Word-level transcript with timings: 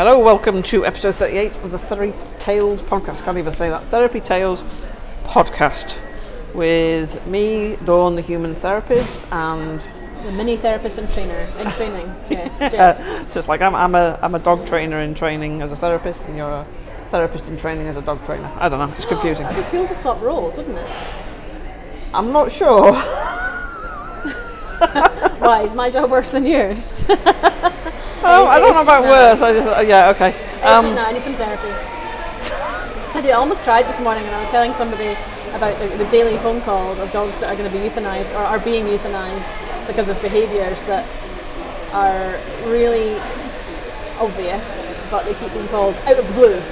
Hello, 0.00 0.18
welcome 0.18 0.62
to 0.62 0.86
episode 0.86 1.16
38 1.16 1.58
of 1.58 1.72
the 1.72 1.78
Therapy 1.78 2.16
Tales 2.38 2.80
podcast. 2.80 3.22
Can't 3.22 3.36
even 3.36 3.52
say 3.52 3.68
that. 3.68 3.82
Therapy 3.90 4.20
Tales 4.20 4.64
podcast 5.24 5.94
with 6.54 7.26
me, 7.26 7.76
Dawn, 7.84 8.14
the 8.14 8.22
human 8.22 8.54
therapist, 8.56 9.20
and 9.30 9.78
The 10.24 10.32
mini 10.32 10.56
therapist 10.56 10.96
and 10.96 11.12
trainer 11.12 11.46
in 11.58 11.70
training. 11.72 12.14
Yeah, 12.30 12.48
Jess. 12.70 13.34
just 13.34 13.46
like 13.46 13.60
I'm, 13.60 13.74
I'm 13.74 13.94
a 13.94 14.18
I'm 14.22 14.34
a 14.34 14.38
dog 14.38 14.66
trainer 14.66 15.00
in 15.02 15.14
training 15.14 15.60
as 15.60 15.70
a 15.70 15.76
therapist, 15.76 16.18
and 16.22 16.34
you're 16.34 16.50
a 16.50 16.66
therapist 17.10 17.44
in 17.44 17.58
training 17.58 17.86
as 17.86 17.98
a 17.98 18.00
dog 18.00 18.24
trainer. 18.24 18.50
I 18.56 18.70
don't 18.70 18.78
know, 18.78 18.96
it's 18.96 19.04
confusing. 19.14 19.44
That'd 19.44 19.66
be 19.66 19.70
cool 19.70 19.86
to 19.86 19.94
swap 19.94 20.18
roles, 20.22 20.56
wouldn't 20.56 20.78
it? 20.78 20.90
I'm 22.14 22.32
not 22.32 22.50
sure. 22.52 22.94
Why 25.38 25.62
is 25.62 25.72
my 25.72 25.90
job 25.90 26.10
worse 26.10 26.30
than 26.30 26.46
yours? 26.46 27.02
Oh, 28.22 28.46
I 28.46 28.60
don't 28.60 28.72
know 28.74 28.82
about 28.82 29.06
worse. 29.06 29.40
I 29.40 29.52
just 29.52 29.68
uh, 29.68 29.80
yeah, 29.80 30.08
okay. 30.10 30.34
It's 30.66 30.80
just 30.80 30.94
now. 30.94 31.06
I 31.06 31.12
need 31.12 31.22
some 31.22 31.36
therapy. 31.36 31.76
I 33.14 33.20
do. 33.20 33.28
I 33.30 33.32
almost 33.32 33.62
cried 33.64 33.86
this 33.88 33.98
morning, 34.00 34.26
and 34.26 34.34
I 34.34 34.38
was 34.38 34.48
telling 34.48 34.72
somebody 34.72 35.18
about 35.52 35.78
the, 35.78 35.88
the 35.88 36.04
daily 36.04 36.38
phone 36.38 36.60
calls 36.60 36.98
of 36.98 37.10
dogs 37.10 37.40
that 37.40 37.48
are 37.48 37.56
going 37.56 37.70
to 37.70 37.76
be 37.78 37.84
euthanized 37.88 38.32
or 38.34 38.44
are 38.44 38.58
being 38.58 38.86
euthanized 38.86 39.56
because 39.86 40.08
of 40.08 40.20
behaviours 40.20 40.82
that 40.84 41.06
are 41.92 42.40
really 42.60 43.24
obvious, 44.16 44.88
but 45.10 45.24
they 45.26 45.34
keep 45.34 45.52
being 45.52 45.68
called 45.68 45.98
out 46.06 46.18
of 46.18 46.26
the 46.26 46.32
blue, 46.32 46.64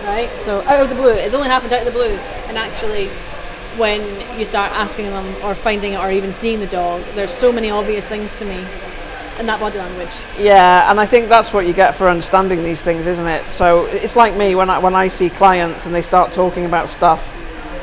right? 0.00 0.36
So 0.38 0.62
out 0.66 0.80
of 0.82 0.88
the 0.88 0.94
blue, 0.94 1.14
it's 1.14 1.34
only 1.34 1.48
happened 1.48 1.72
out 1.72 1.80
of 1.80 1.86
the 1.86 1.92
blue, 1.92 2.20
and 2.48 2.58
actually. 2.58 3.10
When 3.76 4.38
you 4.38 4.44
start 4.44 4.72
asking 4.72 5.06
them 5.06 5.34
or 5.42 5.54
finding 5.54 5.94
it 5.94 5.98
or 5.98 6.10
even 6.10 6.32
seeing 6.32 6.60
the 6.60 6.66
dog, 6.66 7.02
there's 7.14 7.32
so 7.32 7.52
many 7.52 7.70
obvious 7.70 8.06
things 8.06 8.38
to 8.38 8.44
me 8.44 8.66
in 9.38 9.46
that 9.46 9.60
body 9.60 9.78
language. 9.78 10.12
Yeah, 10.38 10.90
and 10.90 11.00
I 11.00 11.06
think 11.06 11.28
that's 11.28 11.52
what 11.52 11.66
you 11.66 11.72
get 11.72 11.96
for 11.96 12.08
understanding 12.08 12.64
these 12.64 12.82
things, 12.82 13.06
isn't 13.06 13.26
it? 13.26 13.44
So 13.52 13.86
it's 13.86 14.14
like 14.14 14.36
me 14.36 14.54
when 14.54 14.68
I 14.68 14.78
when 14.78 14.94
I 14.94 15.08
see 15.08 15.30
clients 15.30 15.86
and 15.86 15.94
they 15.94 16.02
start 16.02 16.32
talking 16.32 16.66
about 16.66 16.90
stuff, 16.90 17.22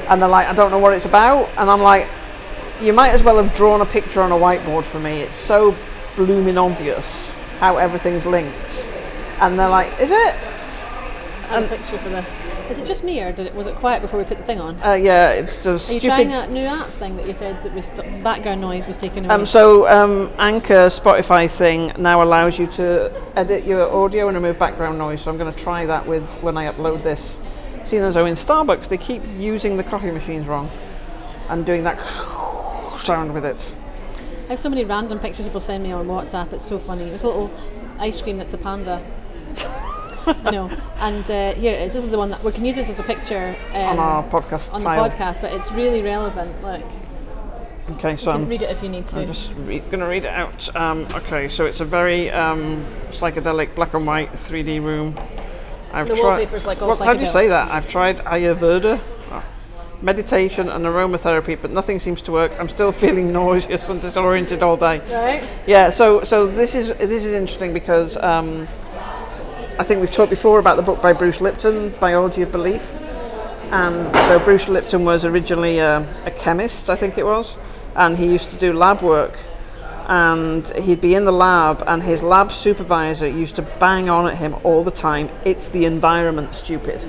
and 0.09 0.21
they're 0.21 0.29
like, 0.29 0.47
I 0.47 0.53
don't 0.53 0.71
know 0.71 0.79
what 0.79 0.93
it's 0.93 1.05
about, 1.05 1.49
and 1.57 1.69
I'm 1.69 1.81
like, 1.81 2.07
you 2.81 2.93
might 2.93 3.09
as 3.11 3.23
well 3.23 3.43
have 3.43 3.55
drawn 3.55 3.81
a 3.81 3.85
picture 3.85 4.21
on 4.21 4.31
a 4.31 4.35
whiteboard 4.35 4.85
for 4.85 4.99
me. 4.99 5.21
It's 5.21 5.35
so 5.35 5.75
blooming 6.15 6.57
obvious 6.57 7.05
how 7.59 7.77
everything's 7.77 8.25
linked, 8.25 8.85
and 9.39 9.57
they're 9.57 9.69
like, 9.69 9.99
is 9.99 10.11
it? 10.11 10.35
I 11.49 11.61
a 11.61 11.67
picture 11.67 11.97
for 11.97 12.09
this. 12.09 12.39
Is 12.69 12.77
it 12.77 12.85
just 12.85 13.03
me 13.03 13.19
or 13.19 13.31
did 13.31 13.47
it 13.47 13.55
was 13.55 13.65
it 13.65 13.75
quiet 13.75 14.01
before 14.03 14.19
we 14.19 14.25
put 14.25 14.37
the 14.37 14.43
thing 14.43 14.59
on? 14.59 14.79
Uh, 14.83 14.93
yeah, 14.93 15.31
it's 15.31 15.63
just 15.63 15.89
Are 15.89 15.93
you 15.93 15.99
trying 15.99 16.29
that 16.29 16.51
new 16.51 16.65
app 16.65 16.91
thing 16.91 17.17
that 17.17 17.25
you 17.25 17.33
said 17.33 17.63
that 17.63 17.73
was 17.73 17.89
background 18.21 18.61
noise 18.61 18.85
was 18.85 18.95
taken 18.95 19.25
away? 19.25 19.33
Um, 19.33 19.47
so 19.47 19.87
um, 19.87 20.31
Anchor 20.37 20.87
Spotify 20.89 21.49
thing 21.49 21.93
now 21.97 22.21
allows 22.21 22.59
you 22.59 22.67
to 22.73 23.11
edit 23.35 23.65
your 23.65 23.91
audio 23.91 24.27
and 24.27 24.35
remove 24.35 24.59
background 24.59 24.99
noise. 24.99 25.23
So 25.23 25.31
I'm 25.31 25.37
going 25.37 25.51
to 25.51 25.59
try 25.59 25.87
that 25.87 26.05
with 26.05 26.23
when 26.41 26.57
I 26.57 26.71
upload 26.71 27.01
this. 27.01 27.37
Seeing 27.85 28.03
as 28.03 28.13
though 28.13 28.27
in 28.27 28.35
Starbucks 28.35 28.87
they 28.87 28.99
keep 28.99 29.23
using 29.39 29.75
the 29.75 29.83
coffee 29.83 30.11
machines 30.11 30.45
wrong 30.47 30.69
and 31.49 31.65
doing 31.65 31.83
that 31.85 31.97
sound 32.99 33.33
with 33.33 33.45
it. 33.45 33.67
I 34.45 34.53
have 34.53 34.59
so 34.59 34.69
many 34.69 34.85
random 34.85 35.17
pictures 35.17 35.47
people 35.47 35.61
send 35.61 35.83
me 35.83 35.91
on 35.91 36.05
WhatsApp. 36.05 36.53
It's 36.53 36.65
so 36.65 36.77
funny. 36.77 37.05
There's 37.05 37.23
a 37.23 37.27
little 37.27 37.51
ice 37.97 38.21
cream 38.21 38.37
that's 38.37 38.53
a 38.53 38.59
panda. 38.59 39.03
Know. 40.51 40.69
And 40.97 41.29
uh, 41.29 41.53
here 41.55 41.73
it 41.73 41.81
is. 41.81 41.93
This 41.93 42.03
is 42.03 42.11
the 42.11 42.17
one 42.17 42.29
that 42.31 42.43
we 42.43 42.51
can 42.51 42.65
use 42.65 42.75
this 42.75 42.89
as 42.89 42.99
a 42.99 43.03
picture 43.03 43.55
on 43.73 43.93
um, 43.93 43.99
our 43.99 44.23
podcast 44.29 44.73
on 44.73 44.83
the 44.83 44.89
podcast, 44.89 45.41
but 45.41 45.51
it's 45.53 45.71
really 45.71 46.01
relevant. 46.01 46.61
Like, 46.61 46.85
Okay, 47.91 48.17
so 48.17 48.25
you 48.25 48.31
can 48.33 48.43
I'm, 48.43 48.49
read 48.49 48.61
it 48.61 48.69
if 48.69 48.83
you 48.83 48.89
need 48.89 49.07
to. 49.09 49.19
I'm 49.21 49.27
just 49.27 49.51
re- 49.57 49.79
going 49.79 49.99
to 50.01 50.05
read 50.05 50.25
it 50.25 50.33
out. 50.33 50.75
Um, 50.75 51.07
okay, 51.15 51.49
so 51.49 51.65
it's 51.65 51.79
a 51.79 51.85
very 51.85 52.29
um, 52.29 52.85
psychedelic 53.09 53.73
black 53.73 53.93
and 53.95 54.05
white 54.05 54.31
3D 54.33 54.83
room. 54.83 55.17
I've 55.91 56.07
The 56.07 56.13
tried- 56.15 56.23
wallpaper's 56.23 56.67
like 56.67 56.81
all 56.83 56.89
What- 56.89 56.99
How 56.99 57.13
do 57.15 57.25
you 57.25 57.31
say 57.31 57.47
that? 57.47 57.71
I've 57.71 57.87
tried 57.87 58.19
Ayurveda, 58.19 59.01
oh, 59.31 59.43
meditation, 60.03 60.69
and 60.69 60.85
aromatherapy, 60.85 61.59
but 61.59 61.71
nothing 61.71 61.99
seems 61.99 62.21
to 62.23 62.31
work. 62.31 62.51
I'm 62.59 62.69
still 62.69 62.91
feeling 63.03 63.31
nauseous 63.33 63.89
and 63.89 63.99
disoriented 63.99 64.61
all 64.61 64.77
day. 64.77 64.99
Right? 65.11 65.41
Yeah, 65.65 65.89
so 65.89 66.23
so 66.23 66.45
this 66.45 66.75
is 66.75 66.89
this 66.89 67.25
is 67.25 67.33
interesting 67.33 67.73
because 67.73 68.17
um, 68.17 68.67
I 69.79 69.85
think 69.85 70.01
we've 70.01 70.11
talked 70.11 70.29
before 70.29 70.59
about 70.59 70.75
the 70.75 70.81
book 70.81 71.01
by 71.01 71.13
Bruce 71.13 71.39
Lipton, 71.39 71.95
Biology 72.01 72.41
of 72.41 72.51
Belief, 72.51 72.81
and 73.71 74.13
so 74.27 74.37
Bruce 74.37 74.67
Lipton 74.67 75.05
was 75.05 75.23
originally 75.23 75.77
a, 75.77 75.99
a 76.25 76.31
chemist, 76.31 76.89
I 76.89 76.97
think 76.97 77.17
it 77.17 77.25
was, 77.25 77.55
and 77.95 78.17
he 78.17 78.25
used 78.25 78.49
to 78.49 78.57
do 78.57 78.73
lab 78.73 79.01
work, 79.01 79.39
and 80.07 80.67
he'd 80.79 80.99
be 80.99 81.15
in 81.15 81.23
the 81.23 81.31
lab, 81.31 81.81
and 81.87 82.03
his 82.03 82.21
lab 82.21 82.51
supervisor 82.51 83.25
used 83.25 83.55
to 83.55 83.61
bang 83.61 84.09
on 84.09 84.27
at 84.27 84.37
him 84.37 84.53
all 84.65 84.83
the 84.83 84.91
time. 84.91 85.29
It's 85.45 85.69
the 85.69 85.85
environment, 85.85 86.55
stupid. 86.55 87.01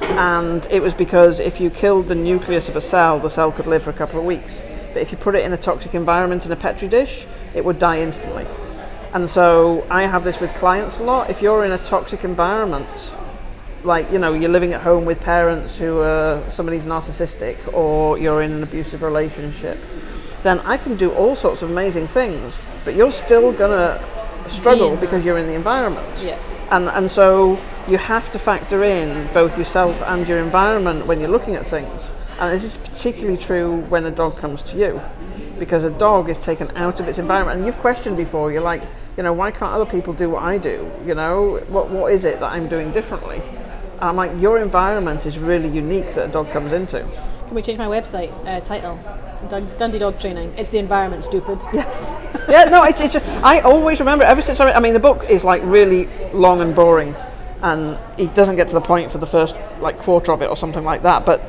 And 0.00 0.66
it 0.72 0.82
was 0.82 0.94
because 0.94 1.38
if 1.38 1.60
you 1.60 1.70
killed 1.70 2.08
the 2.08 2.16
nucleus 2.16 2.68
of 2.68 2.74
a 2.74 2.80
cell, 2.80 3.20
the 3.20 3.30
cell 3.30 3.52
could 3.52 3.68
live 3.68 3.84
for 3.84 3.90
a 3.90 3.96
couple 3.96 4.18
of 4.18 4.26
weeks. 4.26 4.60
But 4.92 5.02
if 5.02 5.12
you 5.12 5.18
put 5.18 5.36
it 5.36 5.44
in 5.44 5.52
a 5.52 5.56
toxic 5.56 5.94
environment 5.94 6.44
in 6.44 6.50
a 6.50 6.56
petri 6.56 6.88
dish, 6.88 7.28
it 7.54 7.64
would 7.64 7.78
die 7.78 8.00
instantly. 8.00 8.44
And 9.12 9.28
so 9.30 9.86
I 9.90 10.02
have 10.02 10.24
this 10.24 10.38
with 10.38 10.52
clients 10.54 10.98
a 10.98 11.02
lot. 11.02 11.30
If 11.30 11.40
you're 11.40 11.64
in 11.64 11.72
a 11.72 11.78
toxic 11.78 12.24
environment, 12.24 12.88
like 13.82 14.10
you 14.12 14.18
know, 14.18 14.34
you're 14.34 14.50
living 14.50 14.74
at 14.74 14.82
home 14.82 15.04
with 15.04 15.20
parents 15.20 15.78
who 15.78 16.00
are 16.00 16.42
somebody's 16.50 16.84
narcissistic, 16.84 17.56
or 17.72 18.18
you're 18.18 18.42
in 18.42 18.52
an 18.52 18.62
abusive 18.62 19.02
relationship, 19.02 19.78
then 20.42 20.60
I 20.60 20.76
can 20.76 20.96
do 20.96 21.10
all 21.12 21.34
sorts 21.34 21.62
of 21.62 21.70
amazing 21.70 22.08
things, 22.08 22.54
but 22.84 22.94
you're 22.94 23.12
still 23.12 23.52
gonna 23.52 24.04
struggle 24.48 24.92
in 24.92 25.00
because 25.00 25.24
you're 25.24 25.38
in 25.38 25.46
the 25.46 25.54
environment. 25.54 26.22
Yeah. 26.22 26.38
And 26.70 26.88
and 26.88 27.10
so 27.10 27.58
you 27.88 27.96
have 27.96 28.30
to 28.32 28.38
factor 28.38 28.84
in 28.84 29.32
both 29.32 29.56
yourself 29.56 29.96
and 30.02 30.28
your 30.28 30.38
environment 30.38 31.06
when 31.06 31.20
you're 31.20 31.30
looking 31.30 31.54
at 31.54 31.66
things. 31.66 32.12
And 32.38 32.54
this 32.54 32.64
is 32.64 32.76
particularly 32.76 33.36
true 33.36 33.80
when 33.88 34.06
a 34.06 34.10
dog 34.10 34.36
comes 34.36 34.62
to 34.62 34.76
you, 34.76 35.00
because 35.58 35.82
a 35.82 35.90
dog 35.90 36.30
is 36.30 36.38
taken 36.38 36.70
out 36.76 37.00
of 37.00 37.08
its 37.08 37.18
environment. 37.18 37.58
And 37.58 37.66
you've 37.66 37.78
questioned 37.78 38.16
before. 38.16 38.52
You're 38.52 38.62
like, 38.62 38.82
you 39.16 39.24
know, 39.24 39.32
why 39.32 39.50
can't 39.50 39.72
other 39.72 39.86
people 39.86 40.12
do 40.12 40.30
what 40.30 40.44
I 40.44 40.56
do? 40.58 40.88
You 41.04 41.14
know, 41.14 41.60
what 41.68 41.90
what 41.90 42.12
is 42.12 42.24
it 42.24 42.38
that 42.38 42.52
I'm 42.52 42.68
doing 42.68 42.92
differently? 42.92 43.38
And 43.38 44.04
I'm 44.04 44.16
like, 44.16 44.40
your 44.40 44.58
environment 44.58 45.26
is 45.26 45.38
really 45.38 45.68
unique 45.68 46.14
that 46.14 46.28
a 46.28 46.32
dog 46.32 46.52
comes 46.52 46.72
into. 46.72 47.00
Can 47.46 47.54
we 47.54 47.62
change 47.62 47.78
my 47.78 47.88
website 47.88 48.32
uh, 48.46 48.60
title? 48.60 49.00
Dun- 49.48 49.68
Dundee 49.76 49.98
Dog 49.98 50.20
Training. 50.20 50.52
It's 50.56 50.68
the 50.68 50.78
environment, 50.78 51.24
stupid. 51.24 51.60
Yes. 51.72 51.92
yeah, 52.48 52.64
no, 52.64 52.84
it's, 52.84 53.00
it's 53.00 53.16
I 53.42 53.60
always 53.60 53.98
remember 53.98 54.24
ever 54.24 54.42
since 54.42 54.60
I, 54.60 54.72
I 54.72 54.80
mean 54.80 54.92
the 54.92 55.00
book 55.00 55.24
is 55.28 55.42
like 55.42 55.62
really 55.64 56.08
long 56.32 56.60
and 56.60 56.74
boring, 56.74 57.16
and 57.62 57.98
it 58.16 58.34
doesn't 58.34 58.54
get 58.54 58.68
to 58.68 58.74
the 58.74 58.80
point 58.80 59.10
for 59.10 59.18
the 59.18 59.26
first 59.26 59.56
like 59.80 59.98
quarter 59.98 60.30
of 60.30 60.42
it 60.42 60.48
or 60.48 60.56
something 60.56 60.84
like 60.84 61.02
that. 61.02 61.26
But 61.26 61.40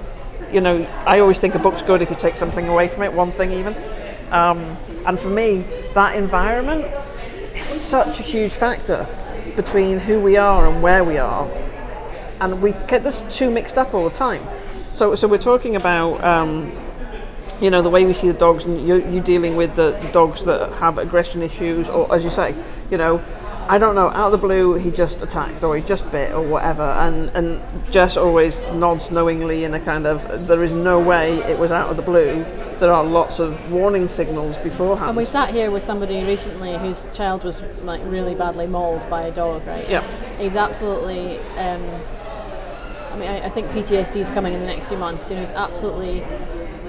you 0.51 0.61
know, 0.61 0.81
I 1.05 1.19
always 1.19 1.39
think 1.39 1.55
a 1.55 1.59
book's 1.59 1.81
good 1.81 2.01
if 2.01 2.09
you 2.09 2.15
take 2.15 2.35
something 2.35 2.67
away 2.67 2.87
from 2.87 3.03
it, 3.03 3.13
one 3.13 3.31
thing 3.31 3.51
even. 3.51 3.75
Um, 4.31 4.77
and 5.05 5.19
for 5.19 5.29
me, 5.29 5.65
that 5.93 6.15
environment 6.15 6.85
is 7.55 7.65
such 7.67 8.19
a 8.19 8.23
huge 8.23 8.53
factor 8.53 9.07
between 9.55 9.99
who 9.99 10.19
we 10.19 10.37
are 10.37 10.67
and 10.67 10.81
where 10.81 11.03
we 11.03 11.17
are, 11.17 11.49
and 12.39 12.61
we 12.61 12.71
get 12.87 13.03
this 13.03 13.23
too 13.29 13.49
mixed 13.49 13.77
up 13.77 13.93
all 13.93 14.09
the 14.09 14.15
time. 14.15 14.47
So, 14.93 15.15
so 15.15 15.27
we're 15.27 15.37
talking 15.37 15.75
about. 15.75 16.23
Um, 16.23 16.71
you 17.61 17.69
know 17.69 17.81
the 17.81 17.89
way 17.89 18.05
we 18.05 18.13
see 18.13 18.27
the 18.27 18.37
dogs 18.37 18.63
and 18.63 18.87
you, 18.87 18.97
you 19.09 19.19
dealing 19.19 19.55
with 19.57 19.75
the, 19.75 19.97
the 20.01 20.09
dogs 20.11 20.45
that 20.45 20.71
have 20.73 20.97
aggression 20.97 21.41
issues 21.41 21.89
or 21.89 22.13
as 22.13 22.23
you 22.23 22.29
say 22.29 22.55
you 22.89 22.97
know 22.97 23.17
I 23.69 23.77
don't 23.77 23.93
know 23.93 24.09
out 24.09 24.25
of 24.25 24.31
the 24.31 24.39
blue 24.39 24.73
he 24.73 24.89
just 24.89 25.21
attacked 25.21 25.63
or 25.63 25.77
he 25.77 25.83
just 25.83 26.11
bit 26.11 26.33
or 26.33 26.41
whatever 26.41 26.81
and 26.81 27.29
and 27.35 27.61
Jess 27.91 28.17
always 28.17 28.59
nods 28.73 29.11
knowingly 29.11 29.63
in 29.63 29.75
a 29.75 29.79
kind 29.79 30.07
of 30.07 30.47
there 30.47 30.63
is 30.63 30.71
no 30.71 30.99
way 30.99 31.37
it 31.37 31.57
was 31.57 31.71
out 31.71 31.89
of 31.89 31.95
the 31.95 32.01
blue 32.01 32.43
there 32.79 32.91
are 32.91 33.03
lots 33.03 33.39
of 33.39 33.71
warning 33.71 34.07
signals 34.07 34.57
beforehand 34.57 35.09
And 35.09 35.17
we 35.17 35.25
sat 35.25 35.51
here 35.51 35.69
with 35.69 35.83
somebody 35.83 36.23
recently 36.23 36.77
whose 36.77 37.09
child 37.09 37.43
was 37.43 37.61
like 37.83 38.01
really 38.05 38.35
badly 38.35 38.67
mauled 38.67 39.07
by 39.09 39.23
a 39.23 39.31
dog, 39.31 39.67
right? 39.67 39.87
Yeah. 39.89 40.01
He's 40.39 40.55
absolutely. 40.55 41.37
Um, 41.57 41.81
I 43.11 43.17
mean, 43.17 43.29
I, 43.29 43.45
I 43.45 43.49
think 43.49 43.67
PTSD 43.71 44.15
is 44.17 44.31
coming 44.31 44.53
in 44.53 44.61
the 44.61 44.65
next 44.65 44.87
few 44.87 44.97
months. 44.97 45.29
You 45.29 45.35
know, 45.35 45.41
he's 45.41 45.51
absolutely. 45.51 46.23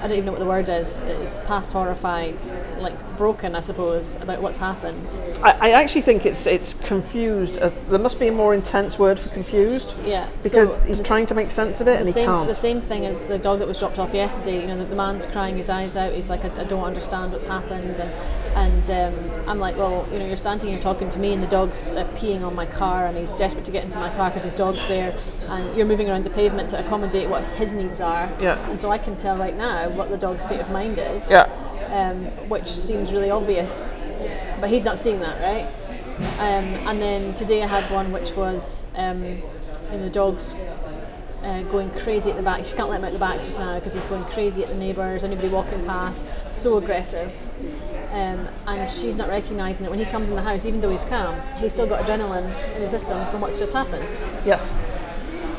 I 0.01 0.07
don't 0.07 0.17
even 0.17 0.25
know 0.25 0.31
what 0.31 0.39
the 0.39 0.47
word 0.47 0.67
is. 0.67 1.01
It's 1.01 1.37
past 1.45 1.71
horrified, 1.71 2.41
like 2.79 3.17
broken, 3.17 3.55
I 3.55 3.59
suppose, 3.59 4.15
about 4.15 4.41
what's 4.41 4.57
happened. 4.57 5.19
I, 5.43 5.69
I 5.69 5.71
actually 5.83 6.01
think 6.01 6.25
it's 6.25 6.47
it's 6.47 6.73
confused 6.73 7.59
uh, 7.59 7.69
there 7.87 7.99
must 7.99 8.19
be 8.19 8.27
a 8.27 8.31
more 8.31 8.55
intense 8.55 8.97
word 8.97 9.19
for 9.19 9.29
confused 9.29 9.93
Yeah. 10.03 10.27
because 10.41 10.75
so 10.75 10.79
he's 10.81 10.99
trying 11.01 11.27
to 11.27 11.35
make 11.35 11.51
sense 11.51 11.81
of 11.81 11.87
it 11.87 11.97
and 11.97 12.05
the 12.05 12.09
he 12.09 12.13
same, 12.13 12.25
can't 12.25 12.47
the 12.47 12.55
same 12.55 12.81
thing 12.81 13.05
as 13.05 13.27
the 13.27 13.37
dog 13.37 13.59
that 13.59 13.67
was 13.67 13.77
dropped 13.77 13.99
off 13.99 14.11
yesterday. 14.15 14.61
You 14.61 14.67
know, 14.67 14.77
the, 14.79 14.85
the 14.85 14.95
man's 14.95 15.27
crying 15.27 15.55
his 15.55 15.69
eyes 15.69 15.95
out. 15.95 16.13
He's 16.13 16.29
like, 16.29 16.45
I, 16.45 16.61
I 16.61 16.63
don't 16.63 16.83
understand 16.83 17.31
what's 17.31 17.43
happened, 17.43 17.99
and 17.99 18.11
and 18.55 18.89
um, 18.89 19.49
I'm 19.49 19.59
like, 19.59 19.77
well, 19.77 20.07
you 20.11 20.17
know, 20.17 20.25
you're 20.25 20.35
standing 20.35 20.69
here 20.69 20.79
talking 20.79 21.09
to 21.11 21.19
me, 21.19 21.33
and 21.33 21.43
the 21.43 21.47
dog's 21.47 21.89
uh, 21.89 22.05
peeing 22.15 22.41
on 22.41 22.55
my 22.55 22.65
car, 22.65 23.05
and 23.05 23.15
he's 23.15 23.31
desperate 23.33 23.65
to 23.65 23.71
get 23.71 23.83
into 23.83 23.99
my 23.99 24.09
car 24.15 24.29
because 24.29 24.43
his 24.43 24.53
dog's 24.53 24.83
there, 24.87 25.15
and 25.49 25.75
you're 25.75 25.85
moving 25.85 26.09
around 26.09 26.23
the 26.23 26.29
pavement 26.29 26.69
to 26.71 26.79
accommodate 26.79 27.29
what 27.29 27.43
his 27.55 27.73
needs 27.73 27.99
are. 28.01 28.31
Yeah. 28.39 28.69
And 28.69 28.79
so 28.79 28.91
I 28.91 28.97
can 28.97 29.17
tell 29.17 29.37
right 29.37 29.55
now 29.55 29.89
what 29.89 30.09
the 30.09 30.17
dog's 30.17 30.43
state 30.43 30.59
of 30.59 30.69
mind 30.69 30.99
is. 30.99 31.29
Yeah. 31.29 31.43
Um, 31.91 32.25
which 32.49 32.67
seems 32.67 33.11
really 33.11 33.31
obvious, 33.31 33.97
but 34.61 34.69
he's 34.69 34.85
not 34.85 34.97
seeing 34.97 35.19
that, 35.19 35.41
right? 35.41 35.67
Um, 36.39 36.87
and 36.87 37.01
then 37.01 37.33
today 37.33 37.63
I 37.63 37.67
had 37.67 37.91
one 37.91 38.11
which 38.11 38.35
was 38.35 38.85
um, 38.95 39.41
the 39.91 40.09
dog's 40.09 40.55
uh, 41.43 41.63
going 41.63 41.89
crazy 41.91 42.29
at 42.29 42.37
the 42.37 42.43
back. 42.43 42.65
She 42.65 42.75
can't 42.75 42.89
let 42.89 42.99
him 42.99 43.05
out 43.05 43.13
the 43.13 43.19
back 43.19 43.43
just 43.43 43.57
now 43.57 43.75
because 43.75 43.93
he's 43.93 44.05
going 44.05 44.23
crazy 44.25 44.63
at 44.63 44.69
the 44.69 44.75
neighbours, 44.75 45.23
anybody 45.23 45.49
walking 45.49 45.83
past, 45.85 46.29
so 46.51 46.77
aggressive. 46.77 47.31
Um, 48.11 48.47
and 48.67 48.89
she's 48.89 49.15
not 49.15 49.29
recognising 49.29 49.83
that 49.83 49.89
when 49.89 49.99
he 49.99 50.05
comes 50.05 50.29
in 50.29 50.35
the 50.35 50.41
house, 50.41 50.65
even 50.65 50.81
though 50.81 50.91
he's 50.91 51.05
calm, 51.05 51.41
he's 51.57 51.73
still 51.73 51.87
got 51.87 52.05
adrenaline 52.05 52.53
in 52.75 52.81
his 52.81 52.91
system 52.91 53.25
from 53.27 53.41
what's 53.41 53.57
just 53.57 53.73
happened. 53.73 54.15
Yes. 54.45 54.69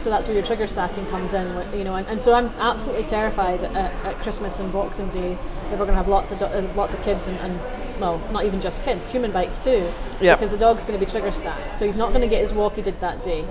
So 0.03 0.11
that's 0.11 0.27
where 0.27 0.35
your 0.35 0.45
trigger 0.45 0.67
stacking 0.67 1.07
comes 1.07 1.33
in, 1.33 1.47
you 1.79 1.85
know. 1.85 1.95
And, 1.95 2.09
and 2.09 2.21
so 2.21 2.35
I'm 2.35 2.49
absolutely 2.59 3.05
terrified 3.05 3.63
at, 3.63 3.77
at, 4.05 4.19
Christmas 4.19 4.59
and 4.59 4.73
Boxing 4.73 5.09
Day 5.11 5.35
that 5.71 5.79
we're 5.79 5.87
going 5.87 5.91
to 5.91 5.95
have 5.95 6.09
lots 6.09 6.33
of 6.33 6.41
do- 6.41 6.47
uh, 6.47 6.69
lots 6.75 6.93
of 6.93 7.01
kids 7.05 7.29
and, 7.29 7.39
and, 7.39 7.61
well, 8.01 8.19
not 8.33 8.45
even 8.45 8.61
just 8.61 8.83
kids, 8.83 9.09
human 9.09 9.31
bites 9.31 9.63
too, 9.63 9.93
Yep. 10.21 10.39
because 10.39 10.51
the 10.51 10.57
dog's 10.57 10.83
going 10.83 10.99
to 10.99 11.07
be 11.07 11.09
trigger 11.09 11.31
stacked. 11.31 11.79
So 11.79 11.85
he's 11.85 11.95
not 11.95 12.09
going 12.09 12.23
to 12.23 12.27
get 12.27 12.41
his 12.41 12.53
walk 12.53 12.75
he 12.75 12.83
did 12.83 12.99
that 12.99 13.23
day. 13.23 13.45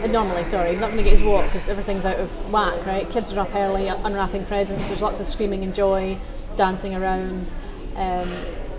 Uh, 0.00 0.06
normally, 0.06 0.44
sorry, 0.44 0.70
he's 0.70 0.80
not 0.80 0.92
going 0.92 0.98
to 0.98 1.02
get 1.02 1.10
his 1.10 1.24
walk 1.24 1.46
because 1.46 1.68
everything's 1.68 2.04
out 2.04 2.18
of 2.18 2.30
whack, 2.52 2.86
right? 2.86 3.10
Kids 3.10 3.32
are 3.32 3.40
up 3.40 3.52
early, 3.56 3.88
unwrapping 3.88 4.44
presents. 4.44 4.86
There's 4.86 5.02
lots 5.02 5.18
of 5.18 5.26
screaming 5.26 5.64
and 5.64 5.74
joy, 5.74 6.18
dancing 6.56 6.94
around. 6.94 7.52
Um, 7.96 8.30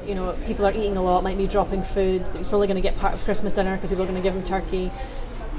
you 0.05 0.15
know, 0.15 0.33
people 0.45 0.65
are 0.65 0.71
eating 0.71 0.95
a 0.95 1.03
lot, 1.03 1.23
might 1.23 1.37
be 1.37 1.47
dropping 1.47 1.83
food. 1.83 2.29
He's 2.29 2.47
probably 2.47 2.67
going 2.67 2.81
to 2.81 2.81
get 2.81 2.95
part 2.95 3.13
of 3.13 3.21
Christmas 3.25 3.51
dinner 3.51 3.75
because 3.75 3.89
people 3.89 4.03
are 4.03 4.07
going 4.07 4.21
to 4.21 4.25
give 4.25 4.33
him 4.33 4.43
turkey. 4.43 4.91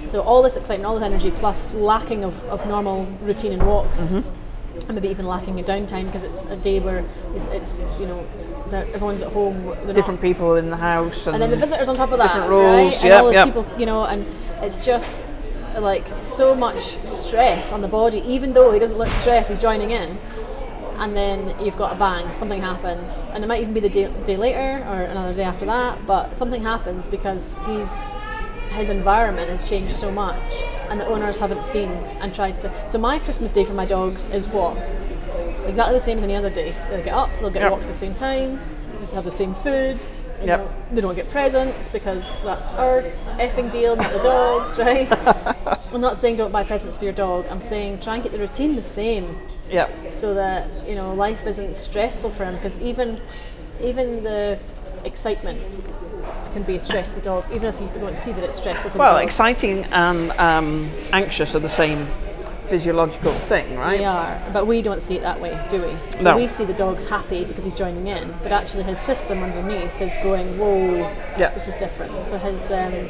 So 0.07 0.23
all 0.23 0.43
this 0.43 0.57
excitement, 0.57 0.87
all 0.87 0.99
this 0.99 1.05
energy, 1.05 1.31
plus 1.31 1.71
lacking 1.73 2.25
of, 2.25 2.43
of 2.45 2.67
normal 2.67 3.07
routine 3.23 3.53
and 3.53 3.67
walks, 3.67 4.01
Mm-hmm. 4.01 4.89
and 4.89 4.95
maybe 4.95 5.09
even 5.09 5.27
lacking 5.27 5.61
a 5.61 5.63
downtime 5.63 6.07
because 6.07 6.23
it's 6.23 6.43
a 6.45 6.57
day 6.57 6.81
where 6.81 7.05
it's, 7.35 7.47
it's 7.47 7.77
you 8.01 8.07
know 8.07 8.27
everyone's 8.73 9.23
at 9.23 9.33
home. 9.33 9.65
Different 9.93 10.21
not, 10.21 10.21
people 10.21 10.57
in 10.57 10.71
the 10.71 10.77
house. 10.77 11.27
And, 11.27 11.35
and 11.35 11.43
then 11.43 11.51
the 11.51 11.57
visitors 11.57 11.89
on 11.89 11.97
top 11.97 12.13
of 12.13 12.19
that, 12.19 12.29
different 12.29 12.51
rules, 12.51 12.65
right? 12.65 12.95
And 12.95 13.05
yep, 13.05 13.21
all 13.21 13.27
these 13.29 13.35
yep. 13.35 13.47
people, 13.47 13.67
you 13.79 13.87
know, 13.87 14.05
and 14.05 14.25
it's 14.63 14.85
just 14.85 15.23
like 15.75 16.07
so 16.21 16.55
much 16.55 16.99
stress 17.07 17.73
on 17.73 17.81
the 17.83 17.89
body. 17.89 18.21
Even 18.21 18.53
though 18.53 18.73
he 18.73 18.79
doesn't 18.79 18.99
look 18.99 19.09
stressed, 19.09 19.49
he's 19.49 19.61
joining 19.63 19.91
in. 19.91 20.19
And 20.99 21.15
then 21.17 21.55
you've 21.65 21.77
got 21.77 21.93
a 21.93 21.95
bang, 21.95 22.35
something 22.35 22.61
happens, 22.61 23.29
and 23.33 23.45
it 23.45 23.47
might 23.47 23.61
even 23.61 23.73
be 23.73 23.79
the 23.79 23.89
day, 23.89 24.09
day 24.25 24.37
later 24.37 24.85
or 24.89 25.03
another 25.03 25.33
day 25.33 25.45
after 25.45 25.67
that. 25.67 26.05
But 26.07 26.37
something 26.37 26.61
happens 26.61 27.09
because 27.09 27.57
he's 27.67 28.08
his 28.73 28.89
environment 28.89 29.49
has 29.51 29.65
changed 29.65 29.95
so 29.95 30.11
much, 30.11 30.63
and 30.91 31.01
the 31.01 31.07
owners 31.07 31.39
haven't 31.39 31.65
seen 31.65 31.91
and 32.21 32.35
tried 32.35 32.59
to. 32.61 32.73
So 32.87 32.99
my 32.99 33.19
Christmas 33.19 33.51
day 33.51 33.65
for 33.65 33.75
my 33.75 33.87
dogs 33.87 34.27
is 34.29 34.49
what 34.49 34.77
exactly 35.67 35.95
the 35.95 36.01
same 36.01 36.19
as 36.19 36.25
any 36.25 36.35
other 36.37 36.51
day. 36.51 36.75
They'll 36.91 37.03
get 37.03 37.15
up, 37.15 37.39
they'll 37.41 37.51
get 37.51 37.63
Yep. 37.63 37.71
walked 37.73 37.83
at 37.85 37.89
the 37.89 37.95
same 37.95 38.15
time, 38.15 38.61
they 39.01 39.15
have 39.15 39.25
the 39.25 39.31
same 39.31 39.55
food. 39.55 39.99
You 40.41 40.47
Yep. 40.47 40.61
know, 40.61 40.71
they 40.93 41.01
don't 41.01 41.15
get 41.17 41.29
presents 41.29 41.89
because 41.89 42.35
that's 42.45 42.71
our 42.71 43.03
effing 43.39 43.71
deal, 43.71 43.97
not 43.97 44.13
the 44.13 44.21
dogs, 44.21 44.79
right? 44.87 45.11
I'm 45.93 46.01
not 46.01 46.17
saying 46.17 46.37
don't 46.37 46.53
buy 46.53 46.65
presents 46.65 46.97
for 46.97 47.05
your 47.05 47.13
dog. 47.13 47.47
I'm 47.51 47.61
saying 47.63 48.01
try 48.01 48.15
and 48.15 48.23
get 48.23 48.33
the 48.33 48.39
routine 48.39 48.77
the 48.77 48.83
same 48.83 49.39
Yep. 49.71 50.11
so 50.11 50.35
that 50.35 50.67
you 50.87 50.95
know 50.95 51.15
life 51.15 51.47
isn't 51.47 51.75
stressful 51.75 52.31
for 52.31 52.45
him 52.45 52.55
because 52.55 52.79
even 52.81 53.21
even 53.81 54.23
the 54.23 54.59
excitement 55.05 55.61
can 56.53 56.63
be 56.63 56.77
a 56.77 56.81
stress 56.81 57.11
to 57.11 57.17
the 57.17 57.21
dog 57.21 57.45
even 57.53 57.69
if 57.69 57.81
you 57.81 57.89
don't 57.89 58.17
see 58.17 58.33
that 58.33 58.43
it's 58.45 58.57
stressful 58.57 58.91
for 58.91 58.99
Well, 58.99 59.15
the 59.15 59.21
dog 59.21 59.29
exciting 59.29 59.85
and 59.87 60.31
um, 60.33 60.91
anxious 61.13 61.55
are 61.55 61.59
the 61.61 61.69
same 61.69 62.09
physiological 62.69 63.33
thing, 63.41 63.77
right? 63.79 63.99
They 63.99 64.05
are 64.05 64.43
but 64.53 64.67
we 64.67 64.83
don't 64.83 65.01
see 65.01 65.17
it 65.17 65.23
that 65.23 65.41
way 65.41 65.59
do 65.69 65.83
we 65.83 65.97
so 66.19 66.31
No. 66.31 66.37
we 66.37 66.47
see 66.49 66.65
the 66.65 66.75
dog's 66.75 67.09
happy 67.09 67.45
because 67.45 67.65
he's 67.65 67.75
joining 67.75 68.07
in 68.09 68.35
but 68.43 68.53
actually 68.53 68.85
his 68.85 68.99
system 68.99 69.43
underneath 69.43 70.01
is 70.03 70.17
going 70.19 70.59
whoa 70.59 71.11
Yeah. 71.37 71.51
this 71.51 71.67
is 71.69 71.75
different 71.75 72.25
so 72.25 72.37
his 72.39 72.71
um, 72.71 73.09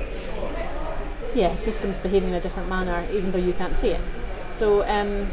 yeah 1.34 1.48
his 1.48 1.60
system's 1.60 1.98
behaving 1.98 2.30
in 2.30 2.34
a 2.36 2.40
different 2.40 2.68
manner 2.68 3.04
even 3.12 3.30
though 3.32 3.38
you 3.38 3.52
can't 3.52 3.76
see 3.76 3.90
it 3.90 4.00
so 4.46 4.86
um, 4.86 5.26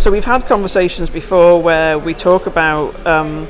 So 0.00 0.10
we've 0.10 0.24
had 0.24 0.46
conversations 0.46 1.10
before 1.10 1.60
where 1.62 1.98
we 1.98 2.14
talk 2.14 2.46
about 2.46 3.06
um, 3.06 3.46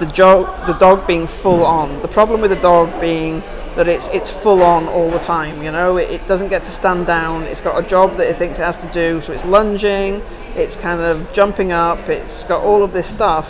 the, 0.00 0.06
jo- 0.06 0.52
the 0.66 0.72
dog 0.72 1.06
being 1.06 1.28
full 1.28 1.64
on. 1.64 2.02
The 2.02 2.08
problem 2.08 2.40
with 2.40 2.50
the 2.50 2.56
dog 2.60 3.00
being 3.00 3.42
that 3.76 3.86
it's 3.86 4.08
it's 4.08 4.30
full 4.30 4.62
on 4.62 4.88
all 4.88 5.10
the 5.10 5.20
time. 5.20 5.62
You 5.62 5.70
know, 5.70 5.96
it, 5.96 6.10
it 6.10 6.26
doesn't 6.26 6.48
get 6.48 6.64
to 6.64 6.72
stand 6.72 7.06
down. 7.06 7.44
It's 7.44 7.60
got 7.60 7.78
a 7.78 7.86
job 7.86 8.16
that 8.16 8.26
it 8.26 8.36
thinks 8.36 8.58
it 8.58 8.62
has 8.62 8.78
to 8.78 8.90
do, 8.92 9.20
so 9.20 9.32
it's 9.32 9.44
lunging, 9.44 10.22
it's 10.56 10.74
kind 10.74 11.00
of 11.00 11.32
jumping 11.32 11.70
up, 11.70 12.08
it's 12.08 12.42
got 12.44 12.62
all 12.62 12.82
of 12.82 12.92
this 12.92 13.06
stuff, 13.06 13.48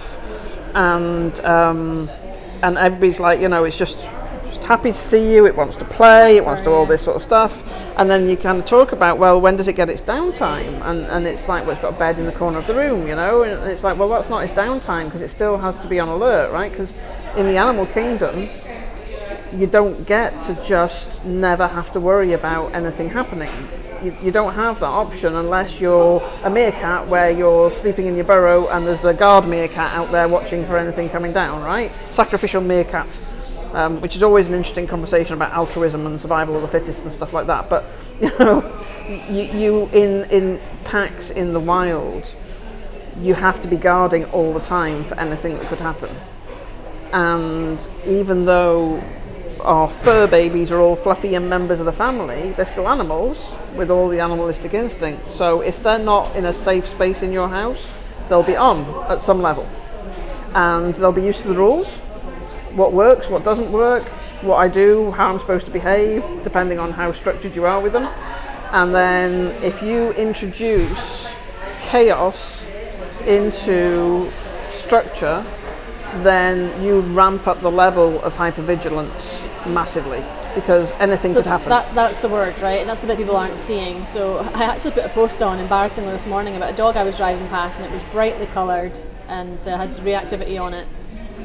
and 0.75 1.39
um, 1.41 2.09
and 2.63 2.77
everybody's 2.77 3.21
like, 3.21 3.41
you 3.41 3.49
know, 3.49 3.65
it's 3.65 3.77
just 3.79 3.97
just 3.99 4.20
happy 4.71 4.93
to 4.93 4.99
see 4.99 5.33
you. 5.33 5.47
It 5.47 5.57
wants 5.57 5.77
to 5.79 5.85
play. 5.85 6.37
It 6.37 6.45
wants 6.45 6.63
to 6.63 6.67
do 6.67 6.73
all 6.73 6.87
this 6.87 7.03
sort 7.03 7.17
of 7.17 7.25
stuff. 7.25 7.53
And 7.97 8.09
then 8.09 8.29
you 8.29 8.37
kind 8.37 8.61
of 8.61 8.67
talk 8.67 8.93
about, 8.93 9.19
well, 9.19 9.41
when 9.41 9.57
does 9.57 9.67
it 9.67 9.73
get 9.73 9.91
its 9.91 10.01
downtime? 10.01 10.81
And 10.89 11.01
and 11.07 11.27
it's 11.27 11.49
like, 11.49 11.67
well, 11.67 11.73
it's 11.73 11.83
got 11.83 11.95
a 11.95 11.99
bed 11.99 12.21
in 12.21 12.27
the 12.27 12.33
corner 12.33 12.59
of 12.59 12.69
the 12.69 12.75
room, 12.75 13.09
you 13.09 13.17
know. 13.17 13.43
And 13.43 13.69
it's 13.69 13.83
like, 13.83 13.99
well, 13.99 14.09
that's 14.09 14.31
not 14.31 14.45
its 14.45 14.53
downtime 14.53 15.07
because 15.07 15.23
it 15.23 15.31
still 15.31 15.59
has 15.59 15.77
to 15.79 15.89
be 15.89 15.99
on 15.99 16.09
alert, 16.09 16.53
right? 16.53 16.71
Because 16.71 16.93
in 17.37 17.47
the 17.47 17.57
animal 17.57 17.85
kingdom, 17.85 18.49
you 19.53 19.67
don't 19.67 20.07
get 20.07 20.41
to 20.43 20.55
just 20.65 21.25
never 21.25 21.67
have 21.67 21.93
to 21.95 21.99
worry 21.99 22.33
about 22.35 22.73
anything 22.73 23.11
happening. 23.11 23.53
You, 24.05 24.17
you 24.23 24.31
don't 24.31 24.55
have 24.55 24.79
that 24.81 24.87
option 25.05 25.35
unless 25.35 25.81
you're 25.81 26.23
a 26.45 26.49
meerkat 26.49 27.09
where 27.09 27.31
you're 27.31 27.73
sleeping 27.73 28.07
in 28.07 28.15
your 28.15 28.25
burrow 28.25 28.69
and 28.69 28.87
there's 28.87 29.03
the 29.03 29.13
guard 29.13 29.49
meerkat 29.49 29.93
out 29.95 30.13
there 30.13 30.29
watching 30.29 30.65
for 30.65 30.79
anything 30.79 31.11
coming 31.11 31.33
down, 31.33 31.63
right? 31.63 31.93
Sacrificial 32.13 32.63
meerkat, 32.63 33.09
um, 33.73 34.01
which 34.01 34.17
is 34.17 34.23
always 34.23 34.49
an 34.49 34.55
interesting 34.55 34.87
conversation 34.87 35.35
about 35.35 35.53
altruism 35.53 36.07
and 36.07 36.21
survival 36.21 36.57
of 36.57 36.63
the 36.63 36.69
fittest 36.69 37.03
and 37.03 37.13
stuff 37.13 37.33
like 37.33 37.47
that. 37.47 37.69
But 37.69 37.85
you 38.21 38.31
know, 38.39 38.87
you, 39.29 39.43
you 39.43 39.87
in 39.93 40.25
in 40.31 40.61
packs 40.85 41.31
in 41.31 41.53
the 41.53 41.61
wild, 41.61 42.35
you 43.19 43.35
have 43.35 43.61
to 43.63 43.69
be 43.69 43.77
guarding 43.77 44.25
all 44.27 44.53
the 44.53 44.61
time 44.61 45.05
for 45.05 45.19
anything 45.19 45.59
that 45.59 45.69
could 45.69 45.81
happen 45.81 46.15
and 47.13 47.89
even 48.07 48.45
though 48.45 49.03
our 49.61 49.93
fur 50.05 50.27
babies 50.27 50.71
are 50.71 50.81
all 50.81 50.97
fluffy 50.97 51.35
and 51.35 51.49
members 51.49 51.81
of 51.81 51.87
the 51.87 51.93
family, 51.93 52.53
they're 52.53 52.67
still 52.67 52.89
animals 52.89 53.53
with 53.77 53.91
all 53.91 54.09
the 54.09 54.21
animalistic 54.21 54.75
instincts. 54.75 55.35
So 55.35 55.61
if 55.61 55.83
they're 55.83 55.99
not 55.99 56.35
in 56.37 56.47
a 56.47 56.53
safe 56.53 56.89
space 56.89 57.23
in 57.23 57.33
your 57.33 57.49
house, 57.49 57.85
they'll 58.29 58.43
be 58.43 58.57
on 58.57 58.85
at 59.11 59.21
some 59.21 59.43
level. 59.43 59.69
And 60.55 60.95
they'll 60.95 61.13
be 61.13 61.23
used 61.23 61.43
to 61.43 61.49
the 61.49 61.55
rules, 61.55 61.99
what 62.75 62.93
works, 62.93 63.29
what 63.29 63.45
doesn't 63.45 63.71
work, 63.73 64.05
what 64.43 64.57
I 64.57 64.69
do, 64.69 65.11
how 65.13 65.33
I'm 65.33 65.39
supposed 65.39 65.67
to 65.67 65.73
behave, 65.73 66.25
depending 66.43 66.79
on 66.79 66.93
how 66.93 67.13
structured 67.13 67.55
you 67.55 67.65
are 67.67 67.81
with 67.81 67.93
them. 67.93 68.05
And 68.73 68.95
then 68.95 69.49
if 69.63 69.83
you 69.83 70.13
introduce 70.13 71.27
chaos 71.83 72.65
into 73.27 74.31
structure, 74.77 75.45
then 76.23 76.83
you 76.83 77.01
ramp 77.01 77.47
up 77.47 77.61
the 77.61 77.71
level 77.71 78.21
of 78.23 78.35
hypervigilance 78.35 79.41
massively 79.67 80.25
because 80.55 80.91
anything 80.93 81.33
So 81.33 81.41
could 81.43 81.47
happen. 81.47 81.69
That, 81.69 81.95
that's 81.95 82.19
the 82.19 82.29
word, 82.29 82.61
right? 82.61 82.81
And 82.81 82.89
that's 82.89 83.01
the 83.01 83.07
bit 83.07 83.17
people 83.17 83.37
aren't 83.37 83.59
seeing. 83.59 84.05
So 84.07 84.39
I 84.55 84.65
actually 84.65 84.93
put 84.93 85.05
a 85.05 85.09
post 85.11 85.43
on, 85.43 85.59
embarrassingly, 85.59 86.13
this 86.13 86.27
morning 86.27 86.57
about 86.57 86.73
a 86.73 86.77
dog 86.77 86.97
I 86.97 87.05
was 87.05 87.17
driving 87.17 87.47
past, 87.49 87.79
and 87.79 87.87
it 87.87 87.93
was 87.93 88.03
brightly 88.05 88.47
coloured 88.47 88.99
and 89.29 89.67
uh, 89.69 89.77
had 89.77 89.95
reactivity 89.97 90.61
on 90.61 90.75
it. 90.75 90.89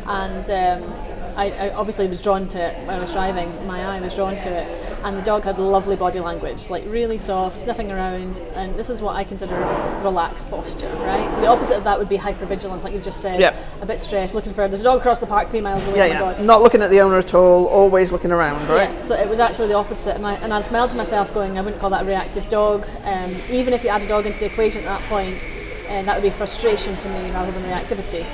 And 0.08 0.50
um, 0.50 1.15
I, 1.36 1.50
I 1.51 1.70
obviously 1.74 2.08
was 2.08 2.22
drawn 2.22 2.48
to 2.50 2.60
it 2.60 2.77
when 2.86 2.96
I 2.96 3.00
was 3.00 3.12
driving. 3.12 3.68
My 3.68 3.84
eye 3.84 4.00
was 4.00 4.15
drawn 4.15 4.38
to 4.38 4.50
it, 4.50 4.68
and 5.04 5.18
the 5.18 5.22
dog 5.22 5.44
had 5.44 5.60
lovely 5.60 5.96
body 5.96 6.20
language, 6.20 6.70
like 6.70 6.84
really 6.88 7.18
soft, 7.18 7.60
sniffing 7.60 7.92
around. 7.92 8.39
And 8.56 8.75
this 8.75 8.89
is 8.89 9.01
what 9.01 9.15
I 9.15 9.24
consider 9.25 9.56
relaxed 10.01 10.50
posture, 10.50 10.89
right? 10.96 11.34
So 11.36 11.42
the 11.42 11.48
opposite 11.48 11.77
of 11.77 11.84
that 11.84 12.00
would 12.00 12.10
be 12.10 12.18
hypervigilance, 12.18 12.84
like 12.84 12.94
you've 12.94 13.04
just 13.04 13.22
said. 13.22 13.39
Yep. 13.39 13.56
A 13.82 13.86
bit 13.86 14.00
stressed, 14.00 14.34
looking 14.34 14.54
for. 14.54 14.68
There's 14.68 14.82
a 14.82 14.86
dog 14.86 15.00
across 15.00 15.20
the 15.20 15.27
park, 15.27 15.50
three 15.50 15.62
miles 15.62 15.88
away. 15.88 16.10
yeah, 16.10 16.22
oh 16.24 16.30
yeah. 16.32 16.44
Not 16.44 16.62
looking 16.62 16.82
at 16.82 16.89
the 16.89 17.01
owner 17.01 17.18
at 17.18 17.34
all, 17.34 17.65
always 17.65 18.12
looking 18.12 18.32
around, 18.32 18.68
right? 18.70 18.89
Yeah, 18.89 19.00
so 19.01 19.15
it 19.15 19.27
was 19.27 19.39
actually 19.39 19.68
the 19.68 19.75
opposite, 19.75 20.15
and 20.15 20.25
I, 20.25 20.36
and 20.36 20.54
I 20.54 20.62
smiled 20.62 20.92
to 20.92 20.96
myself, 20.96 21.34
going, 21.34 21.58
I 21.58 21.62
wouldn't 21.62 21.82
call 21.82 21.89
that 21.89 22.04
a 22.04 22.06
reactive 22.06 22.48
dog. 22.48 22.86
Um, 23.04 23.42
even 23.50 23.74
if 23.74 23.84
you 23.84 23.89
add 23.89 24.04
a 24.04 24.08
dog 24.08 24.25
into 24.25 24.39
the 24.39 24.46
equation 24.46 24.86
at 24.86 25.00
that 25.00 25.10
point, 25.10 25.38
and 25.89 26.08
that 26.08 26.15
would 26.15 26.24
be 26.24 26.32
frustration 26.32 26.98
to 26.98 27.10
me 27.10 27.32
rather 27.32 27.51
than 27.51 27.63
reactivity. 27.63 28.25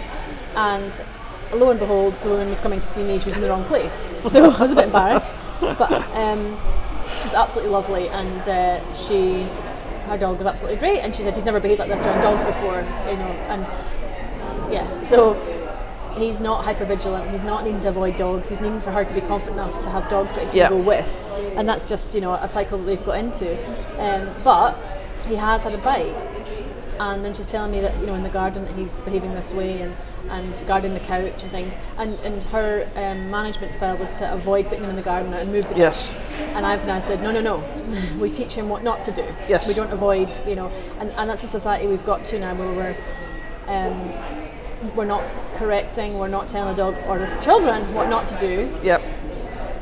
And 0.56 1.02
lo 1.54 1.70
and 1.70 1.80
behold, 1.80 2.16
the 2.16 2.30
woman 2.30 2.50
was 2.50 2.60
coming 2.60 2.80
to 2.80 2.88
see 2.88 3.04
me. 3.04 3.20
She 3.20 3.26
was 3.26 3.36
in 3.36 3.42
the 3.42 3.50
wrong 3.50 3.66
place, 3.66 4.10
so 4.24 4.44
I 4.52 4.60
was 4.62 4.72
a 4.72 4.76
bit 4.76 4.86
embarrassed. 4.86 5.32
But 5.60 5.92
um, 5.92 6.58
she 7.20 7.26
was 7.26 7.34
absolutely 7.34 7.72
lovely, 7.72 8.10
and 8.10 8.48
uh, 8.48 8.94
she, 8.94 9.44
her 10.08 10.18
dog 10.18 10.38
was 10.38 10.48
absolutely 10.48 10.80
great. 10.80 11.00
And 11.00 11.16
she 11.16 11.24
said 11.24 11.36
he's 11.36 11.46
never 11.46 11.60
behaved 11.60 11.80
like 11.80 11.90
this 11.90 12.06
around 12.06 12.22
dogs 12.22 12.44
before, 12.44 12.80
you 13.10 13.18
know, 13.18 13.32
and 13.50 13.66
yeah, 14.74 15.02
so 15.02 15.34
he's 16.18 16.40
not 16.40 16.64
hypervigilant. 16.66 17.32
He's 17.32 17.44
not 17.44 17.64
needing 17.64 17.82
to 17.82 17.90
avoid 17.90 18.18
dogs. 18.18 18.50
He's 18.50 18.62
needing 18.62 18.82
for 18.82 18.92
her 18.92 19.06
to 19.06 19.14
be 19.14 19.22
confident 19.22 19.58
enough 19.58 19.82
to 19.82 19.90
have 19.90 20.10
dogs 20.10 20.36
that 20.36 20.42
he 20.46 20.48
can 20.48 20.58
Yeah. 20.58 20.70
go 20.70 20.78
with, 20.78 21.26
and 21.58 21.68
that's 21.68 21.88
just 21.90 22.14
you 22.16 22.22
know 22.22 22.34
a 22.34 22.48
cycle 22.48 22.78
that 22.80 22.86
they've 22.86 23.06
got 23.06 23.18
into. 23.20 23.58
Um, 24.00 24.30
but 24.44 24.78
he 25.28 25.36
has 25.36 25.64
had 25.64 25.74
a 25.74 25.78
bite. 25.78 26.16
And 27.02 27.26
then 27.26 27.34
she's 27.34 27.48
telling 27.48 27.72
me 27.72 27.82
that 27.82 28.00
you 28.00 28.06
know 28.06 28.14
in 28.14 28.22
the 28.22 28.30
garden 28.30 28.68
he's 28.78 29.02
behaving 29.02 29.34
this 29.34 29.56
way 29.56 29.82
and, 29.82 29.96
and 30.30 30.64
guarding 30.68 30.94
the 30.94 31.00
couch 31.00 31.42
and 31.42 31.52
things. 31.52 31.76
And, 31.98 32.14
and 32.20 32.44
her 32.46 32.88
um, 32.96 33.32
management 33.32 33.74
style 33.74 33.98
was 33.98 34.12
to 34.14 34.32
avoid 34.32 34.68
putting 34.70 34.84
him 34.84 34.92
in 34.92 34.96
the 34.96 35.02
garden 35.02 35.34
and 35.34 35.52
move 35.52 35.68
the 35.68 35.76
Yes. 35.76 36.10
couch. 36.10 36.18
And 36.56 36.64
I've 36.64 36.86
now 36.86 37.00
said 37.00 37.24
no, 37.24 37.32
no, 37.32 37.42
no. 37.42 37.64
we 38.20 38.30
teach 38.30 38.54
him 38.54 38.70
what 38.70 38.84
not 38.84 39.04
to 39.06 39.12
do. 39.12 39.26
Yes. 39.50 39.68
We 39.68 39.74
don't 39.74 39.92
avoid, 39.92 40.30
you 40.48 40.56
know. 40.56 40.72
And, 41.00 41.12
and 41.18 41.28
that's 41.28 41.44
a 41.44 41.48
society 41.48 41.88
we've 41.88 42.06
got 42.06 42.24
to 42.26 42.38
now 42.38 42.54
where 42.54 42.72
we're 42.72 42.96
um, 43.68 44.94
we're 44.96 45.06
not 45.06 45.24
correcting, 45.56 46.20
we're 46.20 46.28
not 46.28 46.48
telling 46.48 46.76
the 46.76 46.78
dog 46.84 46.96
or 47.08 47.18
the 47.18 47.28
children 47.42 47.94
what 47.96 48.10
not 48.10 48.28
to 48.28 48.38
do, 48.38 48.78
Yep. 48.84 49.02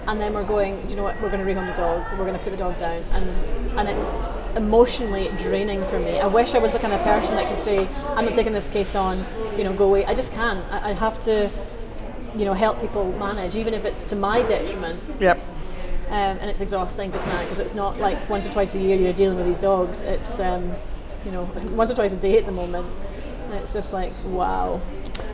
And 0.10 0.20
then 0.20 0.34
we're 0.34 0.44
going, 0.44 0.82
do 0.88 0.90
you 0.90 0.96
know 0.96 1.04
what, 1.04 1.22
we're 1.22 1.30
going 1.30 1.46
to 1.46 1.50
rehome 1.50 1.68
the 1.68 1.74
dog, 1.74 2.04
we're 2.18 2.26
going 2.26 2.34
to 2.34 2.44
put 2.44 2.50
the 2.50 2.58
dog 2.58 2.78
down, 2.80 3.02
and 3.14 3.80
and 3.80 3.88
it's 3.88 4.26
emotionally 4.56 5.30
draining 5.38 5.86
for 5.86 6.00
me. 6.00 6.20
I 6.20 6.26
wish 6.26 6.56
I 6.56 6.58
was 6.58 6.72
the 6.72 6.80
kind 6.80 6.94
of 6.94 7.02
person 7.02 7.36
that 7.36 7.48
could 7.48 7.60
say, 7.60 7.88
I'm 8.16 8.26
not 8.26 8.34
taking 8.34 8.52
this 8.52 8.68
case 8.70 8.96
on, 8.96 9.24
you 9.56 9.64
know, 9.64 9.72
go 9.72 9.86
away. 9.86 10.06
I 10.06 10.16
just 10.16 10.34
can't. 10.34 10.66
I, 10.72 10.90
I 10.90 10.94
have 10.94 11.20
to, 11.22 11.52
you 12.36 12.46
know, 12.46 12.54
help 12.54 12.82
people 12.82 13.12
manage, 13.20 13.56
even 13.56 13.76
if 13.76 13.86
it's 13.86 14.02
to 14.10 14.16
my 14.16 14.42
detriment. 14.42 15.00
Yep. 15.22 15.38
Um, 16.08 16.40
and 16.42 16.50
it's 16.50 16.60
exhausting 16.60 17.12
just 17.12 17.28
now 17.28 17.44
because 17.44 17.60
it's 17.60 17.76
not 17.76 18.00
like 18.00 18.28
once 18.28 18.48
or 18.48 18.52
twice 18.52 18.74
a 18.74 18.80
year 18.80 18.98
you're 18.98 19.14
dealing 19.14 19.38
with 19.38 19.46
these 19.46 19.60
dogs. 19.60 20.02
It's, 20.02 20.40
um, 20.40 20.74
you 21.24 21.32
know, 21.32 21.44
once 21.76 21.92
or 21.92 21.94
twice 21.94 22.14
a 22.14 22.18
day 22.18 22.36
at 22.40 22.48
the 22.48 22.52
moment. 22.52 22.88
It's 23.54 23.74
just 23.74 23.94
like, 23.94 24.14
wow. 24.26 24.80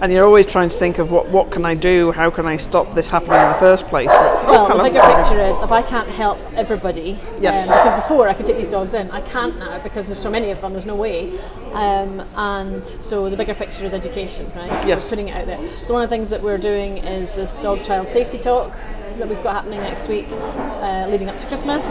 And 0.01 0.11
you're 0.11 0.25
always 0.25 0.45
trying 0.47 0.69
to 0.69 0.77
think 0.77 0.97
of 0.97 1.11
what 1.11 1.29
what 1.29 1.51
can 1.51 1.63
I 1.63 1.75
do? 1.75 2.11
How 2.11 2.29
can 2.29 2.45
I 2.45 2.57
stop 2.57 2.93
this 2.95 3.07
happening 3.07 3.39
in 3.39 3.47
the 3.49 3.59
first 3.59 3.87
place? 3.87 4.07
But- 4.07 4.47
Well, 4.47 4.77
the 4.77 4.83
bigger 4.83 5.01
picture 5.01 5.39
is 5.39 5.57
if 5.59 5.71
I 5.71 5.81
can't 5.81 6.09
help 6.09 6.39
everybody, 6.55 7.19
Yes. 7.39 7.67
um, 7.69 7.77
because 7.77 7.93
before 7.93 8.27
I 8.27 8.33
could 8.33 8.45
take 8.45 8.57
these 8.57 8.67
dogs 8.67 8.93
in, 8.93 9.09
I 9.11 9.21
can't 9.21 9.57
now 9.59 9.79
because 9.79 10.07
there's 10.07 10.19
so 10.19 10.29
many 10.29 10.49
of 10.51 10.59
them. 10.61 10.71
There's 10.73 10.85
no 10.85 10.95
way, 10.95 11.37
um, 11.73 12.21
and 12.35 12.83
so 12.83 13.29
the 13.29 13.37
bigger 13.37 13.53
picture 13.53 13.85
is 13.85 13.93
education, 13.93 14.51
right? 14.55 14.71
Yes. 14.87 15.03
So 15.03 15.09
putting 15.09 15.29
it 15.29 15.37
out 15.37 15.45
there. 15.47 15.59
So 15.85 15.93
one 15.93 16.03
of 16.03 16.09
the 16.09 16.15
things 16.15 16.29
that 16.29 16.41
we're 16.41 16.57
doing 16.57 16.97
is 16.97 17.33
this 17.33 17.53
dog 17.55 17.83
child 17.83 18.07
safety 18.09 18.37
talk 18.39 18.73
that 19.17 19.29
we've 19.29 19.41
got 19.43 19.53
happening 19.55 19.79
next 19.81 20.07
week, 20.09 20.27
uh, 20.29 21.07
leading 21.09 21.29
up 21.29 21.37
to 21.37 21.47
Christmas, 21.47 21.85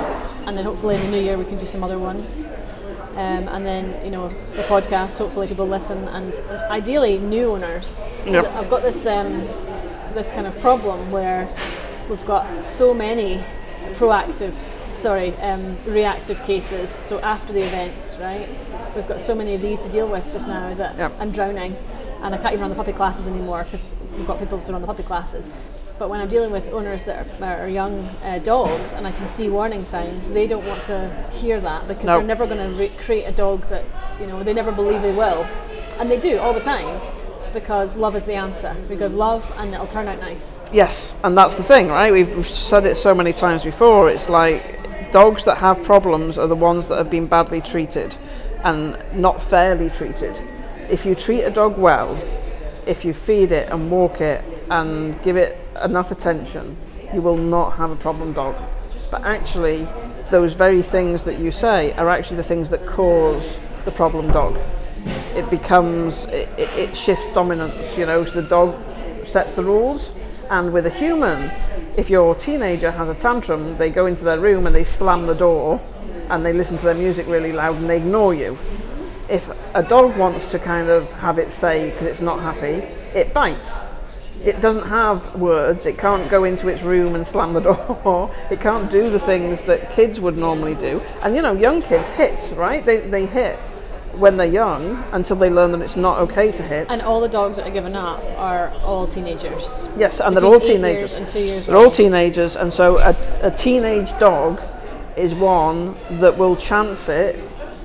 and 0.46 0.56
then 0.58 0.64
hopefully 0.64 0.96
in 0.96 1.00
the 1.02 1.08
new 1.08 1.20
year 1.22 1.38
we 1.38 1.44
can 1.44 1.58
do 1.58 1.64
some 1.66 1.82
other 1.84 1.98
ones. 1.98 2.44
Um, 3.16 3.48
and 3.48 3.64
then 3.64 4.04
you 4.04 4.10
know 4.10 4.28
the 4.28 4.62
podcast. 4.64 5.18
Hopefully 5.18 5.46
people 5.46 5.68
listen, 5.68 6.08
and 6.08 6.38
ideally 6.70 7.18
new 7.18 7.52
owners. 7.52 7.86
So 8.24 8.32
Yep. 8.32 8.54
I've 8.56 8.68
got 8.68 8.82
this 8.82 9.06
um, 9.06 9.46
this 10.14 10.32
kind 10.32 10.46
of 10.46 10.58
problem 10.60 11.10
where 11.12 11.48
we've 12.08 12.24
got 12.26 12.64
so 12.64 12.92
many 12.92 13.38
proactive, 13.92 14.54
sorry, 14.98 15.36
um, 15.36 15.78
reactive 15.86 16.42
cases. 16.42 16.90
So 16.90 17.20
after 17.20 17.52
the 17.52 17.62
events, 17.62 18.18
right? 18.18 18.48
We've 18.96 19.06
got 19.06 19.20
so 19.20 19.34
many 19.34 19.54
of 19.54 19.60
these 19.62 19.78
to 19.80 19.88
deal 19.88 20.08
with 20.08 20.32
just 20.32 20.48
now 20.48 20.74
that 20.74 20.96
Yep. 20.96 21.12
I'm 21.20 21.30
drowning, 21.30 21.76
and 22.22 22.34
I 22.34 22.38
can't 22.38 22.52
even 22.54 22.62
run 22.62 22.70
the 22.70 22.76
puppy 22.76 22.92
classes 22.92 23.28
anymore 23.28 23.64
because 23.64 23.94
we've 24.16 24.26
got 24.26 24.38
people 24.40 24.60
to 24.60 24.72
run 24.72 24.80
the 24.80 24.86
puppy 24.88 25.02
classes. 25.04 25.48
But 25.98 26.10
when 26.10 26.20
I'm 26.20 26.28
dealing 26.28 26.50
with 26.50 26.68
owners 26.70 27.04
that 27.04 27.26
are, 27.40 27.62
are 27.62 27.68
young 27.68 28.00
uh, 28.22 28.38
dogs 28.40 28.92
and 28.92 29.06
I 29.06 29.12
can 29.12 29.28
see 29.28 29.48
warning 29.48 29.84
signs, 29.84 30.28
they 30.28 30.46
don't 30.46 30.66
want 30.66 30.84
to 30.84 31.10
hear 31.30 31.60
that 31.60 31.86
because 31.86 32.04
No. 32.04 32.16
they're 32.16 32.26
never 32.26 32.46
going 32.46 32.58
to 32.58 32.76
re- 32.76 32.88
create 32.88 33.24
a 33.24 33.32
dog 33.32 33.68
that 33.68 33.84
you 34.20 34.26
know 34.26 34.42
they 34.42 34.54
never 34.54 34.72
believe 34.72 35.02
they 35.02 35.12
will, 35.12 35.48
and 35.98 36.10
they 36.10 36.18
do 36.18 36.40
all 36.40 36.52
the 36.52 36.60
time 36.60 37.00
because 37.52 37.94
love 37.94 38.16
is 38.16 38.24
the 38.24 38.34
answer. 38.34 38.74
We 38.88 38.96
give 38.96 39.14
love 39.14 39.50
and 39.56 39.72
it'll 39.72 39.86
turn 39.86 40.08
out 40.08 40.18
nice. 40.18 40.58
Yes, 40.72 41.12
and 41.22 41.38
that's 41.38 41.54
the 41.54 41.62
thing, 41.62 41.88
right? 41.88 42.12
We've, 42.12 42.34
we've 42.36 42.48
said 42.48 42.84
it 42.86 42.96
so 42.96 43.14
many 43.14 43.32
times 43.32 43.62
before. 43.62 44.10
It's 44.10 44.28
like 44.28 44.80
dogs 45.12 45.44
that 45.44 45.58
have 45.58 45.84
problems 45.84 46.36
are 46.36 46.48
the 46.48 46.56
ones 46.56 46.88
that 46.88 46.98
have 46.98 47.10
been 47.10 47.28
badly 47.28 47.60
treated 47.60 48.16
and 48.64 48.98
not 49.12 49.40
fairly 49.42 49.90
treated. 49.90 50.36
If 50.88 51.06
you 51.06 51.14
treat 51.14 51.44
a 51.44 51.50
dog 51.50 51.78
well, 51.78 52.20
if 52.86 53.04
you 53.04 53.14
feed 53.14 53.52
it 53.52 53.68
and 53.70 53.90
walk 53.90 54.20
it 54.20 54.44
and 54.68 55.22
give 55.22 55.36
it 55.36 55.56
enough 55.82 56.10
attention, 56.10 56.76
you 57.12 57.22
will 57.22 57.36
not 57.36 57.76
have 57.76 57.90
a 57.90 57.96
problem 57.96 58.32
dog. 58.32 58.56
But 59.10 59.24
actually, 59.24 59.86
those 60.30 60.54
very 60.54 60.82
things 60.82 61.24
that 61.24 61.38
you 61.38 61.50
say 61.50 61.92
are 61.92 62.08
actually 62.08 62.38
the 62.38 62.44
things 62.44 62.70
that 62.70 62.86
cause 62.86 63.58
the 63.84 63.90
problem 63.92 64.32
dog. 64.32 64.58
It 65.34 65.48
becomes, 65.50 66.24
it, 66.24 66.48
it, 66.58 66.68
it 66.78 66.96
shifts 66.96 67.24
dominance, 67.34 67.98
you 67.98 68.06
know, 68.06 68.24
so 68.24 68.40
the 68.40 68.48
dog 68.48 68.76
sets 69.26 69.54
the 69.54 69.64
rules. 69.64 70.12
And 70.50 70.72
with 70.72 70.86
a 70.86 70.90
human, 70.90 71.50
if 71.96 72.10
your 72.10 72.34
teenager 72.34 72.90
has 72.90 73.08
a 73.08 73.14
tantrum, 73.14 73.76
they 73.78 73.90
go 73.90 74.06
into 74.06 74.24
their 74.24 74.40
room 74.40 74.66
and 74.66 74.74
they 74.74 74.84
slam 74.84 75.26
the 75.26 75.34
door 75.34 75.80
and 76.30 76.44
they 76.44 76.52
listen 76.52 76.78
to 76.78 76.84
their 76.84 76.94
music 76.94 77.26
really 77.26 77.52
loud 77.52 77.76
and 77.76 77.88
they 77.88 77.96
ignore 77.96 78.34
you. 78.34 78.58
If 79.28 79.48
a 79.74 79.82
dog 79.82 80.16
wants 80.16 80.46
to 80.46 80.58
kind 80.58 80.88
of 80.88 81.10
have 81.12 81.38
its 81.38 81.54
say 81.54 81.90
because 81.90 82.06
it's 82.06 82.20
not 82.20 82.40
happy, 82.40 82.84
it 83.18 83.32
bites. 83.32 83.70
It 84.42 84.60
doesn't 84.60 84.88
have 84.88 85.36
words, 85.36 85.86
it 85.86 85.98
can't 85.98 86.28
go 86.30 86.44
into 86.44 86.68
its 86.68 86.82
room 86.82 87.14
and 87.14 87.26
slam 87.26 87.52
the 87.52 87.60
door, 88.04 88.34
it 88.50 88.60
can't 88.60 88.90
do 88.90 89.10
the 89.10 89.20
things 89.20 89.62
that 89.62 89.90
kids 89.90 90.20
would 90.20 90.36
normally 90.36 90.74
do. 90.74 91.00
And 91.22 91.34
you 91.36 91.42
know, 91.42 91.52
young 91.52 91.82
kids 91.82 92.08
hit, 92.08 92.52
right? 92.56 92.84
They, 92.84 92.98
they 92.98 93.26
hit 93.26 93.58
when 94.18 94.36
they're 94.36 94.46
young 94.46 95.02
until 95.12 95.36
they 95.36 95.50
learn 95.50 95.72
that 95.72 95.82
it's 95.82 95.96
not 95.96 96.18
okay 96.18 96.52
to 96.52 96.62
hit. 96.62 96.86
And 96.88 97.02
all 97.02 97.20
the 97.20 97.28
dogs 97.28 97.56
that 97.56 97.66
are 97.66 97.72
given 97.72 97.96
up 97.96 98.22
are 98.36 98.70
all 98.82 99.06
teenagers. 99.06 99.88
Yes, 99.96 100.20
and 100.20 100.36
they're 100.36 100.44
all 100.44 100.60
teenagers. 100.60 101.14
and 101.14 101.28
two 101.28 101.40
years 101.40 101.66
They're 101.66 101.76
all 101.76 101.90
teenagers, 101.90 102.56
and 102.56 102.72
so 102.72 102.98
a, 102.98 103.16
a 103.42 103.50
teenage 103.50 104.10
dog 104.18 104.60
is 105.16 105.34
one 105.34 105.96
that 106.20 106.36
will 106.36 106.56
chance 106.56 107.08
it 107.08 107.38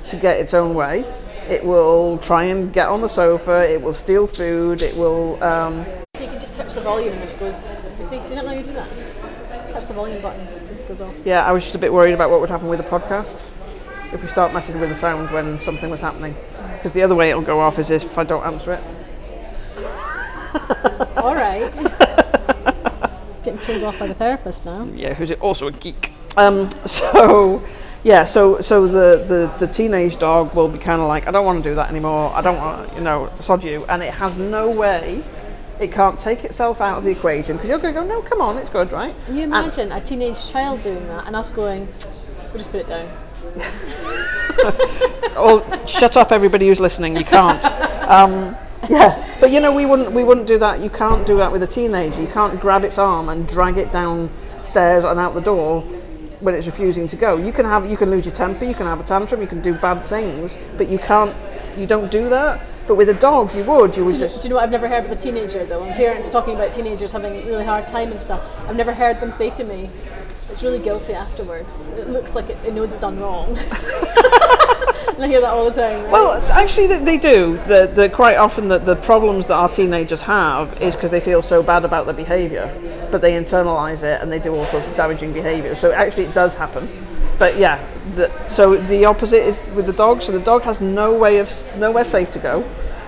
to 0.08 0.16
get 0.16 0.38
its 0.38 0.54
own 0.54 0.74
way. 0.74 1.06
It 1.48 1.66
will 1.66 2.18
try 2.20 2.46
and 2.46 2.72
get 2.72 2.88
on 2.88 3.02
the 3.02 3.08
sofa. 3.08 3.72
It 3.72 3.82
will 3.82 3.94
steal 3.94 4.28
food. 4.28 4.82
It 4.82 4.96
will. 4.96 5.44
Um, 5.44 5.86
touch 6.60 6.74
the 6.74 6.82
volume 6.82 7.14
and 7.14 7.30
it 7.30 7.40
goes. 7.40 7.68
You 7.98 8.06
see, 8.06 8.18
do 8.20 8.30
you 8.30 8.36
not 8.36 8.46
know 8.46 8.52
you 8.52 8.64
do 8.64 8.74
that? 8.74 9.72
Touch 9.72 9.86
the 9.86 9.94
volume 9.94 10.22
button, 10.22 10.42
it 10.42 10.68
just 10.68 10.88
goes 10.88 11.00
off. 11.00 11.14
yeah, 11.24 11.46
I 11.46 11.52
was 11.52 11.64
just 11.64 11.76
a 11.76 11.80
bit 11.80 11.94
worried 11.94 12.14
about 12.14 12.30
what 12.30 12.42
would 12.42 12.50
happen 12.50 12.68
with 12.68 12.80
the 12.80 12.86
podcast 12.86 13.42
if 14.12 14.22
we 14.22 14.28
start 14.28 14.54
messing 14.54 14.80
with 14.80 14.90
the 14.90 14.96
sound 14.96 15.32
when 15.32 15.60
something 15.62 15.90
was 15.90 16.00
happening. 16.00 16.36
Because 16.74 16.92
the 16.94 17.04
other 17.04 17.16
way 17.16 17.30
it'll 17.30 17.42
go 17.42 17.60
off 17.60 17.80
is 17.80 17.92
if 17.92 18.18
I 18.18 18.24
don't 18.24 18.44
answer 18.46 18.74
it. 18.74 18.84
All 21.18 21.36
right. 21.36 21.72
Getting 23.44 23.60
told 23.62 23.84
off 23.84 24.00
by 24.00 24.08
the 24.08 24.16
therapist 24.16 24.66
now. 24.66 24.84
yeah, 24.96 25.14
who's 25.14 25.32
also 25.34 25.68
a 25.68 25.72
geek. 25.72 26.12
Um, 26.36 26.70
so, 26.86 27.64
yeah, 28.04 28.26
so 28.26 28.62
so 28.62 28.88
the, 28.88 29.26
the, 29.28 29.66
the 29.66 29.72
teenage 29.72 30.20
dog 30.20 30.54
will 30.56 30.68
be 30.68 30.80
kind 30.80 31.02
of 31.02 31.08
like, 31.08 31.28
I 31.28 31.32
don't 31.32 31.46
want 31.46 31.64
to 31.64 31.70
do 31.70 31.76
that 31.76 31.90
anymore. 31.90 32.34
I 32.36 32.42
don't 32.42 32.58
want, 32.58 32.94
you 32.96 33.02
know, 33.02 33.32
sod 33.42 33.64
you, 33.64 33.86
and 33.86 34.02
it 34.02 34.14
has 34.14 34.36
no 34.36 34.70
way. 34.70 35.24
It 35.80 35.92
can't 35.92 36.20
take 36.20 36.44
itself 36.44 36.82
out 36.82 36.98
of 36.98 37.04
the 37.06 37.12
equation 37.12 37.56
because 37.56 37.70
you're 37.70 37.80
going 37.80 37.94
to 37.94 38.02
go, 38.02 38.06
no, 38.06 38.22
come 38.22 38.42
on, 38.42 38.58
it's 38.58 38.70
good, 38.70 38.92
right? 38.92 39.16
Can 39.26 39.36
you 39.36 39.44
And- 39.44 39.54
imagine 39.54 39.92
a 39.92 40.02
teenage 40.02 40.50
child 40.52 40.82
doing 40.82 41.08
that 41.08 41.26
and 41.28 41.36
us 41.36 41.52
going, 41.52 41.88
we'll 42.50 42.58
just 42.58 42.72
put 42.72 42.82
it 42.82 42.88
down. 42.88 43.10
oh, 45.36 45.84
shut 45.88 46.18
up, 46.18 46.32
everybody 46.32 46.68
who's 46.68 46.80
listening. 46.80 47.16
You 47.16 47.24
can't. 47.26 47.64
Um, 47.66 48.56
yeah, 48.90 49.38
but 49.40 49.52
you 49.52 49.60
know, 49.60 49.72
we 49.72 49.86
wouldn't 49.86 50.12
we 50.12 50.24
wouldn't 50.24 50.48
do 50.48 50.58
that. 50.60 50.80
You 50.82 50.90
can't 50.90 51.26
do 51.26 51.38
that 51.38 51.52
with 51.52 51.64
a 51.64 51.68
teenager. 51.68 52.22
You 52.22 52.28
can't 52.28 52.60
grab 52.60 52.84
its 52.84 52.98
arm 52.98 53.30
and 53.30 53.48
drag 53.48 53.78
it 53.78 53.92
downstairs 53.92 55.04
and 55.04 55.20
out 55.20 55.34
the 55.34 55.42
door 55.42 55.82
when 56.42 56.56
it's 56.56 56.66
refusing 56.68 57.08
to 57.10 57.16
go. 57.16 57.38
You 57.38 57.52
can 57.52 57.66
have 57.66 57.90
you 57.90 57.98
can 57.98 58.10
lose 58.10 58.26
your 58.26 58.36
temper. 58.36 58.66
You 58.66 58.74
can 58.74 58.86
have 58.86 59.00
a 59.00 59.04
tantrum. 59.04 59.42
You 59.42 59.48
can 59.48 59.62
do 59.62 59.74
bad 59.74 60.08
things, 60.10 60.58
but 60.78 60.90
you 60.90 61.00
can't. 61.00 61.36
You 61.78 61.88
don't 61.88 62.12
do 62.12 62.30
that. 62.30 62.62
But 62.90 62.96
with 62.96 63.10
a 63.10 63.14
dog, 63.14 63.54
you 63.54 63.64
would. 63.66 63.96
You 63.96 64.04
would 64.04 64.14
Do 64.14 64.18
you, 64.18 64.24
know, 64.24 64.28
just. 64.30 64.42
do 64.42 64.48
you 64.48 64.50
know 64.50 64.56
what 64.56 64.64
I've 64.64 64.72
never 64.72 64.88
heard 64.88 65.08
with 65.08 65.20
a 65.20 65.22
teenager 65.22 65.64
though? 65.64 65.82
When 65.82 65.94
parents 65.94 66.28
talking 66.28 66.56
about 66.56 66.74
teenagers 66.74 67.12
having 67.12 67.36
a 67.36 67.46
really 67.46 67.64
hard 67.64 67.86
time 67.86 68.10
and 68.12 68.20
stuff, 68.20 68.42
I've 68.68 68.76
never 68.76 68.96
heard 68.96 69.20
them 69.20 69.32
say 69.32 69.52
to 69.52 69.64
me, 69.64 69.92
"It's 70.50 70.64
really 70.64 70.80
guilty 70.80 71.14
afterwards. 71.14 71.86
It 72.00 72.10
looks 72.10 72.34
like 72.34 72.50
it, 72.50 72.58
it 72.66 72.74
knows 72.74 72.92
it's 72.92 73.02
done 73.02 73.20
wrong." 73.20 73.50
and 73.60 75.24
I 75.24 75.28
hear 75.28 75.40
that 75.40 75.52
all 75.52 75.66
the 75.70 75.80
time. 75.80 76.06
Right? 76.06 76.12
Well, 76.12 76.42
actually, 76.52 76.88
they, 76.88 76.98
they 76.98 77.18
do. 77.20 77.60
The, 77.68 77.92
the, 77.94 78.10
quite 78.10 78.38
often, 78.38 78.68
the, 78.68 78.80
the 78.80 78.96
problems 78.96 79.46
that 79.46 79.54
our 79.54 79.70
teenagers 79.70 80.24
have 80.24 80.82
is 80.82 80.96
because 80.96 81.12
they 81.12 81.22
feel 81.22 81.44
so 81.44 81.62
bad 81.62 81.86
about 81.86 82.08
their 82.08 82.16
behaviour, 82.16 83.08
but 83.12 83.22
they 83.22 83.34
internalise 83.34 84.02
it 84.02 84.20
and 84.20 84.32
they 84.32 84.40
do 84.40 84.56
all 84.56 84.66
sorts 84.66 84.88
of 84.88 84.96
damaging 84.96 85.32
behaviour. 85.32 85.76
So 85.76 85.92
actually, 85.92 86.24
it 86.24 86.34
does 86.34 86.56
happen. 86.56 86.90
But 87.38 87.58
yeah, 87.60 87.88
the, 88.16 88.50
so 88.50 88.76
the 88.76 89.06
opposite 89.06 89.44
is 89.46 89.60
with 89.76 89.86
the 89.86 89.94
dog. 89.94 90.22
So 90.22 90.32
the 90.32 90.40
dog 90.40 90.64
has 90.64 90.82
no 90.82 91.14
way 91.14 91.38
of 91.40 91.50
nowhere 91.78 92.06
safe 92.06 92.32
to 92.34 92.40
go, 92.40 92.64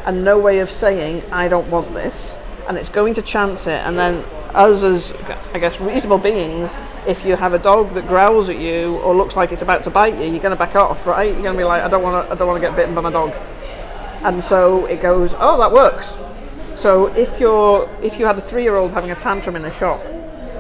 and 0.05 0.23
no 0.23 0.39
way 0.39 0.59
of 0.59 0.71
saying 0.71 1.23
I 1.31 1.47
don't 1.47 1.69
want 1.69 1.93
this, 1.93 2.37
and 2.67 2.77
it's 2.77 2.89
going 2.89 3.15
to 3.15 3.21
chance 3.21 3.67
it. 3.67 3.79
And 3.85 3.97
then 3.97 4.23
us 4.53 4.83
as 4.83 5.11
I 5.53 5.59
guess 5.59 5.79
reasonable 5.79 6.17
beings, 6.17 6.75
if 7.07 7.25
you 7.25 7.35
have 7.35 7.53
a 7.53 7.59
dog 7.59 7.93
that 7.93 8.07
growls 8.07 8.49
at 8.49 8.57
you 8.57 8.97
or 8.97 9.15
looks 9.15 9.35
like 9.35 9.51
it's 9.51 9.61
about 9.61 9.83
to 9.85 9.89
bite 9.89 10.15
you, 10.15 10.25
you're 10.25 10.41
going 10.41 10.51
to 10.51 10.55
back 10.55 10.75
off, 10.75 11.05
right? 11.05 11.31
You're 11.31 11.43
going 11.43 11.55
to 11.55 11.59
be 11.59 11.63
like, 11.63 11.83
I 11.83 11.87
don't 11.87 12.03
want 12.03 12.27
to, 12.27 12.33
I 12.33 12.35
don't 12.35 12.47
want 12.47 12.61
to 12.61 12.67
get 12.67 12.75
bitten 12.75 12.93
by 12.95 13.01
my 13.01 13.11
dog. 13.11 13.31
And 14.23 14.43
so 14.43 14.85
it 14.85 15.01
goes, 15.01 15.33
oh, 15.37 15.57
that 15.59 15.71
works. 15.71 16.13
So 16.79 17.07
if 17.07 17.39
you're, 17.39 17.89
if 18.01 18.19
you 18.19 18.25
had 18.25 18.37
a 18.37 18.41
three-year-old 18.41 18.91
having 18.91 19.11
a 19.11 19.15
tantrum 19.15 19.55
in 19.55 19.65
a 19.65 19.73
shop, 19.73 20.01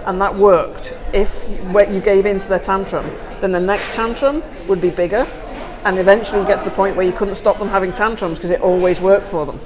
and 0.05 0.19
that 0.21 0.35
worked, 0.35 0.93
if 1.13 1.31
you 1.47 2.01
gave 2.01 2.25
in 2.25 2.39
to 2.39 2.47
their 2.47 2.59
tantrum, 2.59 3.05
then 3.41 3.51
the 3.51 3.59
next 3.59 3.93
tantrum 3.93 4.43
would 4.67 4.81
be 4.81 4.89
bigger, 4.89 5.27
and 5.83 5.97
eventually 5.97 6.41
you 6.41 6.47
get 6.47 6.59
to 6.59 6.65
the 6.65 6.75
point 6.75 6.95
where 6.95 7.05
you 7.05 7.11
couldn't 7.11 7.35
stop 7.35 7.57
them 7.59 7.67
having 7.67 7.91
tantrums 7.93 8.37
because 8.37 8.51
it 8.51 8.61
always 8.61 8.99
worked 9.01 9.27
for 9.29 9.45
them. 9.45 9.59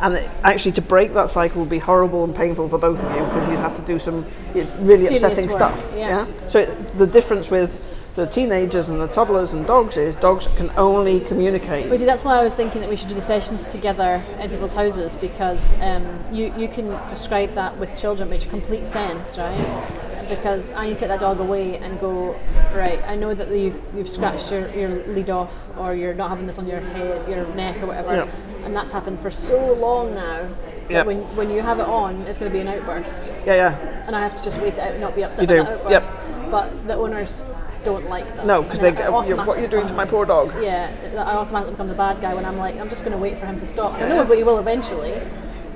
And 0.00 0.14
it, 0.14 0.30
actually, 0.42 0.72
to 0.72 0.82
break 0.82 1.12
that 1.14 1.30
cycle 1.30 1.60
would 1.60 1.68
be 1.70 1.78
horrible 1.78 2.24
and 2.24 2.34
painful 2.34 2.68
for 2.68 2.78
both 2.78 2.98
of 2.98 3.10
you 3.16 3.24
because 3.26 3.48
you'd 3.48 3.58
have 3.60 3.76
to 3.76 3.82
do 3.82 3.98
some 3.98 4.24
really 4.54 5.04
Serious 5.04 5.22
upsetting 5.22 5.48
work, 5.50 5.56
stuff. 5.58 5.92
yeah. 5.94 6.26
So 6.48 6.60
it, 6.60 6.98
the 6.98 7.06
difference 7.06 7.50
with 7.50 7.70
the 8.16 8.26
teenagers 8.26 8.88
and 8.88 9.00
the 9.00 9.06
toddlers 9.06 9.52
and 9.52 9.66
dogs 9.66 9.96
is 9.96 10.14
dogs 10.16 10.48
can 10.56 10.70
only 10.76 11.20
communicate. 11.20 11.88
But 11.88 11.98
see, 11.98 12.04
that's 12.04 12.24
why 12.24 12.38
I 12.38 12.42
was 12.42 12.54
thinking 12.54 12.80
that 12.80 12.90
we 12.90 12.96
should 12.96 13.08
do 13.08 13.14
the 13.14 13.22
sessions 13.22 13.66
together 13.66 14.22
in 14.40 14.50
people's 14.50 14.72
houses 14.74 15.16
because 15.16 15.74
um, 15.80 16.18
you 16.32 16.52
you 16.56 16.68
can 16.68 16.86
describe 17.08 17.52
that 17.52 17.78
with 17.78 17.98
children, 17.98 18.28
which 18.30 18.48
complete 18.48 18.84
sense, 18.86 19.38
right? 19.38 20.26
Because 20.28 20.70
I 20.72 20.86
need 20.86 20.94
to 20.94 21.00
take 21.00 21.08
that 21.08 21.20
dog 21.20 21.40
away 21.40 21.76
and 21.78 21.98
go, 22.00 22.38
right. 22.74 23.00
I 23.04 23.14
know 23.16 23.32
that 23.34 23.48
you've 23.56 23.80
you've 23.96 24.08
scratched 24.08 24.50
your, 24.50 24.68
your 24.70 25.06
lead 25.06 25.30
off, 25.30 25.70
or 25.78 25.94
you're 25.94 26.14
not 26.14 26.30
having 26.30 26.46
this 26.46 26.58
on 26.58 26.66
your 26.66 26.80
head, 26.80 27.28
your 27.28 27.46
neck, 27.54 27.82
or 27.82 27.86
whatever, 27.86 28.14
Yep. 28.16 28.28
and 28.64 28.74
that's 28.76 28.90
happened 28.90 29.20
for 29.20 29.30
so 29.30 29.72
long 29.74 30.14
now. 30.14 30.42
that 30.42 30.90
Yep. 30.90 31.06
When 31.06 31.18
when 31.36 31.50
you 31.50 31.62
have 31.62 31.78
it 31.78 31.86
on, 31.86 32.22
it's 32.22 32.36
going 32.38 32.50
to 32.50 32.56
be 32.56 32.60
an 32.60 32.66
outburst, 32.68 33.30
Yeah, 33.46 33.54
yeah. 33.54 34.04
and 34.08 34.16
I 34.16 34.20
have 34.20 34.34
to 34.34 34.42
just 34.42 34.58
wait 34.60 34.74
it 34.74 34.80
out 34.80 34.90
and 34.92 35.00
not 35.00 35.14
be 35.14 35.22
upset 35.22 35.42
You 35.42 35.46
by 35.46 35.54
do, 35.54 35.62
that 35.62 35.90
yep. 35.90 36.02
outburst. 36.02 36.50
But 36.50 36.86
the 36.88 36.94
owners 36.96 37.44
don't 37.84 38.08
like 38.08 38.26
that. 38.36 38.46
No, 38.46 38.62
because 38.62 38.80
And 38.82 38.96
they 38.96 39.02
I 39.02 39.10
go, 39.10 39.22
"You- 39.22 39.36
what 39.36 39.58
are 39.58 39.60
you 39.60 39.68
doing 39.68 39.86
to 39.86 39.94
my 39.94 40.04
poor 40.04 40.24
dog? 40.26 40.52
yeah, 40.62 40.90
I 41.16 41.32
automatically 41.34 41.72
become 41.72 41.88
the 41.88 41.94
bad 41.94 42.20
guy 42.20 42.34
when 42.34 42.44
I'm 42.44 42.56
like, 42.56 42.78
I'm 42.80 42.88
just 42.88 43.04
going 43.04 43.16
to 43.16 43.22
wait 43.22 43.38
for 43.38 43.46
him 43.46 43.58
to 43.58 43.66
stop. 43.66 43.92
'Cause 43.92 44.02
I 44.02 44.08
know 44.08 44.24
but 44.24 44.36
he 44.36 44.44
will 44.44 44.58
eventually. 44.58 45.14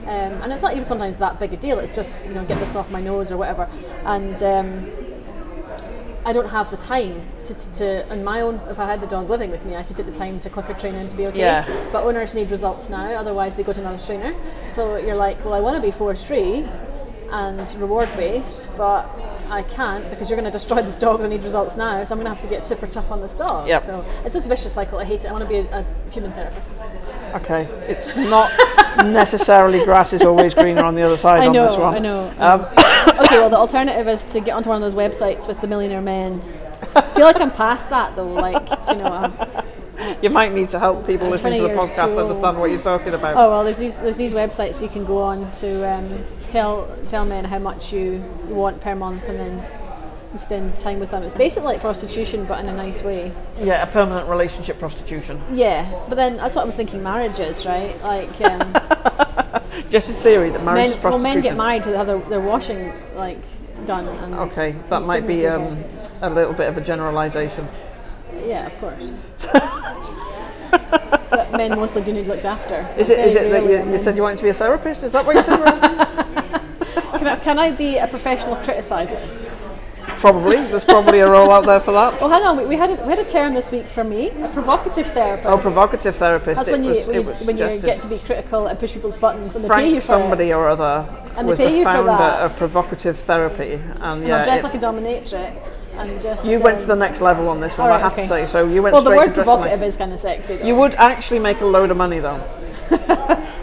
Um, 0.07 0.43
and 0.43 0.53
it's 0.53 0.63
not 0.63 0.73
even 0.73 0.85
sometimes 0.85 1.17
that 1.19 1.39
big 1.41 1.55
a 1.55 1.57
deal. 1.57 1.79
It's 1.79 1.95
just 1.95 2.15
you 2.29 2.35
know 2.35 2.45
get 2.45 2.59
this 2.61 2.77
off 2.77 2.91
my 2.91 3.01
nose 3.01 3.33
or 3.33 3.37
whatever. 3.39 3.69
And 4.05 4.43
um, 4.43 4.85
I 6.27 6.33
don't 6.33 6.49
have 6.49 6.71
the 6.71 6.77
time 6.77 7.23
to, 7.47 7.55
to, 7.55 7.73
to 7.75 8.11
on 8.13 8.23
my 8.25 8.41
own. 8.43 8.61
If 8.69 8.79
I 8.79 8.87
had 8.87 9.01
the 9.01 9.07
dog 9.07 9.29
living 9.31 9.51
with 9.51 9.65
me, 9.65 9.77
I 9.77 9.83
could 9.83 9.97
take 9.97 10.07
the 10.07 10.13
time 10.13 10.41
to 10.41 10.51
clicker 10.51 10.75
train 10.75 10.95
him 10.95 11.09
to 11.09 11.17
be 11.17 11.27
okay. 11.29 11.39
Yeah. 11.39 11.65
But 11.93 12.05
owners 12.05 12.35
need 12.35 12.51
results 12.51 12.89
now. 12.91 13.13
Otherwise, 13.15 13.55
they 13.55 13.63
go 13.63 13.73
to 13.73 13.81
another 13.81 14.03
trainer. 14.05 14.35
So 14.71 14.97
you're 14.97 15.17
like, 15.17 15.43
well, 15.45 15.55
I 15.55 15.61
want 15.61 15.77
to 15.77 15.83
be 15.83 15.91
force 15.91 16.23
free 16.23 16.67
and 17.31 17.75
reward 17.79 18.09
based, 18.17 18.69
but 18.77 19.09
I 19.49 19.63
can't 19.63 20.09
because 20.11 20.31
you're 20.31 20.39
going 20.39 20.51
to 20.51 20.57
destroy 20.57 20.83
this 20.83 20.97
dog 20.97 21.21
I 21.21 21.29
need 21.29 21.43
results 21.43 21.77
now. 21.77 22.03
So 22.05 22.13
I'm 22.13 22.19
going 22.19 22.27
to 22.27 22.35
have 22.35 22.43
to 22.43 22.49
get 22.49 22.63
super 22.63 22.87
tough 22.87 23.11
on 23.11 23.21
this 23.21 23.33
dog. 23.33 23.69
Yep. 23.69 23.83
So 23.83 24.05
it's 24.25 24.35
this 24.35 24.47
vicious 24.47 24.73
cycle. 24.73 24.99
I 24.99 25.05
hate 25.05 25.25
it. 25.25 25.29
I 25.29 25.33
want 25.33 25.43
to 25.43 25.49
be 25.49 25.57
a, 25.57 25.81
a 25.81 26.11
human 26.11 26.33
therapist. 26.33 26.75
Okay, 27.35 27.65
it's 27.89 28.15
not 28.15 28.53
necessarily 29.05 29.85
grass 29.85 30.13
is 30.13 30.23
always 30.23 30.55
greener 30.55 30.85
on 30.85 30.95
the 30.95 31.03
other 31.03 31.17
side 31.17 31.41
I 31.43 31.47
on 31.49 31.53
know, 31.53 31.69
this 31.69 31.77
one. 31.77 31.95
I 31.95 31.99
know. 31.99 32.33
Um, 32.39 32.61
okay, 33.25 33.39
well 33.39 33.51
the 33.51 33.57
alternative 33.57 34.07
is 34.09 34.25
to 34.25 34.41
get 34.41 34.53
onto 34.53 34.69
one 34.69 34.83
of 34.83 34.93
those 34.93 34.95
websites 34.95 35.49
with 35.49 35.61
the 35.61 35.67
millionaire 35.67 36.01
men. 36.01 36.43
I 36.95 37.03
feel 37.15 37.25
like 37.25 37.41
I'm 37.41 37.51
past 37.51 37.91
that 37.91 38.15
though. 38.15 38.29
Like, 38.29 38.69
you 38.89 38.97
know, 38.97 39.07
I'm, 39.07 39.65
you 40.23 40.31
might 40.31 40.53
need 40.53 40.69
to 40.71 40.79
help 40.79 41.07
people 41.07 41.27
I'm 41.27 41.33
listening 41.33 41.61
to 41.61 41.69
the 41.69 41.75
podcast 41.75 42.19
understand 42.19 42.59
what 42.59 42.71
you're 42.71 42.83
talking 42.83 43.15
about. 43.15 43.37
Oh 43.37 43.51
well, 43.51 43.65
there's 43.65 43.79
these 43.79 43.97
there's 43.99 44.17
these 44.17 44.33
websites 44.33 44.83
you 44.83 44.89
can 44.89 45.05
go 45.05 45.19
on 45.19 45.51
to 45.53 45.89
um, 45.91 46.25
tell 46.55 46.89
tell 47.09 47.25
men 47.25 47.45
how 47.45 47.59
much 47.59 47.93
you 47.93 48.23
want 48.49 48.81
per 48.81 48.95
month, 48.95 49.25
and 49.25 49.39
then 49.39 49.67
you 50.33 50.39
spend 50.39 50.79
time 50.79 51.01
with 51.01 51.11
them. 51.11 51.25
It's 51.25 51.35
basically 51.35 51.73
like 51.73 51.81
prostitution, 51.81 52.45
but 52.47 52.61
in 52.61 52.69
a 52.69 52.77
nice 52.77 53.03
way. 53.03 53.33
Yeah, 53.59 53.83
a 53.83 53.91
permanent 53.91 54.29
relationship 54.29 54.79
prostitution. 54.79 55.43
Yeah, 55.53 55.83
but 56.09 56.15
then 56.15 56.37
that's 56.37 56.55
what 56.55 56.63
I 56.63 56.65
was 56.65 56.77
thinking. 56.77 57.03
Marriage 57.03 57.41
is 57.41 57.67
right, 57.67 58.01
like. 58.03 58.41
Um, 58.41 58.73
Jess's 59.91 60.17
theory 60.21 60.51
that 60.51 60.63
marriage 60.65 60.91
is 60.91 60.97
men, 60.97 61.03
well, 61.03 61.19
men 61.19 61.41
get 61.41 61.57
married 61.57 61.83
to 61.85 61.97
have 61.97 62.07
their, 62.07 62.19
their 62.19 62.41
washing 62.41 62.93
like 63.17 63.43
done. 63.87 64.07
And 64.09 64.35
Okay, 64.35 64.77
that 64.89 65.01
might 65.01 65.27
be 65.27 65.47
um, 65.47 65.83
a 66.23 66.31
little 66.31 66.53
bit 66.53 66.69
of 66.69 66.77
a 66.77 66.81
generalisation. 66.81 67.69
yeah, 68.47 68.67
of 68.67 68.79
course. 68.79 69.19
But 71.31 71.53
men 71.53 71.71
mostly 71.77 72.03
do 72.03 72.13
need 72.13 72.27
looked 72.27 72.45
after. 72.45 72.87
Is 72.97 73.11
it, 73.11 73.19
is 73.19 73.35
it 73.35 73.51
that 73.51 73.65
you, 73.65 73.93
you 73.93 73.99
said 73.99 74.17
you 74.17 74.23
wanted 74.23 74.39
to 74.39 74.45
be 74.45 74.51
a 74.51 74.55
therapist? 74.55 75.03
Is 75.03 75.13
that 75.13 75.25
what 75.27 75.37
you 75.37 75.43
said? 75.43 75.61
Can 77.19 77.29
I, 77.29 77.37
can 77.37 77.59
I 77.59 77.71
be 77.71 77.97
a 77.97 78.07
professional 78.07 78.57
criticiser? 78.57 79.19
probably. 80.25 80.57
There's 80.57 80.85
probably 80.85 81.21
a 81.21 81.31
role 81.31 81.51
out 81.51 81.67
there 81.67 81.81
for 81.81 81.93
that. 81.93 82.21
Oh, 82.23 82.29
hang 82.31 82.43
on. 82.45 82.57
We, 82.57 82.65
we 82.65 82.77
had 82.77 82.91
a, 82.91 83.03
we 83.05 83.11
had 83.11 83.19
a 83.19 83.25
term 83.25 83.53
this 83.53 83.71
week 83.71 83.89
for 83.89 84.03
me, 84.05 84.31
a 84.31 84.49
provocative 84.49 85.07
therapist. 85.09 85.49
Oh, 85.49 85.59
provocative 85.59 86.17
therapist. 86.17 86.57
That's 86.57 86.69
it 86.69 86.73
when 86.73 86.85
you 86.85 86.91
was, 86.95 87.07
when, 87.07 87.17
you, 87.17 87.23
when 87.47 87.59
you 87.59 87.79
get 87.79 88.01
to 88.03 88.09
be 88.09 88.19
critical 88.19 88.67
and 88.67 88.79
push 88.79 88.93
people's 88.93 89.17
buttons, 89.17 89.55
and 89.55 89.65
they 89.65 89.69
pay 89.69 89.89
you 89.91 90.01
for 90.01 90.07
somebody 90.07 90.51
it. 90.51 90.55
or 90.55 90.69
other 90.71 91.07
And 91.37 91.47
they 91.47 91.51
was 91.53 91.59
pay 91.59 91.71
the 91.73 91.79
you 91.79 91.85
for 91.85 91.93
founder 91.93 92.13
that. 92.13 92.41
of 92.41 92.57
provocative 92.57 93.19
therapy, 93.21 93.75
and 93.75 94.03
And 94.03 94.27
yeah, 94.27 94.39
I'll 94.39 94.45
dress 94.45 94.61
it- 94.61 94.65
like 94.65 94.75
a 94.75 94.79
dominatrix 94.79 95.84
just. 96.21 96.47
you 96.47 96.59
went 96.59 96.79
to 96.81 96.87
the 96.87 96.95
next 96.97 97.21
level 97.21 97.49
on 97.49 97.61
this 97.61 97.77
one. 97.79 97.89
all 97.89 97.95
I 97.95 97.99
have 98.01 98.13
okay. 98.13 98.23
to 98.23 98.29
say. 98.29 98.47
So 98.47 98.67
you 98.67 98.83
went 98.83 98.95
Well, 98.95 99.03
the 99.03 99.11
word 99.11 99.27
to 99.27 99.33
dressing 99.33 99.47
like- 99.47 99.71
provocative 99.71 99.83
is 99.83 99.97
kind 99.97 100.13
of 100.13 100.21
sexy. 100.21 100.57
Though. 100.57 100.67
You 100.67 100.75
would 100.77 100.95
actually 100.95 101.39
make 101.41 101.61
a 101.61 101.67
load 101.67 101.91
of 101.91 101.97
money 101.97 102.19
though. 102.21 102.43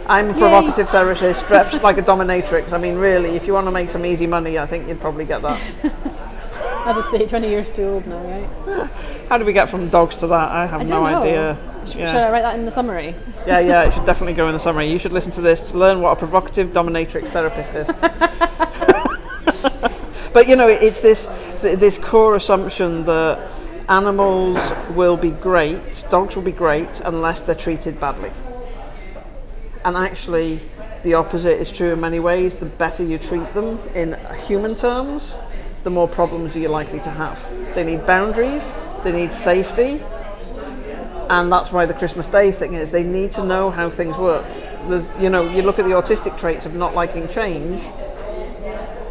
I'm 0.06 0.30
a 0.30 0.32
Yay. 0.32 0.38
provocative 0.38 0.88
therapist, 0.90 1.46
dressed 1.46 1.82
like 1.82 1.96
a 1.98 2.02
dominatrix. 2.02 2.72
I 2.72 2.78
mean, 2.78 2.96
really, 2.96 3.30
if 3.36 3.46
you 3.46 3.52
want 3.52 3.66
to 3.66 3.70
make 3.70 3.88
some 3.90 4.04
easy 4.04 4.26
money, 4.26 4.58
I 4.58 4.66
think 4.66 4.88
you'd 4.88 5.00
probably 5.00 5.24
get 5.24 5.42
that. 5.42 5.60
As 6.84 6.96
I 6.96 7.10
say, 7.12 7.26
20 7.26 7.48
years 7.48 7.70
too 7.70 7.84
old 7.84 8.06
now, 8.08 8.18
right? 8.18 8.90
How 9.28 9.38
do 9.38 9.44
we 9.44 9.52
get 9.52 9.68
from 9.68 9.88
dogs 9.88 10.16
to 10.16 10.26
that? 10.26 10.50
I 10.50 10.66
have 10.66 10.80
I 10.80 10.84
no 10.84 11.06
know. 11.06 11.20
idea. 11.22 11.56
Sh- 11.86 11.94
Yeah. 11.94 12.06
Should 12.06 12.16
I 12.16 12.30
write 12.30 12.42
that 12.42 12.56
in 12.58 12.64
the 12.64 12.70
summary? 12.72 13.14
yeah, 13.46 13.60
yeah, 13.60 13.82
it 13.84 13.94
should 13.94 14.04
definitely 14.04 14.34
go 14.34 14.48
in 14.48 14.54
the 14.54 14.58
summary. 14.60 14.90
You 14.90 14.98
should 14.98 15.12
listen 15.12 15.30
to 15.32 15.40
this 15.40 15.60
to 15.70 15.78
learn 15.78 16.00
what 16.00 16.10
a 16.12 16.16
provocative 16.16 16.70
dominatrix 16.72 17.28
therapist 17.28 17.74
is. 17.76 17.86
but 20.32 20.48
you 20.48 20.56
know, 20.56 20.66
it's 20.68 21.00
this 21.00 21.28
this 21.62 21.98
core 21.98 22.36
assumption 22.36 23.04
that 23.06 23.50
animals 23.88 24.58
will 24.94 25.16
be 25.16 25.30
great, 25.30 26.04
dogs 26.10 26.36
will 26.36 26.42
be 26.42 26.52
great 26.52 27.00
unless 27.04 27.40
they're 27.42 27.54
treated 27.54 27.98
badly. 27.98 28.30
And 29.84 29.96
actually, 29.96 30.60
the 31.02 31.14
opposite 31.14 31.60
is 31.60 31.70
true 31.70 31.92
in 31.92 32.00
many 32.00 32.20
ways. 32.20 32.54
The 32.54 32.66
better 32.66 33.02
you 33.02 33.18
treat 33.18 33.52
them 33.54 33.80
in 33.94 34.16
human 34.46 34.74
terms, 34.74 35.34
the 35.82 35.90
more 35.90 36.06
problems 36.08 36.54
you're 36.54 36.70
likely 36.70 37.00
to 37.00 37.10
have. 37.10 37.38
They 37.74 37.84
need 37.84 38.06
boundaries, 38.06 38.70
they 39.02 39.12
need 39.12 39.32
safety, 39.32 40.00
and 41.28 41.50
that's 41.50 41.72
why 41.72 41.86
the 41.86 41.94
Christmas 41.94 42.26
Day 42.26 42.52
thing 42.52 42.74
is 42.74 42.90
they 42.90 43.02
need 43.02 43.32
to 43.32 43.44
know 43.44 43.70
how 43.70 43.90
things 43.90 44.16
work. 44.16 44.46
There's, 44.88 45.06
you 45.18 45.30
know, 45.30 45.50
you 45.50 45.62
look 45.62 45.78
at 45.78 45.84
the 45.86 45.92
autistic 45.92 46.36
traits 46.36 46.66
of 46.66 46.74
not 46.74 46.94
liking 46.94 47.28
change. 47.28 47.80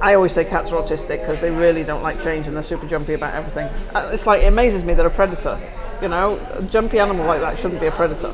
I 0.02 0.16
always 0.16 0.34
say 0.34 0.46
cats 0.46 0.72
are 0.72 0.82
autistic 0.82 1.20
because 1.20 1.40
they 1.42 1.52
really 1.52 1.84
don't 1.84 2.02
like 2.02 2.22
change 2.24 2.48
and 2.48 2.56
they're 2.56 2.64
super 2.64 2.88
jumpy 2.88 3.14
about 3.14 3.36
everything. 3.36 3.68
Uh, 3.94 4.10
It's 4.12 4.26
like 4.26 4.42
it 4.42 4.48
amazes 4.48 4.84
me 4.84 4.94
that 4.96 5.06
a 5.06 5.10
predator, 5.10 5.60
you 6.02 6.08
know, 6.08 6.40
a 6.54 6.64
jumpy 6.64 7.00
animal 7.00 7.26
like 7.26 7.42
that 7.42 7.60
shouldn't 7.60 7.80
be 7.80 7.88
a 7.88 7.92
predator. 7.92 8.34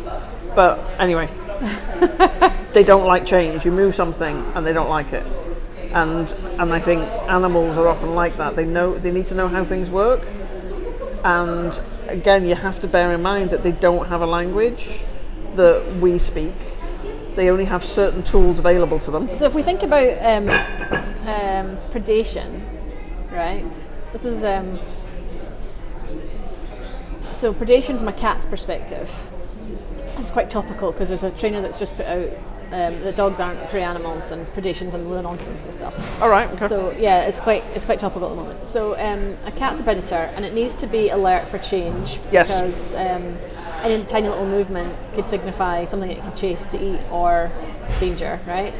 But 0.55 0.79
anyway, 0.99 1.29
they 2.73 2.83
don't 2.83 3.05
like 3.05 3.25
change. 3.25 3.65
You 3.65 3.71
move 3.71 3.95
something 3.95 4.37
and 4.55 4.65
they 4.65 4.73
don't 4.73 4.89
like 4.89 5.11
it. 5.13 5.25
And 5.93 6.33
and 6.59 6.73
I 6.73 6.79
think 6.79 7.01
animals 7.29 7.77
are 7.77 7.87
often 7.87 8.15
like 8.15 8.37
that. 8.37 8.55
They 8.55 8.65
know 8.65 8.97
they 8.97 9.11
need 9.11 9.27
to 9.27 9.35
know 9.35 9.47
how 9.49 9.65
things 9.65 9.89
work. 9.89 10.21
And 11.23 11.79
again, 12.07 12.47
you 12.47 12.55
have 12.55 12.79
to 12.81 12.87
bear 12.87 13.11
in 13.13 13.21
mind 13.21 13.49
that 13.51 13.63
they 13.63 13.71
don't 13.71 14.07
have 14.07 14.21
a 14.21 14.25
language 14.25 14.87
that 15.55 15.97
we 15.99 16.17
speak. 16.19 16.53
They 17.37 17.51
only 17.51 17.65
have 17.65 17.85
certain 17.85 18.23
tools 18.23 18.57
available 18.57 18.99
to 19.01 19.11
them. 19.11 19.35
So 19.35 19.45
if 19.45 19.53
we 19.53 19.61
think 19.61 19.83
about 19.83 20.07
um, 20.23 20.49
um, 21.21 21.77
predation, 21.91 22.61
right? 23.31 23.87
This 24.11 24.25
is 24.25 24.43
um, 24.43 24.79
so 27.31 27.53
predation 27.53 27.99
from 27.99 28.07
a 28.07 28.13
cat's 28.13 28.47
perspective. 28.47 29.07
This 30.15 30.25
is 30.25 30.31
quite 30.31 30.49
topical 30.49 30.91
because 30.91 31.09
there's 31.09 31.21
a 31.21 31.29
trainer 31.29 31.61
that's 31.61 31.77
just 31.77 31.95
put 31.95 32.07
out 32.07 32.31
um, 32.71 32.99
that 33.01 33.15
dogs 33.15 33.39
aren't 33.39 33.69
prey 33.69 33.83
animals 33.83 34.31
and 34.31 34.45
predation's 34.53 34.93
and 34.93 35.05
all 35.07 35.13
the 35.13 35.21
nonsense 35.21 35.63
and 35.65 35.73
stuff. 35.73 35.95
All 36.21 36.29
right. 36.29 36.49
Okay. 36.51 36.67
So 36.67 36.91
yeah, 36.91 37.21
it's 37.23 37.39
quite 37.39 37.63
it's 37.73 37.85
quite 37.85 37.99
topical 37.99 38.27
at 38.27 38.35
the 38.35 38.41
moment. 38.41 38.67
So 38.67 38.97
um, 38.99 39.37
a 39.45 39.51
cat's 39.51 39.79
a 39.79 39.83
predator, 39.83 40.15
and 40.35 40.43
it 40.45 40.53
needs 40.53 40.75
to 40.75 40.87
be 40.87 41.09
alert 41.09 41.47
for 41.47 41.57
change 41.59 42.19
Yes. 42.31 42.47
because 42.47 42.93
um, 42.95 43.37
any 43.83 44.03
tiny 44.05 44.27
little 44.27 44.45
movement 44.45 44.95
could 45.13 45.27
signify 45.27 45.85
something 45.85 46.09
it 46.11 46.23
could 46.23 46.35
chase 46.35 46.65
to 46.67 46.77
eat 46.81 46.99
or 47.11 47.51
danger, 47.99 48.39
right? 48.47 48.73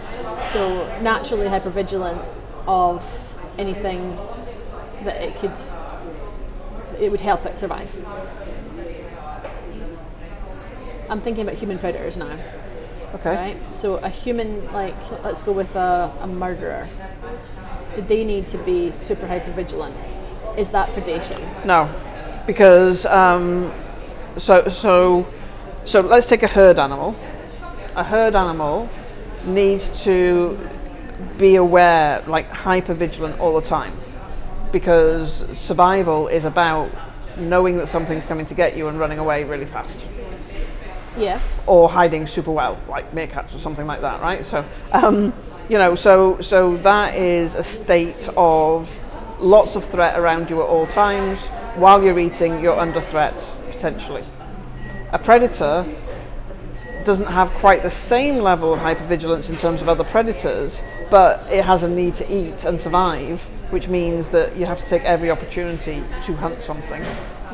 So 0.52 0.86
naturally 1.02 1.48
hypervigilant 1.48 2.24
of 2.68 3.04
anything 3.58 4.18
that 5.04 5.22
it 5.22 5.36
could 5.38 5.58
it 7.00 7.10
would 7.12 7.22
help 7.22 7.46
it 7.46 7.58
survive. 7.58 7.96
I'm 11.10 11.22
thinking 11.22 11.44
about 11.44 11.56
human 11.56 11.80
predators 11.80 12.18
now. 12.18 12.38
Okay. 13.20 13.36
Right? 13.36 13.76
So 13.76 13.98
a 13.98 14.10
human, 14.10 14.72
like, 14.74 14.96
let's 15.24 15.42
go 15.42 15.52
with 15.52 15.76
a, 15.76 16.14
a 16.22 16.28
murderer. 16.28 16.88
Do 17.96 18.02
they 18.02 18.24
need 18.24 18.48
to 18.50 18.58
be 18.60 18.92
super 18.92 19.28
hyper 19.28 19.52
vigilant? 19.52 19.96
Is 20.58 20.70
that 20.72 20.90
predation? 20.94 21.40
No, 21.66 21.90
because 22.46 23.06
um, 23.06 23.74
so 24.38 24.68
so 24.70 25.28
so 25.86 26.02
let's 26.02 26.28
take 26.28 26.44
a 26.44 26.48
herd 26.48 26.80
animal. 26.80 27.16
A 27.96 28.04
herd 28.04 28.36
animal 28.36 28.90
needs 29.46 29.90
to 30.04 30.58
be 31.38 31.56
aware, 31.56 32.24
like 32.28 32.50
hyper 32.50 32.94
vigilant 32.94 33.40
all 33.40 33.60
the 33.60 33.68
time, 33.68 34.00
because 34.72 35.44
survival 35.58 36.28
is 36.28 36.46
about 36.46 36.92
knowing 37.38 37.78
that 37.78 37.88
something's 37.88 38.26
coming 38.26 38.46
to 38.48 38.54
get 38.54 38.76
you 38.76 38.88
and 38.88 39.00
running 39.00 39.20
away 39.20 39.44
really 39.44 39.66
fast. 39.66 39.98
Yeah. 41.18 41.42
Or 41.66 41.90
hiding 41.90 42.28
super 42.28 42.52
well, 42.52 42.80
like 42.88 43.12
meerkats 43.12 43.56
or 43.56 43.60
something 43.60 43.88
like 43.88 44.02
that, 44.02 44.22
right? 44.22 44.46
So, 44.46 44.66
um, 44.92 45.34
you 45.70 45.78
know, 45.78 45.96
so 45.96 46.40
so 46.42 46.78
that 46.78 47.16
is 47.16 47.56
a 47.56 47.64
state 47.64 48.30
of 48.38 48.90
lots 49.40 49.76
of 49.76 49.86
threat 49.86 50.20
around 50.20 50.50
you 50.50 50.62
at 50.62 50.68
all 50.68 50.88
times. 50.88 51.40
While 51.76 52.04
you're 52.04 52.20
eating, 52.20 52.60
you're 52.62 52.80
under 52.80 53.02
threat 53.02 53.36
potentially. 53.72 54.24
A 55.12 55.20
predator 55.20 55.86
doesn't 57.04 57.28
have 57.28 57.50
quite 57.54 57.84
the 57.84 57.90
same 57.90 58.40
level 58.40 58.74
of 58.74 58.80
hypervigilance 58.80 59.50
in 59.50 59.58
terms 59.58 59.82
of 59.82 59.88
other 59.88 60.04
predators, 60.04 60.78
but 61.10 61.42
it 61.52 61.64
has 61.64 61.84
a 61.84 61.88
need 61.88 62.16
to 62.18 62.30
eat 62.32 62.66
and 62.66 62.80
survive, 62.80 63.42
which 63.70 63.88
means 63.88 64.28
that 64.30 64.58
you 64.58 64.66
have 64.66 64.84
to 64.84 64.90
take 64.90 65.04
every 65.04 65.32
opportunity 65.32 66.04
to 66.26 66.36
hunt 66.36 66.62
something. 66.64 67.04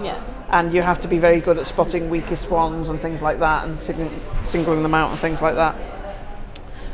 Yeah. 0.02 0.22
And 0.50 0.74
you 0.74 0.82
have 0.82 1.02
to 1.02 1.08
be 1.08 1.18
very 1.20 1.40
good 1.42 1.58
at 1.58 1.68
spotting 1.68 2.10
weakest 2.10 2.50
ones 2.50 2.90
and 2.90 3.02
things 3.02 3.22
like 3.22 3.40
that 3.40 3.66
and 3.66 3.80
sing- 3.80 4.22
singling 4.44 4.84
them 4.84 4.94
out 4.94 5.12
and 5.12 5.20
things 5.20 5.42
like 5.42 5.56
that. 5.56 5.76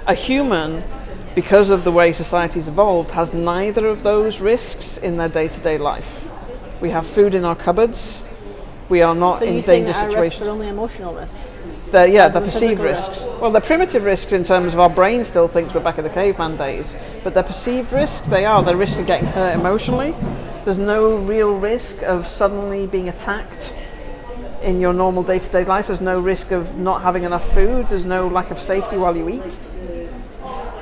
A 0.08 0.14
human, 0.14 0.84
because 1.36 1.70
of 1.70 1.84
the 1.84 1.92
way 1.92 2.14
society's 2.14 2.68
evolved, 2.68 3.12
has 3.12 3.34
neither 3.34 3.88
of 3.88 4.04
those 4.04 4.40
risks 4.40 4.98
in 4.98 5.18
their 5.18 5.30
day 5.30 5.48
to 5.48 5.60
day 5.60 5.78
life. 5.78 6.08
We 6.82 6.90
have 6.92 7.06
food 7.08 7.36
in 7.36 7.44
our 7.46 7.56
cupboards. 7.56 8.18
We 8.90 9.02
are 9.02 9.14
not 9.14 9.40
So 9.40 9.46
in 9.46 9.60
danger 9.62 9.92
our 9.92 10.08
risks 10.08 10.38
situations. 10.38 10.42
are 10.42 10.50
only 10.50 10.68
emotional 10.68 11.14
risks? 11.14 11.68
The, 11.92 12.10
yeah, 12.10 12.28
the 12.28 12.40
than 12.40 12.44
perceived 12.52 12.82
risks. 12.82 13.18
risks. 13.20 13.40
Well, 13.40 13.52
they're 13.52 13.62
primitive 13.62 14.04
risks 14.04 14.34
in 14.34 14.44
terms 14.44 14.74
of 14.74 14.80
our 14.80 14.90
brain 14.90 15.26
still 15.26 15.48
thinks 15.48 15.74
we're 15.74 15.82
back 15.84 15.98
in 16.00 16.04
the 16.06 16.10
caveman 16.10 16.58
days, 16.58 16.88
but 17.24 17.34
they're 17.34 17.44
perceived 17.44 17.92
risk. 17.94 18.24
They 18.26 18.46
are. 18.46 18.64
They're 18.64 18.78
risk 18.78 18.98
of 18.98 19.06
getting 19.08 19.28
hurt 19.28 19.54
emotionally. 19.54 20.12
There's 20.66 20.78
no 20.80 21.18
real 21.18 21.54
risk 21.58 22.02
of 22.04 22.28
suddenly 22.28 22.88
being 22.88 23.10
attacked 23.10 23.74
in 24.62 24.80
your 24.80 24.94
normal 24.94 25.24
day-to-day 25.24 25.66
life. 25.66 25.88
There's 25.88 26.02
no 26.02 26.20
risk 26.20 26.52
of 26.52 26.78
not 26.78 27.02
having 27.02 27.24
enough 27.24 27.48
food. 27.54 27.88
There's 27.90 28.06
no 28.06 28.28
lack 28.28 28.52
of 28.52 28.60
safety 28.60 28.98
while 28.98 29.16
you 29.16 29.30
eat. 29.30 29.60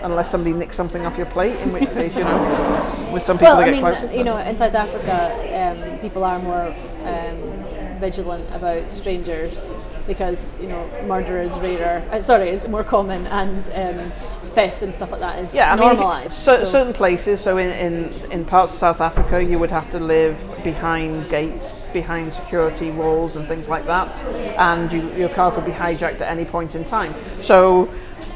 Unless 0.01 0.29
somebody 0.31 0.53
nicks 0.55 0.75
something 0.75 1.05
off 1.05 1.17
your 1.17 1.25
plate, 1.27 1.55
in 1.59 1.71
which 1.73 1.85
case, 1.93 2.15
you 2.15 2.23
know, 2.23 3.09
with 3.11 3.23
some 3.23 3.37
people 3.37 3.55
Well, 3.55 3.57
they 3.57 3.63
I 3.63 3.65
get 3.65 3.71
mean, 3.71 3.81
quite. 3.81 4.13
you 4.13 4.23
know, 4.23 4.37
in 4.37 4.55
South 4.55 4.75
Africa, 4.75 5.17
um, 5.53 5.99
people 5.99 6.23
are 6.23 6.39
more 6.39 6.73
um, 7.03 7.99
vigilant 7.99 8.45
about 8.53 8.91
strangers 8.91 9.71
because 10.05 10.57
you 10.59 10.67
know 10.67 10.85
murder 11.05 11.41
is 11.41 11.57
rarer. 11.59 12.03
Uh, 12.11 12.21
sorry, 12.21 12.49
is 12.49 12.67
more 12.67 12.83
common, 12.83 13.27
and 13.27 13.67
um, 13.73 14.11
theft 14.57 14.81
and 14.81 14.91
stuff 14.91 15.11
like 15.11 15.19
that 15.19 15.37
is 15.43 15.53
Yeah, 15.53 15.71
I 15.71 15.75
mean, 15.75 15.89
normalised. 15.89 16.33
cer- 16.33 16.65
so- 16.65 16.71
certain 16.71 16.93
places. 16.93 17.39
So 17.41 17.57
in, 17.57 17.69
in 17.85 18.31
in 18.31 18.45
parts 18.45 18.73
of 18.73 18.79
South 18.79 19.01
Africa, 19.01 19.43
you 19.43 19.59
would 19.59 19.69
have 19.71 19.89
to 19.91 19.99
live 19.99 20.35
behind 20.63 21.29
gates, 21.29 21.71
behind 21.93 22.33
security 22.33 22.89
walls, 22.89 23.35
and 23.35 23.47
things 23.47 23.67
like 23.67 23.85
that, 23.85 24.09
and 24.57 24.91
you, 24.91 25.01
your 25.21 25.29
car 25.29 25.51
could 25.53 25.65
be 25.65 25.71
hijacked 25.83 26.21
at 26.21 26.29
any 26.37 26.45
point 26.45 26.73
in 26.73 26.83
time. 26.85 27.13
So 27.43 27.87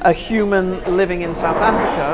a 0.02 0.14
human 0.14 0.68
living 0.96 1.22
in 1.24 1.36
South 1.36 1.58
Africa 1.72 2.10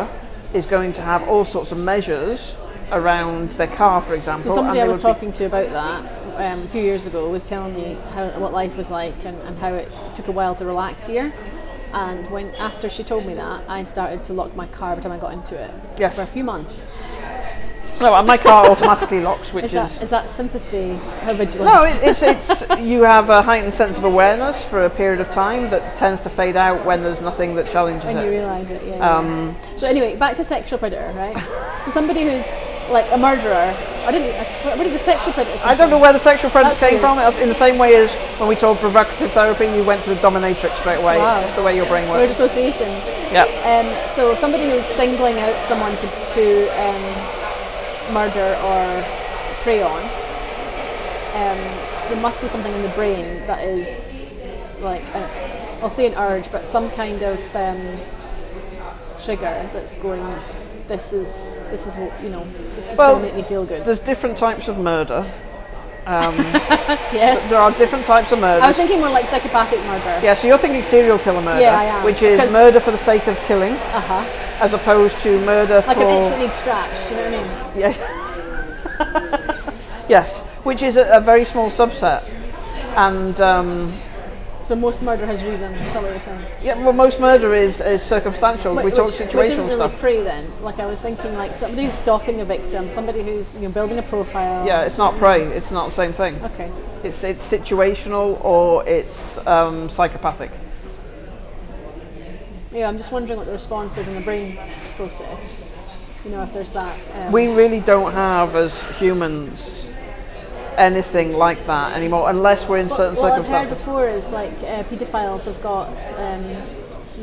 is 0.54 0.66
going 0.66 0.94
to 0.94 1.02
have 1.02 1.22
all 1.28 1.44
sorts 1.44 1.72
of 1.74 1.78
measures 1.78 2.56
around 2.92 3.52
their 3.60 3.68
car, 3.68 4.02
for 4.02 4.14
example. 4.16 4.50
So 4.50 4.56
somebody 4.56 4.80
and 4.80 4.88
I 4.88 4.92
was 4.94 5.02
talking 5.02 5.34
to 5.34 5.46
about 5.46 5.70
that 5.72 6.02
um, 6.40 6.62
a 6.64 6.68
few 6.70 6.82
years 6.82 7.08
ago 7.08 7.30
was 7.30 7.44
telling 7.44 7.76
me 7.76 7.96
how 8.14 8.30
what 8.40 8.54
life 8.54 8.78
was 8.78 8.90
like 8.90 9.26
and, 9.26 9.38
and 9.42 9.58
how 9.58 9.74
it 9.74 9.90
took 10.16 10.28
a 10.30 10.32
while 10.32 10.56
to 10.56 10.66
relax 10.66 11.06
here. 11.06 11.34
And 11.94 12.30
when 12.30 12.52
after 12.60 12.90
she 12.90 13.04
told 13.04 13.26
me 13.26 13.34
that, 13.36 13.64
I 13.68 13.84
started 13.84 14.24
to 14.26 14.34
lock 14.34 14.56
my 14.56 14.68
car 14.68 14.92
every 14.92 15.04
time 15.04 15.12
I 15.12 15.18
got 15.18 15.34
into 15.34 15.56
it 15.56 15.72
Yes. 15.98 16.16
for 16.16 16.22
a 16.22 16.28
few 16.28 16.44
months. 16.44 16.86
No, 18.00 18.16
and 18.16 18.28
my 18.28 18.38
car 18.38 18.68
automatically 18.68 19.22
locks, 19.22 19.52
which 19.54 19.66
Is 19.66 19.72
that 19.72 20.04
is 20.04 20.10
that 20.12 20.30
sympathy? 20.30 20.94
How 21.24 21.34
vigilant? 21.34 21.74
No, 21.74 21.84
it, 21.84 21.98
it's 22.04 22.22
it's 22.22 22.80
you 22.80 23.02
have 23.02 23.32
a 23.32 23.42
heightened 23.42 23.74
sense 23.74 23.98
of 23.98 24.04
awareness 24.04 24.64
for 24.66 24.86
a 24.86 24.90
period 24.90 25.20
of 25.20 25.32
time 25.32 25.72
that 25.72 25.98
tends 25.98 26.22
to 26.22 26.30
fade 26.30 26.56
out 26.56 26.86
when 26.86 27.02
there's 27.02 27.22
nothing 27.22 27.56
that 27.56 27.72
challenges 27.72 28.06
when 28.06 28.18
it. 28.18 28.26
you 28.26 28.30
realise 28.30 28.70
it, 28.70 28.84
yeah. 28.86 28.98
yeah. 28.98 29.18
Um, 29.18 29.58
so 29.78 29.88
anyway, 29.88 30.16
back 30.16 30.36
to 30.36 30.44
sexual 30.44 30.78
predator, 30.78 31.12
right? 31.18 31.36
so 31.86 31.90
somebody 31.90 32.24
who's 32.24 32.46
like 32.90 33.12
a 33.12 33.18
murderer. 33.18 33.76
I 34.06 34.12
didn't. 34.12 34.34
I, 34.36 34.76
where 34.76 34.84
did 34.84 34.94
the 34.94 35.00
sexual 35.04 35.34
predator? 35.34 35.60
I 35.64 35.76
don't 35.76 35.90
know 35.90 35.98
where 35.98 36.14
the 36.14 36.20
sexual 36.20 36.50
predator 36.50 36.70
That's 36.76 36.80
came 36.80 37.02
weird. 37.02 37.02
from. 37.02 37.20
It's 37.20 37.38
in 37.38 37.50
the 37.50 37.56
same 37.56 37.78
way 37.78 37.96
as 37.96 38.10
when 38.40 38.48
we 38.48 38.56
told 38.56 38.80
provocative 38.80 39.32
therapy, 39.34 39.66
you 39.66 39.84
went 39.84 40.04
to 40.06 40.10
the 40.12 40.16
dominatrix 40.22 40.78
straight 40.80 40.98
away. 41.00 41.18
Wow. 41.18 41.42
It's 41.42 41.54
the 41.56 41.64
way 41.64 41.76
your 41.76 41.86
brain 41.88 42.08
Word 42.10 42.28
works. 42.28 42.34
associations. 42.40 43.04
Yeah. 43.32 43.44
Um, 43.64 44.10
so 44.10 44.36
somebody 44.36 44.70
who's 44.70 44.86
singling 44.86 45.40
out 45.40 45.64
someone 45.66 45.98
to, 45.98 46.08
to 46.34 46.68
um, 46.80 48.14
murder 48.14 48.56
or 48.64 49.04
prey 49.64 49.82
on, 49.82 50.04
um, 51.34 51.58
there 52.10 52.22
must 52.22 52.42
be 52.42 52.48
something 52.48 52.74
in 52.74 52.82
the 52.82 52.90
brain 52.90 53.46
that 53.48 53.64
is 53.64 54.22
like, 54.80 55.04
a, 55.10 55.80
I'll 55.82 55.90
say 55.90 56.06
an 56.08 56.14
urge, 56.16 56.50
but 56.52 56.66
some 56.66 56.90
kind 56.92 57.22
of 57.24 57.56
um, 57.56 58.00
trigger 59.22 59.70
that's 59.74 59.98
going. 59.98 60.24
This 60.88 61.12
is 61.12 61.57
this 61.72 61.88
is 61.88 61.96
what 61.96 62.12
you 62.24 62.30
know. 62.30 62.46
This 62.76 62.92
is 62.92 62.98
Well, 62.98 63.14
going 63.16 63.22
to 63.24 63.28
make 63.28 63.36
me 63.36 63.44
feel 63.44 63.66
good. 63.66 63.86
There's 63.86 64.00
different 64.00 64.38
types 64.38 64.68
of 64.68 64.78
murder. 64.78 65.30
Um, 66.06 66.38
yes. 67.12 67.50
there 67.50 67.60
are 67.60 67.72
different 67.72 68.06
types 68.06 68.32
of 68.32 68.40
murder. 68.40 68.64
I 68.64 68.68
was 68.68 68.78
thinking 68.78 69.00
more 69.00 69.10
like 69.10 69.28
psychopathic 69.28 69.80
murder. 69.84 70.22
Yeah, 70.24 70.36
so 70.36 70.48
you're 70.48 70.58
thinking 70.58 70.82
serial 70.84 71.20
killer 71.20 71.42
murder, 71.42 71.60
Yeah, 71.60 71.78
I 71.78 71.84
am, 71.84 72.06
which 72.06 72.22
is 72.22 72.40
because- 72.40 72.54
murder 72.54 72.80
for 72.80 72.92
the 72.92 72.98
sake 72.98 73.28
of 73.28 73.38
killing, 73.46 73.74
Uh 73.74 74.00
huh. 74.02 74.58
as 74.62 74.72
opposed 74.72 75.20
to 75.22 75.38
murder 75.42 75.84
Like 75.86 75.98
for 75.98 76.04
an 76.04 76.22
itch 76.24 76.30
that 76.30 76.40
needs 76.40 76.56
scratched. 76.56 77.10
Do 77.10 77.16
you 77.16 77.22
know 77.22 77.32
what 77.32 77.34
I 77.34 77.74
mean? 77.74 77.82
Yeah. 77.82 80.04
yes, 80.10 80.40
which 80.64 80.82
is 80.82 80.96
a, 80.96 81.10
a 81.10 81.20
very 81.20 81.44
small 81.44 81.70
subset. 81.72 82.24
And 82.96 83.40
um, 83.42 83.94
So 84.68 84.76
most 84.76 85.02
murder 85.02 85.26
has 85.26 85.46
reason. 85.46 85.72
That 85.72 85.96
what 86.04 86.12
you're 86.12 86.20
saying? 86.20 86.46
yeah, 86.62 86.84
well, 86.84 86.92
most 86.92 87.22
murder 87.22 87.54
is, 87.54 87.80
is 87.80 88.04
circumstantial. 88.04 88.76
we 88.76 88.84
Which- 88.84 88.96
talk 88.96 89.06
which, 89.06 89.16
situational 89.16 89.36
which 89.38 89.50
isn't 89.52 89.68
really 89.68 89.88
stuff. 89.88 90.00
prey 90.02 90.22
then. 90.22 90.52
Like 90.62 90.80
I 90.80 90.86
was 90.86 91.00
thinking, 91.00 91.36
like 91.36 91.56
somebody 91.56 91.86
who's 91.86 91.94
stalking 91.94 92.42
a 92.42 92.46
victim, 92.46 92.92
somebody 92.92 93.24
who's 93.24 93.56
you 93.56 93.62
know 93.62 93.70
building 93.70 93.98
a 93.98 94.02
profile. 94.04 94.68
Yeah, 94.68 94.82
it's 94.82 94.98
not 94.98 95.18
prey. 95.20 95.44
It's 95.56 95.72
not 95.72 95.92
the 95.92 95.96
same 95.96 96.12
thing. 96.12 96.44
Okay. 96.44 96.70
It's 97.02 97.24
it's 97.24 97.46
situational 97.46 98.44
or 98.44 98.86
it's 98.86 99.38
um, 99.48 99.90
psychopathic. 99.90 100.52
Yeah, 102.74 102.90
I'm 102.90 102.98
just 102.98 103.14
wondering 103.14 103.38
what 103.38 103.46
the 103.46 103.54
response 103.54 103.98
is 103.98 104.06
in 104.06 104.16
the 104.16 104.20
brain 104.20 104.60
process. 104.98 105.62
You 106.26 106.32
know, 106.32 106.44
if 106.44 106.54
there's 106.54 106.72
that. 106.72 107.00
Um, 107.14 107.32
We 107.32 107.48
really 107.48 107.80
don't 107.80 108.12
have 108.12 108.58
as 108.58 108.74
humans 109.00 109.87
anything 110.78 111.34
like 111.34 111.66
that 111.68 111.96
anymore, 111.96 112.30
unless 112.30 112.68
we're 112.68 112.78
in 112.78 112.88
what, 112.90 112.98
certain 112.98 113.16
what 113.16 113.34
I've 113.34 113.46
heard 113.46 113.70
before 113.70 114.08
is 114.08 114.30
like 114.30 114.54
uh, 114.60 114.84
paedophiles 114.84 115.46
have 115.46 115.62
got 115.62 115.88
um, 116.18 116.44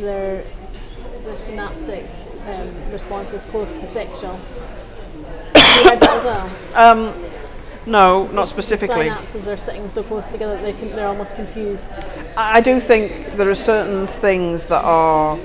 their 0.01 0.45
their 1.25 1.37
synaptic 1.37 2.07
um, 2.47 2.91
responses 2.91 3.45
close 3.45 3.73
to 3.73 3.87
sexual. 3.87 4.37
Have 5.55 5.85
you 5.85 5.91
heard 5.91 6.01
that 6.01 6.11
as 6.11 6.25
well? 6.25 6.51
Um, 6.75 7.31
no, 7.87 8.27
not 8.29 8.49
specifically. 8.49 9.07
Synapses 9.09 9.47
are 9.47 9.57
sitting 9.57 9.91
so 9.91 10.03
close 10.03 10.27
together 10.29 10.57
that 10.57 10.79
they 10.79 10.89
they're 10.89 11.07
almost 11.07 11.37
confused. 11.37 11.93
I 12.37 12.59
I 12.59 12.61
do 12.61 12.81
think 12.81 13.37
there 13.37 13.49
are 13.51 13.55
certain 13.55 14.07
things 14.07 14.67
that 14.67 14.83
are 14.83 15.39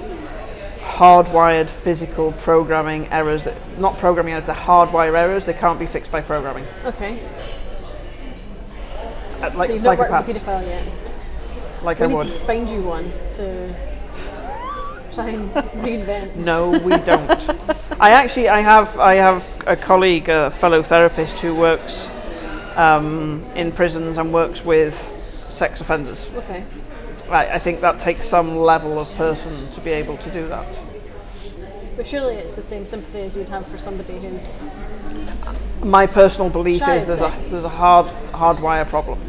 hardwired 0.82 1.70
physical 1.84 2.32
programming 2.32 3.08
errors 3.12 3.44
that 3.44 3.56
not 3.78 3.98
programming 3.98 4.34
errors, 4.34 4.46
they're 4.48 4.56
hardwire 4.56 5.18
errors. 5.18 5.46
They 5.46 5.54
can't 5.54 5.80
be 5.80 5.86
fixed 5.86 6.12
by 6.12 6.22
programming. 6.22 6.66
Okay. 6.86 7.20
Uh, 9.42 9.52
Like 9.56 9.68
so 9.70 9.74
you've 9.74 9.84
not 9.84 9.98
worked 9.98 10.28
with 10.28 10.38
a 10.38 10.40
paedophile 10.40 10.66
yet. 10.68 10.84
like 11.84 12.00
We 12.00 12.06
I 12.06 12.08
need 12.08 12.16
would. 12.16 12.28
to 12.28 12.46
find 12.46 12.70
you 12.70 12.82
one 12.82 13.12
to 13.32 13.74
try 15.14 15.30
and 15.30 15.52
reinvent. 15.54 16.36
No, 16.52 16.70
we 16.72 16.98
don't. 16.98 17.50
I 18.00 18.12
actually, 18.12 18.50
I 18.50 18.62
have, 18.62 18.98
I 19.00 19.16
have 19.16 19.46
a 19.68 19.76
colleague, 19.76 20.30
a 20.30 20.52
fellow 20.52 20.84
therapist 20.84 21.40
who 21.40 21.56
works 21.56 22.08
um, 22.76 23.44
in 23.56 23.72
prisons 23.72 24.18
and 24.18 24.34
works 24.34 24.64
with 24.64 24.96
sex 25.50 25.82
offenders. 25.82 26.28
Okay. 26.36 26.64
Right, 27.30 27.50
I 27.50 27.60
think 27.60 27.82
that 27.82 28.00
takes 28.00 28.28
some 28.28 28.58
level 28.58 28.98
of 29.00 29.08
person 29.16 29.70
to 29.74 29.82
be 29.82 29.92
able 29.92 30.18
to 30.18 30.32
do 30.32 30.48
that. 30.48 30.66
But 31.96 32.08
surely 32.08 32.36
it's 32.36 32.54
the 32.54 32.62
same 32.62 32.86
sympathy 32.86 33.20
as 33.22 33.36
you 33.36 33.42
would 33.42 33.50
have 33.50 33.68
for 33.68 33.78
somebody 33.78 34.20
who's. 34.20 34.62
My 35.84 36.08
personal 36.08 36.50
belief 36.50 36.82
is 36.82 37.06
there's 37.06 37.20
a 37.20 37.34
there's 37.50 37.64
a 37.66 37.70
hard 37.70 38.06
hardwire 38.32 38.88
problem. 38.88 39.20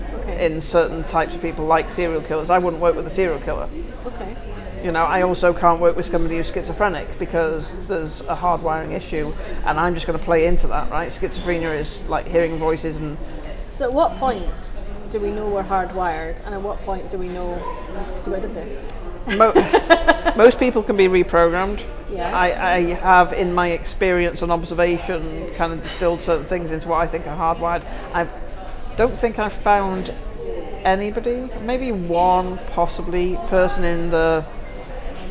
In 0.41 0.61
certain 0.61 1.05
types 1.05 1.35
of 1.35 1.43
people, 1.43 1.67
like 1.67 1.93
serial 1.93 2.23
killers. 2.23 2.51
I 2.51 2.59
wouldn't 2.59 2.83
work 2.83 2.97
with 2.97 3.07
a 3.07 3.11
serial 3.11 3.39
killer. 3.41 3.69
Okay. 4.07 4.37
You 4.83 4.91
know, 4.91 5.05
I 5.05 5.23
also 5.23 5.53
can't 5.53 5.81
work 5.81 5.95
with 5.95 6.07
somebody 6.07 6.39
who's 6.39 6.51
schizophrenic 6.51 7.19
because 7.19 7.87
there's 7.87 8.21
a 8.23 8.35
hardwiring 8.35 8.93
issue, 8.93 9.33
and 9.67 9.79
I'm 9.79 9.95
just 9.95 10.07
going 10.07 10.19
to 10.19 10.25
play 10.25 10.47
into 10.47 10.67
that, 10.69 10.91
right? 10.91 11.13
Schizophrenia 11.13 11.79
is 11.79 11.89
like 12.09 12.27
hearing 12.27 12.59
voices, 12.59 12.97
and 12.97 13.19
So 13.75 13.85
at 13.85 13.93
what 13.93 14.17
point 14.17 14.47
do 15.11 15.21
we 15.21 15.31
know 15.31 15.47
we're 15.49 15.63
hardwired, 15.63 16.45
and 16.47 16.55
at 16.55 16.63
what 16.63 16.81
point 16.83 17.11
do 17.11 17.19
we 17.19 17.29
know? 17.29 17.57
See 18.23 18.31
what 18.31 18.41
did 18.41 18.55
there? 18.55 18.83
mo- 19.37 20.33
most 20.37 20.59
people 20.59 20.83
can 20.83 20.97
be 20.97 21.09
reprogrammed. 21.09 21.85
Yes. 22.11 22.35
I, 22.35 22.77
I 22.77 22.95
have, 22.95 23.33
in 23.35 23.53
my 23.53 23.69
experience 23.69 24.43
and 24.43 24.51
observation, 24.51 25.53
kind 25.57 25.73
of 25.75 25.83
distilled 25.83 26.23
certain 26.23 26.47
things 26.47 26.71
into 26.71 26.89
what 26.89 26.99
I 26.99 27.07
think 27.07 27.27
are 27.27 27.37
hardwired. 27.37 27.83
I 28.15 28.27
don't 28.97 29.19
think 29.19 29.39
I've 29.39 29.53
found 29.53 30.13
anybody, 30.85 31.49
maybe 31.63 31.93
one 31.93 32.59
possibly 32.69 33.37
person 33.49 33.85
in 33.85 34.11
the 34.11 34.45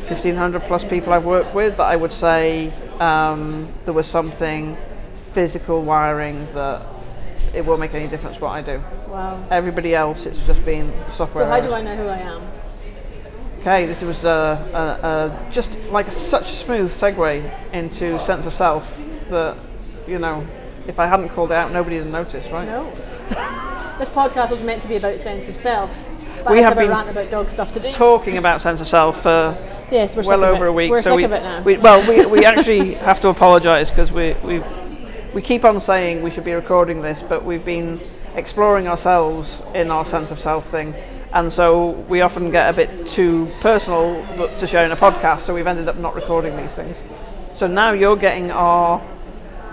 1500 0.08 0.62
plus 0.62 0.84
people 0.84 1.12
I've 1.12 1.24
worked 1.24 1.54
with 1.54 1.76
that 1.76 1.84
I 1.84 1.96
would 1.96 2.12
say 2.12 2.72
um, 2.98 3.68
there 3.84 3.94
was 3.94 4.06
something 4.06 4.76
physical 5.32 5.82
wiring 5.82 6.46
that 6.54 6.86
it 7.54 7.64
won't 7.64 7.80
make 7.80 7.94
any 7.94 8.08
difference 8.08 8.40
what 8.40 8.50
I 8.50 8.62
do. 8.62 8.82
Wow. 9.08 9.44
Everybody 9.50 9.94
else, 9.94 10.26
it's 10.26 10.38
just 10.40 10.64
been 10.64 10.92
software. 11.16 11.44
So 11.44 11.46
how 11.46 11.60
do 11.60 11.72
I 11.72 11.80
know 11.82 11.96
who 11.96 12.06
I 12.06 12.18
am? 12.18 12.42
Okay, 13.60 13.86
this 13.86 14.00
was 14.00 14.24
uh, 14.24 14.30
uh, 14.72 15.06
uh, 15.06 15.50
just 15.50 15.76
like 15.90 16.10
such 16.12 16.50
a 16.50 16.54
smooth 16.54 16.90
segue 16.90 17.72
into 17.74 18.18
sense 18.24 18.46
of 18.46 18.54
self 18.54 18.88
that 19.28 19.56
you 20.06 20.18
know, 20.18 20.46
if 20.86 20.98
I 20.98 21.06
hadn't 21.06 21.30
called 21.30 21.52
it 21.52 21.54
out, 21.54 21.72
nobody 21.72 21.96
would 21.96 22.06
have 22.06 22.12
noticed, 22.12 22.50
right? 22.50 22.66
No. 22.66 22.90
this 23.98 24.10
podcast 24.10 24.50
was 24.50 24.62
meant 24.62 24.82
to 24.82 24.88
be 24.88 24.96
about 24.96 25.20
sense 25.20 25.48
of 25.48 25.56
self. 25.56 25.94
But 26.44 26.52
We 26.52 26.58
I 26.60 26.62
have 26.62 26.76
been 26.76 26.88
rant 26.88 27.10
about 27.10 27.30
dog 27.30 27.50
stuff 27.50 27.72
today. 27.72 27.92
Talking 27.92 28.38
about 28.38 28.62
sense 28.62 28.80
of 28.80 28.88
self 28.88 29.22
for 29.22 29.56
yes, 29.90 30.16
we're 30.16 30.22
well 30.22 30.44
over 30.44 30.66
a 30.66 30.72
week. 30.72 30.90
We're 30.90 31.02
so 31.02 31.10
sick 31.10 31.16
we, 31.18 31.24
of 31.24 31.32
it 31.32 31.42
now. 31.42 31.62
We, 31.62 31.76
well, 31.76 32.08
we, 32.08 32.24
we 32.26 32.44
actually 32.44 32.94
have 33.08 33.20
to 33.20 33.28
apologise 33.28 33.90
because 33.90 34.10
we, 34.10 34.34
we 34.42 34.62
we 35.34 35.42
keep 35.42 35.64
on 35.64 35.80
saying 35.80 36.22
we 36.22 36.30
should 36.30 36.44
be 36.44 36.54
recording 36.54 37.02
this, 37.02 37.22
but 37.22 37.44
we've 37.44 37.64
been 37.64 38.00
exploring 38.34 38.88
ourselves 38.88 39.62
in 39.74 39.90
our 39.90 40.06
sense 40.06 40.30
of 40.30 40.40
self 40.40 40.68
thing, 40.70 40.94
and 41.32 41.52
so 41.52 41.90
we 42.08 42.22
often 42.22 42.50
get 42.50 42.70
a 42.70 42.72
bit 42.72 43.06
too 43.06 43.48
personal 43.60 44.24
to 44.58 44.66
share 44.66 44.84
in 44.84 44.92
a 44.92 44.96
podcast. 44.96 45.42
So 45.42 45.54
we've 45.54 45.66
ended 45.66 45.88
up 45.88 45.96
not 45.96 46.14
recording 46.14 46.56
these 46.56 46.72
things. 46.72 46.96
So 47.56 47.66
now 47.66 47.92
you're 47.92 48.16
getting 48.16 48.50
our 48.50 49.00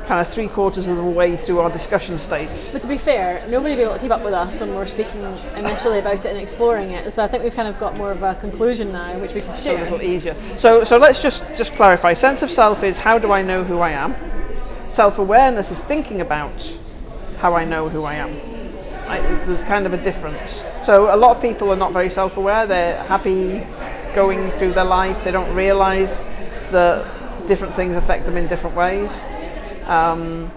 kind 0.08 0.26
of 0.26 0.34
three 0.34 0.48
quarters 0.48 0.88
of 0.88 0.96
the 0.96 1.04
way 1.04 1.36
through 1.36 1.60
our 1.60 1.70
discussion 1.70 2.18
stage. 2.20 2.50
But 2.72 2.82
to 2.82 2.88
be 2.88 2.98
fair, 2.98 3.46
nobody 3.50 3.76
will 3.76 3.78
be 3.78 3.84
able 3.84 3.94
to 3.96 4.00
keep 4.00 4.12
up 4.12 4.24
with 4.24 4.34
us 4.34 4.60
when 4.60 4.74
we're 4.74 4.86
speaking 4.86 5.22
initially 5.56 6.00
about 6.00 6.16
it 6.16 6.26
and 6.26 6.38
exploring 6.38 6.92
it. 6.92 7.12
So 7.12 7.24
I 7.24 7.28
think 7.28 7.44
we've 7.44 7.54
kind 7.54 7.68
of 7.68 7.78
got 7.78 7.98
more 7.98 8.12
of 8.12 8.24
a 8.24 8.36
conclusion 8.36 8.92
now, 8.94 9.20
which 9.20 9.34
we 9.34 9.42
can 9.42 9.52
a 9.52 9.56
share. 9.56 9.84
little 9.84 10.02
easier. 10.02 10.36
So, 10.58 10.84
so 10.84 10.98
let's 10.98 11.22
just 11.22 11.44
just 11.58 11.76
clarify. 11.76 12.14
Sense 12.14 12.42
of 12.42 12.50
self 12.50 12.84
is 12.84 12.98
how 12.98 13.20
do 13.20 13.32
I 13.32 13.42
know 13.42 13.64
who 13.64 13.80
I 13.80 13.92
am? 13.92 14.16
Self-awareness 14.90 15.72
is 15.72 15.80
thinking 15.80 16.22
about 16.22 16.74
how 17.38 17.54
I 17.54 17.66
know 17.66 17.90
who 17.90 18.04
I 18.04 18.16
am. 18.16 18.32
I, 19.08 19.20
there's 19.46 19.62
kind 19.64 19.86
of 19.86 19.94
a 19.94 19.98
difference. 19.98 20.64
So 20.86 21.14
a 21.14 21.18
lot 21.18 21.36
of 21.36 21.42
people 21.42 21.70
are 21.72 21.76
not 21.76 21.92
very 21.92 22.10
self-aware. 22.10 22.66
They're 22.66 23.04
happy 23.04 23.66
going 24.16 24.52
through 24.52 24.72
their 24.74 24.86
life. 24.86 25.22
They 25.24 25.32
don't 25.32 25.54
realise 25.54 26.10
that 26.72 27.48
different 27.48 27.76
things 27.76 27.96
affect 27.96 28.26
them 28.26 28.38
in 28.38 28.48
different 28.48 28.76
ways. 28.76 29.12
Um, 29.88 30.52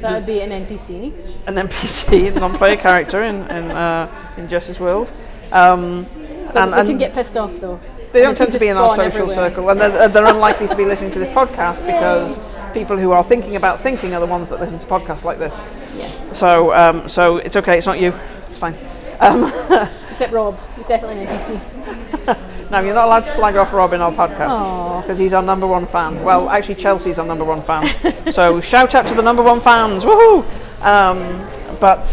That 0.00 0.14
would 0.14 0.26
be 0.26 0.40
an 0.40 0.50
NPC. 0.52 1.12
an 1.46 1.54
NPC, 1.58 2.30
non-player 2.34 2.76
character 2.86 3.22
in 3.22 3.36
in, 3.50 3.70
uh, 3.70 4.08
in 4.36 4.48
Justice 4.48 4.78
World. 4.80 5.10
Um, 5.52 6.06
But 6.52 6.70
they 6.76 6.84
can 6.84 6.98
get 6.98 7.12
pissed 7.14 7.36
off 7.36 7.60
though. 7.60 7.80
They 8.12 8.22
don't 8.22 8.36
tend 8.36 8.52
to 8.52 8.58
be 8.58 8.68
in 8.68 8.76
our 8.76 8.90
social 8.96 9.04
everywhere. 9.04 9.50
circle, 9.50 9.68
and 9.70 9.80
they're, 9.80 10.08
they're 10.08 10.26
unlikely 10.26 10.68
to 10.68 10.76
be 10.76 10.84
listening 10.84 11.10
to 11.12 11.18
this 11.18 11.28
podcast 11.40 11.84
because 11.86 12.36
people 12.72 12.96
who 12.96 13.12
are 13.12 13.24
thinking 13.24 13.56
about 13.56 13.80
thinking 13.82 14.14
are 14.14 14.20
the 14.20 14.26
ones 14.26 14.48
that 14.50 14.60
listen 14.60 14.78
to 14.78 14.86
podcasts 14.86 15.24
like 15.24 15.38
this. 15.38 15.54
Yeah. 15.96 16.32
So, 16.32 16.72
um, 16.74 17.08
so 17.08 17.36
it's 17.38 17.56
okay. 17.56 17.76
It's 17.78 17.86
not 17.86 17.98
you. 18.00 18.12
It's 18.46 18.56
fine. 18.58 18.76
Um, 19.20 19.44
Except 20.10 20.32
Rob. 20.32 20.58
He's 20.76 20.86
definitely 20.86 21.26
an 21.26 21.36
NPC. 21.36 22.70
no, 22.70 22.80
you're 22.80 22.94
not 22.94 23.04
allowed 23.04 23.24
to 23.24 23.32
slag 23.32 23.56
off 23.56 23.72
Rob 23.72 23.92
in 23.92 24.00
our 24.00 24.10
podcast 24.10 25.02
because 25.02 25.18
he's 25.18 25.32
our 25.32 25.42
number 25.42 25.66
one 25.66 25.86
fan. 25.86 26.22
Well, 26.24 26.48
actually, 26.48 26.76
Chelsea's 26.76 27.18
our 27.18 27.26
number 27.26 27.44
one 27.44 27.62
fan. 27.62 28.32
so 28.32 28.60
shout 28.60 28.94
out 28.94 29.06
to 29.08 29.14
the 29.14 29.22
number 29.22 29.42
one 29.42 29.60
fans. 29.60 30.04
Woohoo! 30.04 30.42
Um, 30.82 31.78
but 31.80 32.04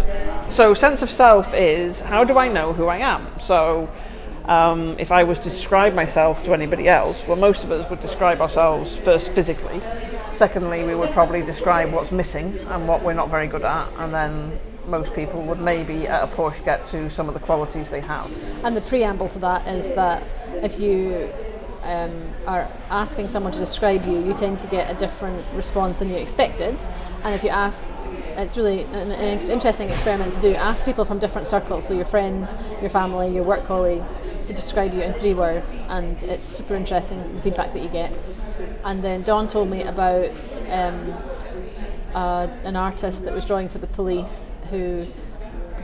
so 0.49 0.73
sense 0.73 1.01
of 1.01 1.09
self 1.09 1.53
is 1.53 1.99
how 1.99 2.23
do 2.23 2.37
I 2.37 2.49
know 2.49 2.73
who 2.73 2.87
I 2.87 2.97
am? 2.97 3.27
So. 3.39 3.89
Um, 4.45 4.97
if 4.99 5.13
I 5.13 5.23
was 5.23 5.39
to 5.39 5.49
describe 5.49 5.93
myself 5.93 6.43
to 6.43 6.53
anybody 6.53 6.89
else, 6.89 7.25
well, 7.25 7.37
most 7.37 7.63
of 7.63 7.71
us 7.71 7.89
would 7.89 8.01
describe 8.01 8.41
ourselves 8.41 8.93
first 8.97 9.31
physically. 9.31 9.81
Secondly, 10.35 10.83
we 10.83 10.95
would 10.95 11.11
probably 11.11 11.43
describe 11.43 11.93
what's 11.93 12.11
missing 12.11 12.57
and 12.67 12.85
what 12.85 13.03
we're 13.03 13.13
not 13.13 13.29
very 13.29 13.47
good 13.47 13.63
at, 13.63 13.87
and 13.99 14.13
then 14.13 14.59
most 14.85 15.13
people 15.13 15.41
would 15.43 15.59
maybe 15.59 16.07
at 16.07 16.23
a 16.23 16.35
push 16.35 16.59
get 16.61 16.85
to 16.87 17.09
some 17.09 17.27
of 17.27 17.33
the 17.33 17.39
qualities 17.39 17.89
they 17.89 18.01
have. 18.01 18.31
And 18.63 18.75
the 18.75 18.81
preamble 18.81 19.29
to 19.29 19.39
that 19.39 19.67
is 19.67 19.89
that 19.91 20.23
if 20.63 20.79
you 20.79 21.31
um, 21.83 22.33
are 22.47 22.69
asking 22.89 23.27
someone 23.27 23.51
to 23.53 23.59
describe 23.59 24.05
you, 24.05 24.19
you 24.19 24.33
tend 24.33 24.59
to 24.59 24.67
get 24.67 24.89
a 24.89 24.93
different 24.93 25.45
response 25.53 25.99
than 25.99 26.09
you 26.09 26.15
expected. 26.15 26.83
And 27.23 27.35
if 27.35 27.43
you 27.43 27.49
ask, 27.49 27.83
it's 28.37 28.57
really 28.57 28.83
an, 28.83 29.11
an 29.11 29.39
interesting 29.49 29.89
experiment 29.89 30.33
to 30.33 30.39
do. 30.39 30.55
Ask 30.55 30.85
people 30.85 31.05
from 31.05 31.19
different 31.19 31.47
circles, 31.47 31.85
so 31.85 31.93
your 31.93 32.05
friends, 32.05 32.53
your 32.81 32.89
family, 32.89 33.29
your 33.29 33.43
work 33.43 33.65
colleagues, 33.65 34.17
to 34.47 34.53
describe 34.53 34.93
you 34.93 35.01
in 35.01 35.13
three 35.13 35.33
words, 35.33 35.79
and 35.89 36.21
it's 36.23 36.45
super 36.45 36.75
interesting 36.75 37.35
the 37.35 37.41
feedback 37.41 37.73
that 37.73 37.81
you 37.81 37.89
get. 37.89 38.13
And 38.83 39.03
then 39.03 39.23
Dawn 39.23 39.47
told 39.47 39.69
me 39.69 39.83
about 39.83 40.57
um, 40.69 41.13
uh, 42.13 42.47
an 42.63 42.75
artist 42.75 43.25
that 43.25 43.33
was 43.33 43.45
drawing 43.45 43.69
for 43.69 43.79
the 43.79 43.87
police 43.87 44.51
who 44.73 45.05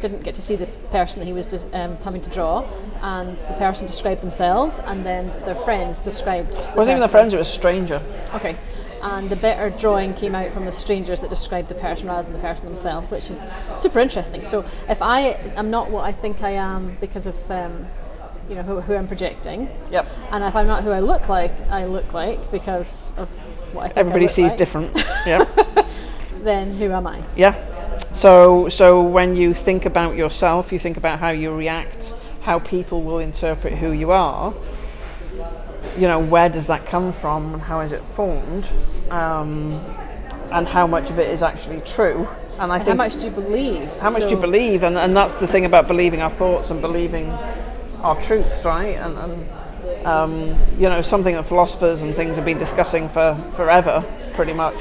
didn't 0.02 0.24
get 0.24 0.34
to 0.36 0.42
see 0.42 0.56
the 0.56 0.66
person 0.92 1.20
that 1.20 1.26
he 1.26 1.34
was 1.34 1.48
um, 1.74 1.96
having 1.98 2.22
to 2.22 2.30
draw, 2.30 2.68
and 3.02 3.38
the 3.50 3.54
person 3.58 3.86
described 3.86 4.22
themselves, 4.22 4.80
and 4.86 5.06
then 5.06 5.32
their 5.46 5.56
friends 5.56 6.00
described. 6.04 6.54
The 6.54 6.62
wasn't 6.76 6.90
even 6.90 7.02
the 7.02 7.08
friends, 7.08 7.34
it 7.34 7.38
was 7.38 7.48
a 7.48 7.52
stranger. 7.52 8.02
Okay. 8.34 8.56
And 9.02 9.30
the 9.30 9.36
better 9.38 9.70
drawing 9.70 10.14
came 10.14 10.36
out 10.36 10.52
from 10.52 10.66
the 10.66 10.72
strangers 10.74 11.20
that 11.22 11.30
described 11.30 11.70
the 11.70 11.76
person 11.76 12.08
rather 12.08 12.24
than 12.24 12.34
the 12.34 12.40
person 12.40 12.66
themselves, 12.66 13.12
which 13.12 13.30
is 13.30 13.46
super 13.74 14.00
interesting. 14.00 14.44
So 14.44 14.66
if 14.90 15.02
I 15.02 15.20
am 15.56 15.70
not 15.70 15.90
what 15.90 16.04
I 16.04 16.12
think 16.12 16.44
I 16.44 16.52
am 16.52 16.98
because 17.00 17.26
of 17.26 17.38
um, 17.52 17.88
you 18.50 18.56
know 18.56 18.64
who, 18.64 18.82
who 18.82 18.96
I'm 18.96 19.08
projecting, 19.08 19.70
Yep. 19.92 20.06
and 20.32 20.44
if 20.44 20.56
I'm 20.56 20.68
not 20.68 20.84
who 20.84 20.92
I 20.92 21.00
look 21.00 21.30
like, 21.30 21.54
I 21.70 21.86
look 21.86 22.14
like 22.14 22.52
because 22.52 23.14
of 23.16 23.30
what 23.74 23.84
I 23.84 23.88
think 23.88 23.98
I 23.98 24.00
Everybody 24.02 24.26
look 24.26 24.32
sees 24.32 24.50
like, 24.52 24.58
different. 24.58 24.92
Yeah. 25.26 25.46
then 26.44 26.76
who 26.78 26.92
am 26.92 27.06
I? 27.08 27.22
Yeah. 27.36 27.54
So 28.20 28.68
so 28.68 29.02
when 29.02 29.36
you 29.38 29.54
think 29.54 29.86
about 29.86 30.18
yourself, 30.18 30.74
you 30.74 30.80
think 30.80 30.98
about 30.98 31.20
how 31.20 31.30
you 31.30 31.52
react, 31.52 32.14
how 32.42 32.60
people 32.60 33.02
will 33.02 33.20
interpret 33.20 33.74
who 33.74 33.92
you 33.92 34.12
are. 34.12 34.54
You 35.98 36.08
know, 36.08 36.20
where 36.20 36.50
does 36.50 36.68
that 36.68 36.86
come 36.86 37.14
from, 37.14 37.54
and 37.54 37.62
how 37.62 37.80
is 37.80 37.94
it 37.94 38.04
formed, 38.16 38.68
um, 39.10 39.80
and 40.52 40.68
how 40.68 40.86
much 40.86 41.10
of 41.10 41.20
it 41.20 41.30
is 41.30 41.42
actually 41.42 41.80
true? 41.82 42.28
And 42.60 42.74
I 42.74 42.76
And 42.76 42.84
think 42.84 42.98
how 43.00 43.04
much 43.06 43.16
do 43.16 43.26
you 43.28 43.32
believe? 43.32 43.90
how 44.00 44.10
much 44.10 44.24
do 44.24 44.36
you 44.36 44.42
believe, 44.42 44.84
and, 44.84 44.98
and 44.98 45.16
that's 45.16 45.36
the 45.36 45.48
thing 45.48 45.64
about 45.66 45.88
believing 45.88 46.22
our 46.22 46.30
thoughts 46.30 46.72
and 46.72 46.82
believing 46.82 47.32
our 48.04 48.20
truths, 48.22 48.66
right? 48.66 48.98
And, 48.98 49.18
and 49.18 50.06
um, 50.06 50.56
you 50.78 50.90
know, 50.90 51.02
something 51.02 51.36
that 51.36 51.46
philosophers 51.48 52.02
and 52.02 52.14
things 52.16 52.36
have 52.36 52.46
been 52.46 52.60
discussing 52.60 53.08
for 53.10 53.38
forever, 53.56 54.04
pretty 54.34 54.54
much 54.54 54.76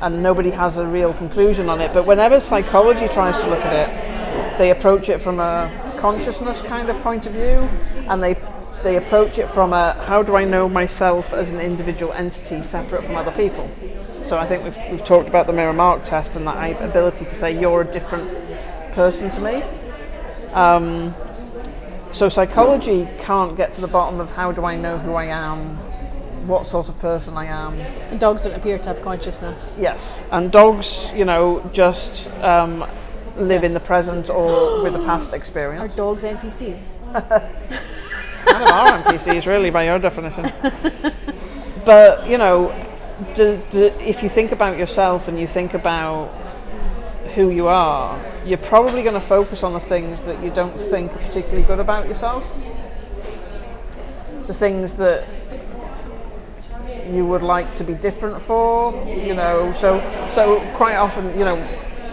and 0.00 0.22
nobody 0.22 0.50
has 0.50 0.76
a 0.76 0.86
real 0.86 1.12
conclusion 1.14 1.68
on 1.68 1.80
it. 1.80 1.92
But 1.92 2.06
whenever 2.06 2.40
psychology 2.40 3.08
tries 3.08 3.36
to 3.36 3.48
look 3.48 3.60
at 3.60 3.88
it, 3.88 4.58
they 4.58 4.70
approach 4.70 5.08
it 5.08 5.20
from 5.20 5.40
a 5.40 5.70
consciousness 5.98 6.60
kind 6.62 6.88
of 6.88 7.00
point 7.02 7.26
of 7.26 7.32
view, 7.32 7.68
and 8.08 8.22
they 8.22 8.36
they 8.82 8.96
approach 8.96 9.38
it 9.38 9.48
from 9.50 9.74
a 9.74 9.92
how 10.04 10.22
do 10.22 10.36
I 10.36 10.44
know 10.44 10.68
myself 10.68 11.32
as 11.34 11.50
an 11.50 11.60
individual 11.60 12.12
entity 12.12 12.62
separate 12.62 13.04
from 13.04 13.16
other 13.16 13.32
people. 13.32 13.70
So 14.28 14.38
I 14.38 14.46
think 14.46 14.64
we've 14.64 14.78
we've 14.90 15.04
talked 15.04 15.28
about 15.28 15.46
the 15.46 15.52
mirror 15.52 15.72
mark 15.72 16.04
test 16.04 16.36
and 16.36 16.46
that 16.46 16.82
ability 16.82 17.26
to 17.26 17.34
say 17.34 17.58
you're 17.58 17.82
a 17.82 17.92
different 17.92 18.30
person 18.92 19.30
to 19.30 19.40
me. 19.40 19.62
Um, 20.52 21.14
so 22.12 22.28
psychology 22.28 23.08
can't 23.18 23.56
get 23.56 23.74
to 23.74 23.80
the 23.80 23.86
bottom 23.86 24.20
of 24.20 24.30
how 24.30 24.50
do 24.52 24.64
I 24.64 24.76
know 24.76 24.98
who 24.98 25.14
I 25.14 25.26
am, 25.26 25.78
what 26.46 26.66
sort 26.66 26.88
of 26.88 26.98
person 26.98 27.36
I 27.36 27.46
am, 27.46 27.74
And 28.10 28.18
dogs 28.20 28.44
don't 28.44 28.54
appear 28.54 28.78
to 28.78 28.88
have 28.90 29.02
consciousness. 29.02 29.78
Yes, 29.80 30.18
and 30.30 30.50
dogs, 30.50 31.10
you 31.14 31.24
know, 31.24 31.68
just 31.72 32.26
um, 32.42 32.84
live 33.36 33.64
in 33.64 33.74
the 33.74 33.80
present 33.80 34.30
or 34.30 34.82
with 34.82 34.94
a 34.94 34.98
past 35.00 35.32
experience. 35.32 35.92
Are 35.92 35.96
dogs 35.96 36.22
NPCs? 36.22 36.98
None 38.46 38.62
of 38.62 38.68
our 38.70 39.02
NPCs, 39.02 39.46
really, 39.46 39.70
by 39.70 39.84
your 39.84 39.98
definition. 39.98 40.50
But 41.84 42.28
you 42.28 42.38
know, 42.38 42.72
do, 43.34 43.60
do, 43.70 43.86
if 44.00 44.22
you 44.22 44.28
think 44.28 44.52
about 44.52 44.78
yourself 44.78 45.28
and 45.28 45.38
you 45.38 45.46
think 45.46 45.74
about 45.74 46.28
who 47.34 47.50
you 47.50 47.68
are, 47.68 48.20
you're 48.44 48.58
probably 48.58 49.02
going 49.02 49.14
to 49.14 49.20
focus 49.20 49.62
on 49.62 49.72
the 49.72 49.80
things 49.80 50.22
that 50.22 50.42
you 50.42 50.50
don't 50.50 50.76
think 50.78 51.12
are 51.12 51.18
particularly 51.18 51.62
good 51.62 51.78
about 51.78 52.06
yourself. 52.08 52.44
The 54.46 54.54
things 54.54 54.96
that 54.96 55.24
you 57.08 57.26
would 57.26 57.42
like 57.42 57.74
to 57.76 57.84
be 57.84 57.94
different 57.94 58.42
for, 58.44 58.92
you 59.08 59.34
know. 59.34 59.72
So, 59.74 60.00
so 60.34 60.60
quite 60.76 60.96
often, 60.96 61.36
you 61.38 61.44
know, 61.44 61.56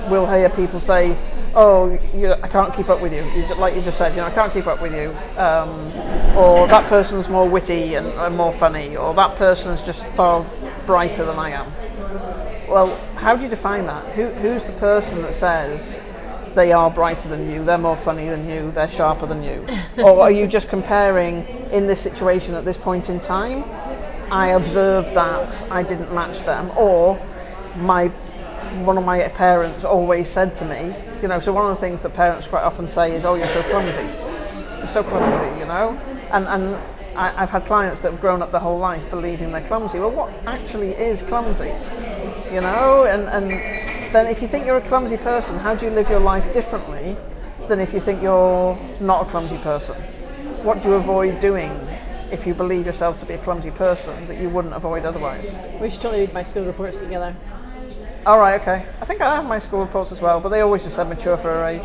we'll 0.09 0.25
hear 0.27 0.49
people 0.49 0.79
say, 0.79 1.15
"Oh, 1.53 1.97
you, 2.15 2.33
I 2.33 2.47
can't 2.47 2.73
keep 2.73 2.89
up 2.89 3.01
with 3.01 3.13
you," 3.13 3.23
like 3.55 3.75
you 3.75 3.81
just 3.81 3.97
said, 3.97 4.11
you 4.11 4.17
know, 4.17 4.25
I 4.27 4.31
can't 4.31 4.53
keep 4.53 4.67
up 4.67 4.81
with 4.81 4.93
you, 4.93 5.09
um, 5.41 5.91
or 6.37 6.67
that 6.67 6.87
person's 6.87 7.29
more 7.29 7.47
witty 7.47 7.95
and, 7.95 8.07
and 8.07 8.35
more 8.35 8.53
funny, 8.53 8.95
or 8.95 9.13
that 9.15 9.37
person's 9.37 9.81
just 9.83 10.03
far 10.15 10.45
brighter 10.85 11.25
than 11.25 11.37
I 11.37 11.51
am. 11.51 11.71
Well, 12.67 12.95
how 13.15 13.35
do 13.35 13.43
you 13.43 13.49
define 13.49 13.85
that? 13.85 14.05
Who, 14.13 14.27
who's 14.27 14.63
the 14.63 14.73
person 14.73 15.21
that 15.21 15.35
says 15.35 15.97
they 16.53 16.71
are 16.73 16.89
brighter 16.89 17.29
than 17.29 17.49
you, 17.49 17.63
they're 17.63 17.77
more 17.77 17.97
funny 17.97 18.27
than 18.27 18.49
you, 18.49 18.71
they're 18.71 18.89
sharper 18.89 19.25
than 19.25 19.43
you? 19.43 19.65
or 20.03 20.21
are 20.21 20.31
you 20.31 20.47
just 20.47 20.67
comparing 20.67 21.45
in 21.71 21.87
this 21.87 22.01
situation 22.01 22.55
at 22.55 22.65
this 22.65 22.77
point 22.77 23.09
in 23.09 23.19
time? 23.19 23.63
I 24.31 24.49
observed 24.49 25.13
that 25.13 25.63
I 25.71 25.83
didn't 25.83 26.13
match 26.13 26.43
them, 26.43 26.71
or 26.75 27.15
my 27.77 28.07
one 28.83 28.97
of 28.97 29.05
my 29.05 29.25
parents 29.29 29.85
always 29.85 30.27
said 30.29 30.53
to 30.55 30.65
me, 30.65 30.93
you 31.21 31.27
know, 31.29 31.39
so 31.39 31.53
one 31.53 31.65
of 31.65 31.75
the 31.75 31.79
things 31.79 32.01
that 32.01 32.13
parents 32.13 32.47
quite 32.47 32.63
often 32.63 32.87
say 32.87 33.15
is, 33.15 33.23
"Oh, 33.23 33.35
you're 33.35 33.47
so 33.47 33.63
clumsy, 33.63 34.09
you're 34.79 34.87
so 34.91 35.03
clumsy," 35.03 35.57
you 35.59 35.65
know, 35.65 35.97
and 36.31 36.45
and 36.47 36.77
I, 37.15 37.29
have 37.29 37.49
had 37.49 37.65
clients 37.65 38.01
that 38.01 38.11
have 38.11 38.21
grown 38.21 38.41
up 38.41 38.51
their 38.51 38.59
whole 38.59 38.77
life 38.77 39.09
believing 39.09 39.51
they're 39.51 39.61
clumsy. 39.61 39.99
Well, 39.99 40.11
what 40.11 40.29
actually 40.45 40.91
is 40.91 41.21
clumsy? 41.21 41.73
You 42.51 42.61
know, 42.61 43.05
and 43.05 43.29
and 43.29 43.51
then 44.13 44.27
if 44.27 44.41
you 44.41 44.47
think 44.47 44.65
you're 44.65 44.77
a 44.77 44.81
clumsy 44.81 45.17
person, 45.17 45.57
how 45.57 45.73
do 45.75 45.85
you 45.85 45.91
live 45.91 46.09
your 46.09 46.19
life 46.19 46.53
differently 46.53 47.15
than 47.69 47.79
if 47.79 47.93
you 47.93 48.01
think 48.01 48.21
you're 48.21 48.77
not 48.99 49.21
a 49.21 49.25
clumsy 49.25 49.57
person? 49.57 49.95
What 50.63 50.81
do 50.81 50.89
you 50.89 50.95
avoid 50.95 51.39
doing 51.39 51.96
if 52.31 52.45
you 52.45 52.53
believe 52.53 52.85
yourself 52.85 53.19
to 53.19 53.25
be 53.25 53.33
a 53.33 53.37
clumsy 53.37 53.71
person 53.71 54.27
that 54.27 54.37
you 54.37 54.49
wouldn't 54.49 54.73
avoid 54.73 55.05
otherwise? 55.05 55.45
We 55.79 55.89
should 55.89 56.01
totally 56.01 56.21
read 56.21 56.33
my 56.33 56.43
school 56.43 56.65
reports 56.65 56.97
together. 56.97 57.35
All 58.25 58.39
right, 58.39 58.59
okay. 58.61 58.85
I 59.01 59.05
think 59.05 59.21
I 59.21 59.35
have 59.35 59.45
my 59.45 59.59
school 59.59 59.79
reports 59.79 60.11
as 60.11 60.19
well, 60.19 60.41
but 60.41 60.49
they 60.49 60.61
always 60.61 60.83
just 60.83 60.95
said 60.95 61.07
mature 61.07 61.37
for 61.37 61.43
her 61.43 61.65
age. 61.65 61.83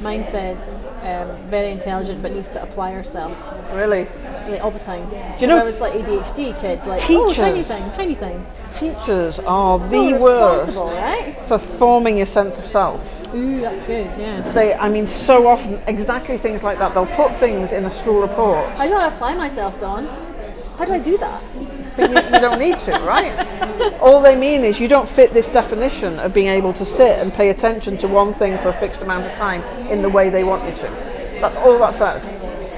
Mine 0.00 0.24
said 0.24 0.56
um, 1.02 1.36
very 1.48 1.70
intelligent 1.70 2.22
but 2.22 2.32
needs 2.32 2.48
to 2.50 2.62
apply 2.62 2.92
herself. 2.92 3.38
Really? 3.72 4.08
Like, 4.48 4.62
all 4.62 4.70
the 4.70 4.78
time. 4.78 5.08
Do 5.10 5.16
you 5.40 5.46
know 5.46 5.58
I 5.58 5.64
was 5.64 5.78
like 5.78 5.92
ADHD 5.92 6.58
kid, 6.58 6.86
like 6.86 7.00
teachers, 7.00 7.12
oh 7.14 7.34
tiny 7.34 7.62
thing, 7.62 7.90
tiny 7.92 8.14
thing. 8.14 8.46
Teachers 8.72 9.38
are 9.40 9.80
so 9.80 9.88
the 9.88 10.14
worst 10.14 10.76
right? 10.76 11.36
for 11.46 11.58
forming 11.58 12.16
your 12.16 12.26
sense 12.26 12.58
of 12.58 12.66
self. 12.66 13.19
Ooh, 13.34 13.60
that's 13.60 13.82
good. 13.82 14.16
Yeah. 14.16 14.52
They, 14.52 14.74
I 14.74 14.88
mean, 14.88 15.06
so 15.06 15.46
often 15.46 15.80
exactly 15.86 16.38
things 16.38 16.62
like 16.62 16.78
that. 16.78 16.94
They'll 16.94 17.06
put 17.06 17.38
things 17.38 17.72
in 17.72 17.84
a 17.84 17.90
school 17.90 18.20
report. 18.20 18.72
How 18.74 18.86
do 18.86 18.94
I 18.94 19.08
apply 19.08 19.34
myself, 19.34 19.78
Don? 19.78 20.06
How 20.76 20.84
do 20.84 20.92
I 20.92 20.98
do 20.98 21.18
that? 21.18 21.42
But 21.96 22.10
you, 22.10 22.16
you 22.16 22.40
don't 22.40 22.58
need 22.58 22.78
to, 22.80 22.92
right? 23.00 23.34
All 24.00 24.22
they 24.22 24.34
mean 24.34 24.64
is 24.64 24.80
you 24.80 24.88
don't 24.88 25.08
fit 25.08 25.34
this 25.34 25.46
definition 25.48 26.18
of 26.18 26.32
being 26.32 26.48
able 26.48 26.72
to 26.74 26.84
sit 26.84 27.18
and 27.18 27.32
pay 27.32 27.50
attention 27.50 27.98
to 27.98 28.08
one 28.08 28.32
thing 28.34 28.56
for 28.58 28.70
a 28.70 28.72
fixed 28.72 29.02
amount 29.02 29.26
of 29.26 29.34
time 29.34 29.62
in 29.90 30.00
the 30.02 30.08
way 30.08 30.30
they 30.30 30.42
want 30.42 30.64
you 30.64 30.74
to. 30.76 31.20
That's 31.40 31.56
all 31.56 31.78
that 31.78 31.94
says. 31.94 32.24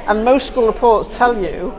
And 0.06 0.24
most 0.24 0.46
school 0.46 0.66
reports 0.66 1.16
tell 1.16 1.36
you 1.40 1.72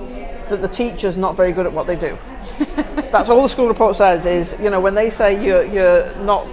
that 0.50 0.62
the 0.62 0.68
teacher's 0.68 1.18
not 1.18 1.36
very 1.36 1.52
good 1.52 1.66
at 1.66 1.74
what 1.74 1.88
they 1.88 1.96
do. 1.96 2.18
That's 3.12 3.30
all 3.30 3.42
the 3.42 3.50
school 3.50 3.68
report 3.68 3.96
says 3.96 4.26
is, 4.26 4.56
you 4.62 4.70
know, 4.70 4.80
when 4.80 4.96
they 4.96 5.10
say 5.10 5.44
you're, 5.44 5.64
you're 5.66 6.16
not, 6.18 6.48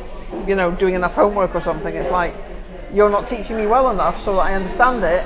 you 0.47 0.55
know, 0.55 0.71
doing 0.71 0.95
enough 0.95 1.15
homework 1.15 1.55
or 1.55 1.61
something, 1.61 1.95
it's 1.95 2.11
like, 2.11 2.35
you're 2.93 3.11
not 3.11 3.29
teaching 3.29 3.57
me 3.57 3.67
well 3.67 3.91
enough 3.91 4.23
so 4.23 4.35
that 4.35 4.41
I 4.43 4.55
understand 4.55 5.03
it 5.05 5.25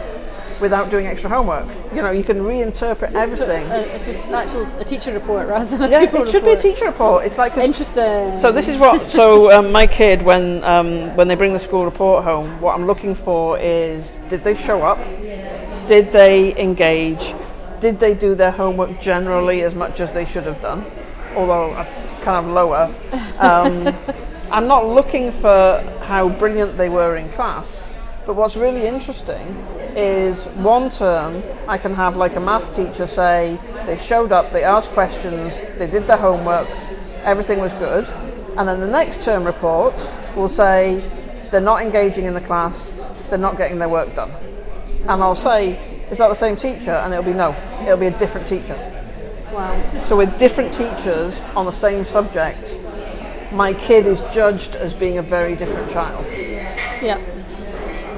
without 0.61 0.91
doing 0.91 1.07
extra 1.07 1.29
homework. 1.31 1.67
You 1.95 2.03
know, 2.03 2.11
you 2.11 2.25
can 2.25 2.39
reinterpret 2.41 3.15
everything. 3.15 3.67
So 3.69 3.81
it's, 3.81 4.07
a, 4.07 4.11
it's 4.11 4.31
a 4.31 4.37
actual 4.37 4.65
a 4.81 4.85
teacher 4.85 5.13
report 5.13 5.49
rather 5.49 5.77
than 5.77 5.83
a 5.83 5.91
yeah, 5.91 6.03
it 6.03 6.11
should 6.11 6.45
report. 6.45 6.45
be 6.45 6.53
a 6.53 6.57
teacher 6.73 6.87
report. 6.87 7.25
It's 7.25 7.39
like 7.39 7.57
interesting. 7.57 8.37
So 8.39 8.53
this 8.53 8.69
is 8.69 8.77
what. 8.77 9.11
So 9.11 9.51
um, 9.57 9.73
my 9.73 9.87
kid, 9.87 10.23
when 10.23 10.63
um, 10.65 11.15
when 11.17 11.29
they 11.29 11.35
bring 11.35 11.53
the 11.53 11.59
school 11.59 11.85
report 11.85 12.25
home, 12.25 12.61
what 12.61 12.75
I'm 12.75 12.87
looking 12.87 13.15
for 13.15 13.59
is 13.59 14.17
did 14.29 14.43
they 14.45 14.55
show 14.55 14.83
up? 14.83 14.99
Did 15.87 16.13
they 16.13 16.57
engage? 16.59 17.35
Did 17.81 18.01
they 18.01 18.15
do 18.15 18.35
their 18.35 18.51
homework 18.51 19.01
generally 19.01 19.63
as 19.63 19.75
much 19.75 20.01
as 20.01 20.13
they 20.13 20.25
should 20.25 20.45
have 20.45 20.61
done? 20.61 20.85
Although 21.37 21.75
that's 21.75 21.95
kind 22.25 22.45
of 22.47 22.53
lower. 22.53 22.95
Um, 23.39 23.97
I'm 24.55 24.69
not 24.69 24.87
looking 24.87 25.33
for 25.33 25.83
how 26.03 26.29
brilliant 26.29 26.77
they 26.77 26.89
were 26.89 27.17
in 27.17 27.29
class. 27.31 27.93
But 28.25 28.37
what's 28.37 28.55
really 28.55 28.87
interesting 28.87 29.49
is 29.97 30.45
one 30.55 30.93
term 30.93 31.43
I 31.67 31.77
can 31.77 31.93
have 31.93 32.15
like 32.17 32.37
a 32.37 32.41
math 32.41 32.73
teacher 32.73 33.09
say 33.09 33.59
they 33.85 33.99
showed 33.99 34.31
up, 34.31 34.53
they 34.53 34.63
asked 34.63 34.91
questions, 34.91 35.53
they 35.77 35.89
did 35.89 36.07
their 36.07 36.19
homework, 36.19 36.69
everything 37.25 37.59
was 37.59 37.73
good. 37.73 38.09
And 38.57 38.69
then 38.69 38.79
the 38.79 38.87
next 38.87 39.23
term 39.23 39.43
report 39.43 39.97
will 40.37 40.49
say 40.49 41.03
they're 41.51 41.61
not 41.61 41.83
engaging 41.83 42.27
in 42.27 42.35
the 42.35 42.41
class, 42.41 43.03
they're 43.31 43.39
not 43.39 43.57
getting 43.57 43.81
their 43.81 43.89
work 43.89 44.15
done. 44.15 44.31
And 45.09 45.21
I'll 45.21 45.35
say, 45.35 45.73
is 46.13 46.19
that 46.19 46.29
the 46.29 46.35
same 46.35 46.57
teacher? 46.57 46.93
And 46.93 47.13
it'll 47.13 47.25
be 47.25 47.33
no, 47.33 47.57
it'll 47.83 47.97
be 47.97 48.07
a 48.07 48.19
different 48.21 48.47
teacher. 48.47 48.77
Wow. 49.53 50.05
So 50.05 50.17
with 50.17 50.39
different 50.39 50.73
teachers 50.75 51.41
on 51.57 51.67
the 51.67 51.73
same 51.73 52.05
subject, 52.05 52.77
my 53.55 53.73
kid 53.73 54.07
is 54.07 54.21
judged 54.33 54.77
as 54.77 54.93
being 54.93 55.19
a 55.19 55.23
very 55.23 55.55
different 55.55 55.91
child. 55.91 56.27
Yeah. 57.03 57.21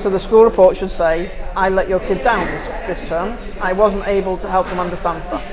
So 0.00 0.10
the 0.10 0.20
school 0.20 0.44
report 0.44 0.76
should 0.76 0.90
say, 0.92 1.30
I 1.54 1.68
let 1.68 1.88
your 1.88 2.00
kid 2.00 2.22
down 2.22 2.46
this, 2.46 2.66
this 2.98 3.08
term. 3.08 3.36
I 3.60 3.72
wasn't 3.72 4.06
able 4.06 4.36
to 4.38 4.48
help 4.48 4.66
them 4.68 4.78
understand 4.80 5.24
stuff. 5.24 5.42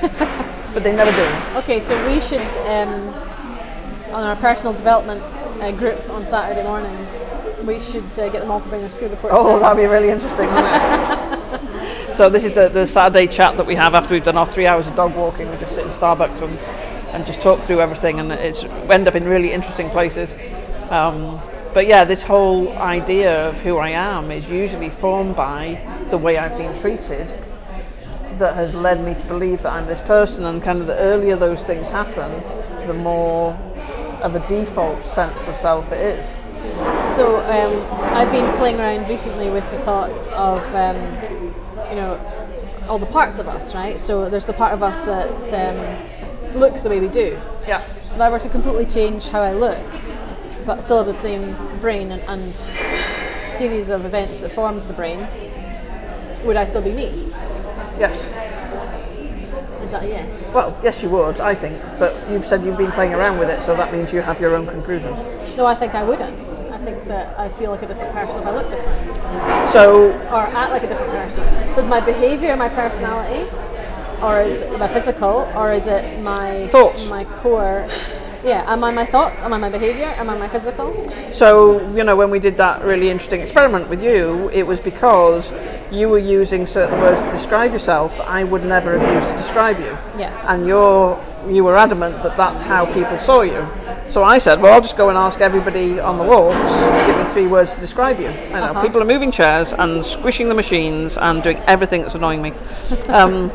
but 0.74 0.82
they 0.82 0.94
never 0.94 1.10
do. 1.12 1.58
Okay, 1.58 1.80
so 1.80 2.04
we 2.06 2.20
should, 2.20 2.40
um, 2.58 3.08
on 4.12 4.24
our 4.24 4.36
personal 4.36 4.72
development 4.72 5.22
uh, 5.62 5.70
group 5.72 6.08
on 6.10 6.26
Saturday 6.26 6.62
mornings, 6.62 7.32
we 7.64 7.80
should 7.80 8.04
uh, 8.18 8.28
get 8.28 8.40
them 8.40 8.50
all 8.50 8.60
to 8.60 8.68
bring 8.68 8.80
their 8.80 8.88
school 8.88 9.08
reports 9.08 9.34
Oh, 9.36 9.44
down. 9.52 9.62
that'd 9.62 9.76
be 9.82 9.86
really 9.86 10.10
interesting, 10.10 10.46
wouldn't 10.52 12.12
it? 12.12 12.16
so 12.16 12.28
this 12.28 12.44
is 12.44 12.52
the, 12.52 12.68
the 12.68 12.86
Saturday 12.86 13.26
chat 13.26 13.56
that 13.56 13.66
we 13.66 13.74
have 13.74 13.94
after 13.94 14.14
we've 14.14 14.24
done 14.24 14.36
our 14.36 14.46
three 14.46 14.66
hours 14.66 14.86
of 14.86 14.94
dog 14.94 15.14
walking. 15.14 15.50
We 15.50 15.56
just 15.56 15.74
sit 15.74 15.86
in 15.86 15.92
Starbucks 15.92 16.42
and, 16.42 16.58
and 17.14 17.24
just 17.24 17.40
talk 17.40 17.62
through 17.62 17.80
everything, 17.80 18.18
and 18.18 18.32
it's 18.32 18.64
end 18.64 19.08
up 19.08 19.14
in 19.14 19.24
really 19.24 19.52
interesting 19.52 19.88
places. 19.90 20.34
Um, 20.90 21.40
but 21.72 21.86
yeah, 21.86 22.04
this 22.04 22.22
whole 22.22 22.76
idea 22.76 23.48
of 23.48 23.54
who 23.56 23.78
I 23.78 23.90
am 23.90 24.30
is 24.30 24.48
usually 24.48 24.90
formed 24.90 25.36
by 25.36 25.80
the 26.10 26.18
way 26.18 26.38
I've 26.38 26.58
been 26.58 26.78
treated 26.80 27.28
that 28.38 28.54
has 28.54 28.74
led 28.74 29.04
me 29.04 29.14
to 29.14 29.26
believe 29.26 29.62
that 29.62 29.72
I'm 29.72 29.86
this 29.86 30.00
person. 30.00 30.44
And 30.44 30.62
kind 30.62 30.80
of 30.80 30.86
the 30.86 30.96
earlier 30.96 31.36
those 31.36 31.62
things 31.62 31.88
happen, 31.88 32.42
the 32.86 32.94
more 32.94 33.52
of 34.22 34.34
a 34.34 34.46
default 34.48 35.06
sense 35.06 35.40
of 35.46 35.56
self 35.58 35.90
it 35.92 36.18
is. 36.18 36.26
So 37.14 37.36
um, 37.38 38.14
I've 38.14 38.30
been 38.30 38.54
playing 38.56 38.80
around 38.80 39.08
recently 39.08 39.50
with 39.50 39.68
the 39.70 39.78
thoughts 39.80 40.28
of, 40.28 40.62
um, 40.74 40.96
you 41.90 41.96
know, 41.96 42.20
all 42.88 42.98
the 42.98 43.06
parts 43.06 43.38
of 43.38 43.48
us, 43.48 43.74
right? 43.74 43.98
So 43.98 44.28
there's 44.28 44.46
the 44.46 44.52
part 44.52 44.72
of 44.72 44.82
us 44.82 45.00
that 45.00 45.52
um, 45.52 46.23
looks 46.54 46.82
the 46.82 46.88
way 46.88 47.00
we 47.00 47.08
do. 47.08 47.40
Yeah. 47.66 47.86
So 48.08 48.14
if 48.16 48.20
I 48.20 48.30
were 48.30 48.38
to 48.38 48.48
completely 48.48 48.86
change 48.86 49.28
how 49.28 49.42
I 49.42 49.52
look, 49.52 49.84
but 50.64 50.82
still 50.82 50.98
have 50.98 51.06
the 51.06 51.14
same 51.14 51.56
brain 51.80 52.12
and, 52.12 52.22
and 52.22 52.56
series 53.48 53.90
of 53.90 54.04
events 54.04 54.38
that 54.40 54.50
formed 54.50 54.82
the 54.88 54.92
brain, 54.92 55.26
would 56.44 56.56
I 56.56 56.64
still 56.64 56.82
be 56.82 56.92
me? 56.92 57.06
Yes. 57.98 58.16
Is 59.82 59.90
that 59.90 60.04
a 60.04 60.08
yes? 60.08 60.42
Well, 60.54 60.78
yes, 60.82 61.02
you 61.02 61.10
would, 61.10 61.40
I 61.40 61.54
think. 61.54 61.80
But 61.98 62.14
you've 62.30 62.46
said 62.46 62.64
you've 62.64 62.78
been 62.78 62.92
playing 62.92 63.12
around 63.14 63.38
with 63.38 63.50
it, 63.50 63.60
so 63.66 63.76
that 63.76 63.92
means 63.92 64.12
you 64.12 64.22
have 64.22 64.40
your 64.40 64.54
own 64.56 64.66
conclusions. 64.66 65.16
No, 65.56 65.66
I 65.66 65.74
think 65.74 65.94
I 65.94 66.02
wouldn't. 66.02 66.36
I 66.72 66.78
think 66.78 67.06
that 67.08 67.38
I 67.38 67.48
feel 67.48 67.70
like 67.70 67.82
a 67.82 67.86
different 67.86 68.12
person 68.12 68.40
if 68.40 68.46
I 68.46 68.50
look 68.50 68.70
different. 68.70 69.72
So, 69.72 70.12
Or 70.30 70.46
act 70.46 70.72
like 70.72 70.82
a 70.82 70.88
different 70.88 71.10
person. 71.12 71.72
So 71.72 71.80
is 71.80 71.86
my 71.86 72.00
behaviour 72.00 72.56
my 72.56 72.68
personality? 72.68 73.48
Or 74.22 74.40
is 74.40 74.54
it 74.56 74.78
my 74.78 74.86
physical? 74.86 75.50
Or 75.56 75.72
is 75.72 75.86
it 75.86 76.20
my 76.20 76.68
Thoughts. 76.68 77.06
my 77.08 77.24
core? 77.24 77.88
Yeah, 78.44 78.70
am 78.70 78.84
I 78.84 78.90
my 78.90 79.06
thoughts? 79.06 79.42
Am 79.42 79.54
I 79.54 79.58
my 79.58 79.70
behaviour? 79.70 80.04
Am 80.04 80.28
I 80.28 80.36
my 80.36 80.48
physical? 80.48 80.92
so 81.32 81.80
you 81.96 82.04
know, 82.04 82.14
when 82.14 82.30
we 82.30 82.38
did 82.38 82.56
that 82.58 82.84
really 82.84 83.08
interesting 83.08 83.40
experiment 83.40 83.88
with 83.88 84.02
you, 84.02 84.50
it 84.50 84.66
was 84.66 84.80
because 84.80 85.50
you 85.90 86.08
were 86.08 86.18
using 86.18 86.66
certain 86.66 87.00
words 87.00 87.20
to 87.20 87.30
describe 87.32 87.72
yourself 87.72 88.12
that 88.18 88.28
I 88.28 88.44
would 88.44 88.64
never 88.64 88.98
have 88.98 89.14
used 89.14 89.28
to 89.28 89.36
describe 89.36 89.78
you. 89.78 89.96
Yeah. 90.18 90.52
And 90.52 90.66
you're 90.66 91.18
you 91.48 91.64
were 91.64 91.76
adamant 91.76 92.22
that 92.22 92.36
that's 92.36 92.62
how 92.62 92.86
people 92.92 93.18
saw 93.18 93.42
you. 93.42 93.66
So 94.06 94.22
I 94.24 94.38
said, 94.38 94.60
well, 94.60 94.72
I'll 94.74 94.80
just 94.80 94.96
go 94.96 95.08
and 95.08 95.18
ask 95.18 95.40
everybody 95.40 95.98
on 95.98 96.18
the 96.18 96.24
walks 96.24 96.54
to 96.54 97.04
give 97.06 97.16
me 97.16 97.32
three 97.32 97.46
words 97.46 97.72
to 97.72 97.80
describe 97.80 98.20
you. 98.20 98.28
I 98.28 98.60
know 98.60 98.66
Uh-huh. 98.66 98.82
people 98.82 99.02
are 99.02 99.06
moving 99.06 99.30
chairs 99.32 99.72
and 99.72 100.04
squishing 100.04 100.48
the 100.48 100.54
machines 100.54 101.16
and 101.16 101.42
doing 101.42 101.58
everything 101.66 102.02
that's 102.02 102.14
annoying 102.14 102.42
me. 102.42 102.52
Um, 103.08 103.50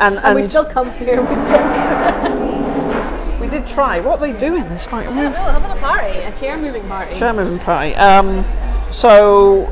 and, 0.00 0.18
And, 0.18 0.34
we 0.34 0.42
still 0.42 0.64
come 0.64 0.90
here 0.92 1.20
we 1.22 1.34
still 1.34 1.58
we 3.40 3.48
did 3.48 3.66
try. 3.66 4.00
What 4.00 4.20
are 4.20 4.26
they 4.32 4.38
doing? 4.38 4.62
It's 4.64 4.90
like 4.92 5.06
I 5.08 5.14
don't 5.14 5.32
know, 5.32 5.38
having 5.38 5.70
a 5.70 5.76
party, 5.76 6.18
a 6.18 6.32
chair 6.34 6.56
moving 6.56 6.86
party. 6.88 7.18
chair 7.18 7.32
moving 7.32 7.58
party. 7.58 7.94
Um, 7.96 8.44
so 8.90 9.66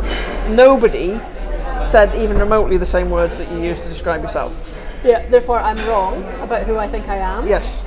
nobody 0.49 1.21
said 1.87 2.15
even 2.21 2.39
remotely 2.39 2.77
the 2.77 2.87
same 2.87 3.11
words 3.11 3.37
that 3.39 3.51
you 3.53 3.59
used 3.63 3.83
to 3.83 3.89
describe 3.89 4.23
yourself. 4.23 4.53
Yeah, 5.05 5.27
therefore 5.29 5.61
I'm 5.61 5.79
wrong 5.87 6.25
about 6.41 6.67
who 6.67 6.79
I 6.79 6.89
think 6.89 7.09
I 7.09 7.17
am. 7.17 7.47
Yes. 7.47 7.83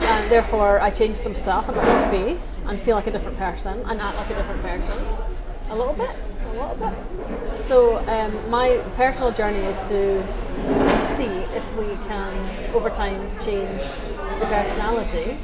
And 0.00 0.30
therefore 0.30 0.80
I 0.80 0.90
change 0.90 1.16
some 1.16 1.34
stuff 1.34 1.68
and 1.68 1.76
put 1.76 1.84
my 1.86 2.10
face 2.10 2.62
and 2.66 2.80
feel 2.80 2.96
like 2.96 3.06
a 3.06 3.10
different 3.10 3.38
person 3.38 3.80
and 3.86 4.00
act 4.00 4.16
like 4.16 4.30
a 4.30 4.34
different 4.34 4.62
person. 4.62 4.98
A 5.70 5.76
little 5.76 5.94
bit. 5.94 6.10
A 6.46 6.52
little 6.52 6.74
bit. 6.76 7.64
So 7.64 7.98
um, 8.08 8.50
my 8.50 8.82
personal 8.96 9.30
journey 9.32 9.60
is 9.60 9.78
to 9.88 10.22
see 11.16 11.26
if 11.54 11.74
we 11.74 11.86
can 12.08 12.34
over 12.74 12.90
time 12.90 13.20
change 13.38 13.82
the 14.40 14.46
personality 14.46 15.36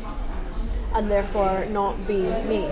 and 0.94 1.10
therefore 1.10 1.66
not 1.66 2.06
be 2.06 2.22
me. 2.44 2.70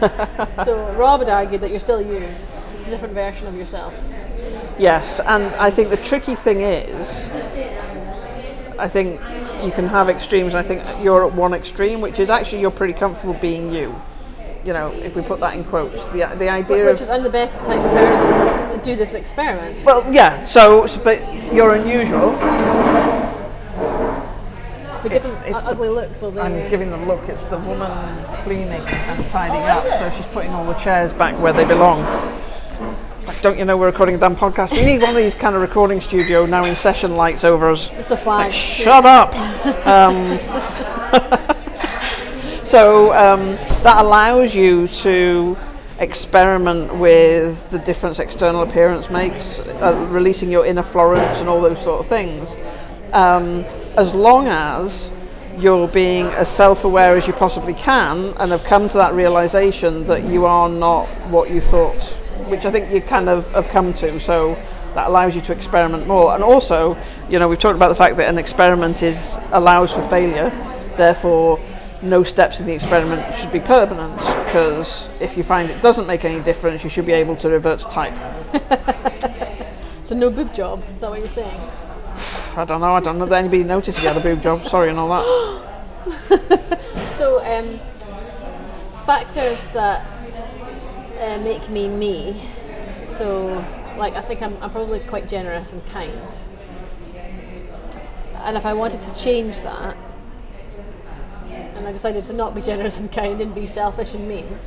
so 0.64 0.92
Rob 0.96 1.20
would 1.20 1.28
argue 1.28 1.58
that 1.58 1.70
you're 1.70 1.80
still 1.80 2.00
you. 2.00 2.28
A 2.86 2.90
different 2.90 3.14
version 3.14 3.46
of 3.46 3.54
yourself. 3.54 3.94
Yes, 4.78 5.20
and 5.20 5.54
I 5.56 5.70
think 5.70 5.88
the 5.90 5.96
tricky 5.96 6.34
thing 6.34 6.60
is, 6.60 7.08
I 8.78 8.88
think 8.88 9.20
you 9.64 9.70
can 9.70 9.86
have 9.86 10.08
extremes. 10.10 10.54
And 10.54 10.64
I 10.64 10.68
think 10.68 10.82
you're 11.02 11.24
at 11.26 11.32
one 11.32 11.54
extreme, 11.54 12.00
which 12.00 12.18
is 12.18 12.28
actually 12.28 12.60
you're 12.60 12.70
pretty 12.70 12.92
comfortable 12.92 13.34
being 13.34 13.72
you. 13.72 13.94
You 14.66 14.72
know, 14.72 14.90
if 14.92 15.14
we 15.14 15.22
put 15.22 15.40
that 15.40 15.54
in 15.54 15.64
quotes, 15.64 15.94
the 16.12 16.26
the 16.38 16.48
idea 16.48 16.84
Which 16.86 17.00
is 17.00 17.08
I'm 17.08 17.22
the 17.22 17.30
best 17.30 17.56
type 17.58 17.80
of 17.80 17.90
person 17.92 18.26
to, 18.38 18.76
to 18.76 18.82
do 18.82 18.96
this 18.96 19.14
experiment. 19.14 19.84
well, 19.84 20.04
yeah. 20.12 20.44
So, 20.44 20.86
but 21.04 21.20
you're 21.54 21.74
unusual. 21.74 22.34
If 24.96 25.04
we 25.04 25.10
give 25.10 25.24
It's- 25.24 25.34
it's 25.46 25.58
u- 25.58 25.60
the- 25.64 25.68
ugly 25.68 25.88
looks, 25.90 26.20
they? 26.20 26.40
I'm 26.40 26.70
giving 26.70 26.90
the 26.90 26.96
look. 26.96 27.28
It's 27.28 27.44
the 27.44 27.58
woman 27.58 27.92
cleaning 28.44 28.82
and 28.82 29.28
tidying 29.28 29.64
up, 29.64 29.84
so 29.98 30.10
she's 30.16 30.26
putting 30.26 30.52
all 30.52 30.64
the 30.64 30.74
chairs 30.74 31.12
back 31.12 31.38
where 31.40 31.52
they 31.52 31.64
belong. 31.64 32.02
Like, 33.26 33.40
don't 33.40 33.58
you 33.58 33.64
know 33.64 33.76
we're 33.76 33.86
recording 33.86 34.16
a 34.16 34.18
damn 34.18 34.36
podcast? 34.36 34.72
We 34.72 34.84
need 34.84 35.00
one 35.00 35.10
of 35.10 35.16
these 35.16 35.34
kind 35.34 35.56
of 35.56 35.62
recording 35.62 36.00
studio 36.00 36.44
now 36.46 36.64
in 36.64 36.76
session 36.76 37.16
lights 37.16 37.44
over 37.44 37.70
us. 37.70 37.90
It's 37.94 38.10
a 38.10 38.16
flag. 38.16 38.46
Like, 38.46 38.54
shut 38.54 39.06
up. 39.06 39.34
um, 39.86 40.38
so 42.66 43.12
um, 43.14 43.52
that 43.82 44.04
allows 44.04 44.54
you 44.54 44.88
to 44.88 45.56
experiment 45.98 46.94
with 46.96 47.70
the 47.70 47.78
difference 47.78 48.18
external 48.18 48.62
appearance 48.62 49.08
makes, 49.08 49.58
uh, 49.58 50.06
releasing 50.10 50.50
your 50.50 50.66
inner 50.66 50.82
Florence 50.82 51.38
and 51.38 51.48
all 51.48 51.60
those 51.60 51.82
sort 51.82 52.00
of 52.00 52.08
things. 52.08 52.50
Um, 53.12 53.64
as 53.96 54.12
long 54.12 54.48
as 54.48 55.10
you're 55.56 55.88
being 55.88 56.26
as 56.26 56.48
self-aware 56.48 57.16
as 57.16 57.26
you 57.26 57.32
possibly 57.32 57.74
can 57.74 58.34
and 58.38 58.50
have 58.50 58.64
come 58.64 58.88
to 58.88 58.98
that 58.98 59.14
realization 59.14 60.04
that 60.08 60.24
you 60.24 60.44
are 60.44 60.68
not 60.68 61.06
what 61.30 61.48
you 61.48 61.60
thought, 61.60 62.16
which 62.48 62.66
I 62.66 62.70
think 62.70 62.90
you 62.90 63.00
kind 63.00 63.28
of 63.28 63.50
have 63.52 63.68
come 63.68 63.94
to. 63.94 64.20
So 64.20 64.54
that 64.94 65.08
allows 65.08 65.34
you 65.34 65.40
to 65.42 65.52
experiment 65.52 66.06
more. 66.06 66.34
And 66.34 66.42
also, 66.42 66.96
you 67.28 67.38
know, 67.38 67.48
we've 67.48 67.58
talked 67.58 67.76
about 67.76 67.88
the 67.88 67.94
fact 67.94 68.16
that 68.16 68.28
an 68.28 68.38
experiment 68.38 69.02
is 69.02 69.36
allows 69.52 69.92
for 69.92 70.06
failure. 70.08 70.50
Therefore, 70.96 71.60
no 72.02 72.22
steps 72.22 72.60
in 72.60 72.66
the 72.66 72.72
experiment 72.72 73.36
should 73.36 73.50
be 73.50 73.60
permanent 73.60 74.20
because 74.44 75.08
if 75.20 75.36
you 75.36 75.42
find 75.42 75.70
it 75.70 75.80
doesn't 75.82 76.06
make 76.06 76.24
any 76.24 76.40
difference, 76.42 76.84
you 76.84 76.90
should 76.90 77.06
be 77.06 77.12
able 77.12 77.36
to 77.36 77.48
revert 77.48 77.80
to 77.80 77.86
type. 77.86 78.12
It's 78.52 80.04
so 80.08 80.14
no 80.14 80.30
boob 80.30 80.54
job. 80.54 80.84
Is 80.94 81.00
that 81.00 81.10
what 81.10 81.20
you're 81.20 81.28
saying? 81.28 81.60
I 82.56 82.64
don't 82.64 82.80
know. 82.80 82.94
I 82.94 83.00
don't 83.00 83.18
know 83.18 83.26
that 83.26 83.36
anybody 83.36 83.64
noticed 83.64 83.98
he 83.98 84.06
had 84.06 84.16
a 84.16 84.20
boob 84.20 84.42
job. 84.42 84.68
Sorry 84.68 84.90
and 84.90 84.98
all 84.98 85.08
that. 85.08 87.14
so 87.14 87.44
um, 87.44 87.80
factors 89.04 89.66
that 89.68 90.06
uh, 91.18 91.38
make 91.38 91.68
me 91.68 91.88
me. 91.88 92.40
So 93.06 93.64
like 93.96 94.14
I 94.14 94.22
think 94.22 94.42
I'm, 94.42 94.56
I'm 94.62 94.70
probably 94.70 95.00
quite 95.00 95.28
generous 95.28 95.72
and 95.72 95.84
kind. 95.86 96.34
And 98.36 98.56
if 98.56 98.66
I 98.66 98.74
wanted 98.74 99.00
to 99.02 99.14
change 99.14 99.62
that, 99.62 99.96
and 101.76 101.86
I 101.86 101.92
decided 101.92 102.24
to 102.26 102.32
not 102.32 102.54
be 102.54 102.60
generous 102.70 103.00
and 103.00 103.10
kind 103.10 103.40
and 103.40 103.54
be 103.54 103.66
selfish 103.66 104.14
and 104.14 104.28
mean, 104.28 104.58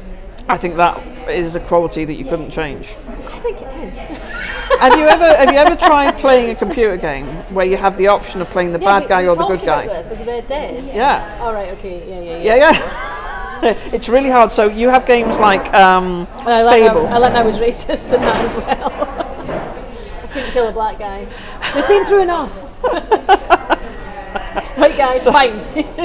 I 0.50 0.58
think 0.58 0.78
that 0.78 0.98
is 1.30 1.56
a 1.56 1.60
quality 1.60 2.06
that 2.06 2.14
you 2.14 2.24
couldn't 2.24 2.52
change. 2.52 2.96
I 3.28 3.40
think 3.40 3.62
it 3.62 3.68
is. 3.84 3.98
have 4.80 4.98
you 4.98 5.06
ever 5.08 5.36
have 5.36 5.52
you 5.52 5.58
ever 5.58 5.76
tried 5.76 6.18
playing 6.20 6.50
a 6.50 6.56
computer 6.56 6.96
game 6.96 7.28
where 7.54 7.66
you 7.66 7.76
have 7.76 7.98
the 7.98 8.08
option 8.08 8.42
of 8.42 8.50
playing 8.50 8.72
the 8.72 8.80
yeah, 8.80 8.94
bad 8.94 9.04
we, 9.04 9.10
guy 9.10 9.22
we 9.24 9.28
or 9.28 9.36
the 9.36 9.46
good 9.46 9.62
guy? 9.66 9.88
This 9.88 10.10
with 10.10 10.26
Red 10.26 10.48
Dead. 10.48 10.86
Yeah. 10.96 11.38
All 11.42 11.54
right. 11.54 11.70
Okay. 11.78 12.08
Yeah. 12.08 12.22
Yeah. 12.22 12.38
Yeah. 12.38 12.56
Yeah, 12.56 12.72
yeah. 12.72 13.24
it's 13.94 14.10
really 14.10 14.30
hard. 14.30 14.52
So 14.52 14.68
you 14.68 14.90
have 14.90 15.06
games 15.06 15.38
like 15.38 15.74
um, 15.74 16.28
I 16.40 16.64
learned, 16.64 16.88
Fable. 16.88 17.08
I, 17.08 17.14
I 17.14 17.18
learned 17.18 17.38
I 17.38 17.44
was 17.44 17.58
racist 17.60 18.14
in 18.14 18.22
that 18.22 18.46
as 18.46 18.56
well. 18.56 18.92
I 20.24 20.28
couldn't 20.28 20.52
kill 20.52 20.68
a 20.68 20.72
black 20.72 21.00
guy. 21.00 21.28
We've 21.76 21.88
been 21.88 22.06
through 22.06 22.24
enough. 22.24 22.52
White 24.78 24.98
guys, 24.98 25.24
So- 25.24 25.32
fine. 25.32 25.60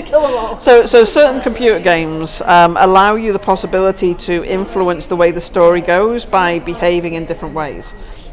kill 0.04 0.22
them 0.22 0.34
all. 0.34 0.60
So, 0.60 0.86
so 0.86 1.04
certain 1.04 1.40
computer 1.42 1.78
games 1.78 2.40
um, 2.44 2.76
allow 2.78 3.16
you 3.16 3.32
the 3.32 3.38
possibility 3.38 4.14
to 4.14 4.44
influence 4.44 5.06
the 5.06 5.16
way 5.16 5.30
the 5.32 5.40
story 5.40 5.80
goes 5.80 6.24
by 6.24 6.58
behaving 6.60 7.14
in 7.14 7.26
different 7.26 7.54
ways. 7.54 7.84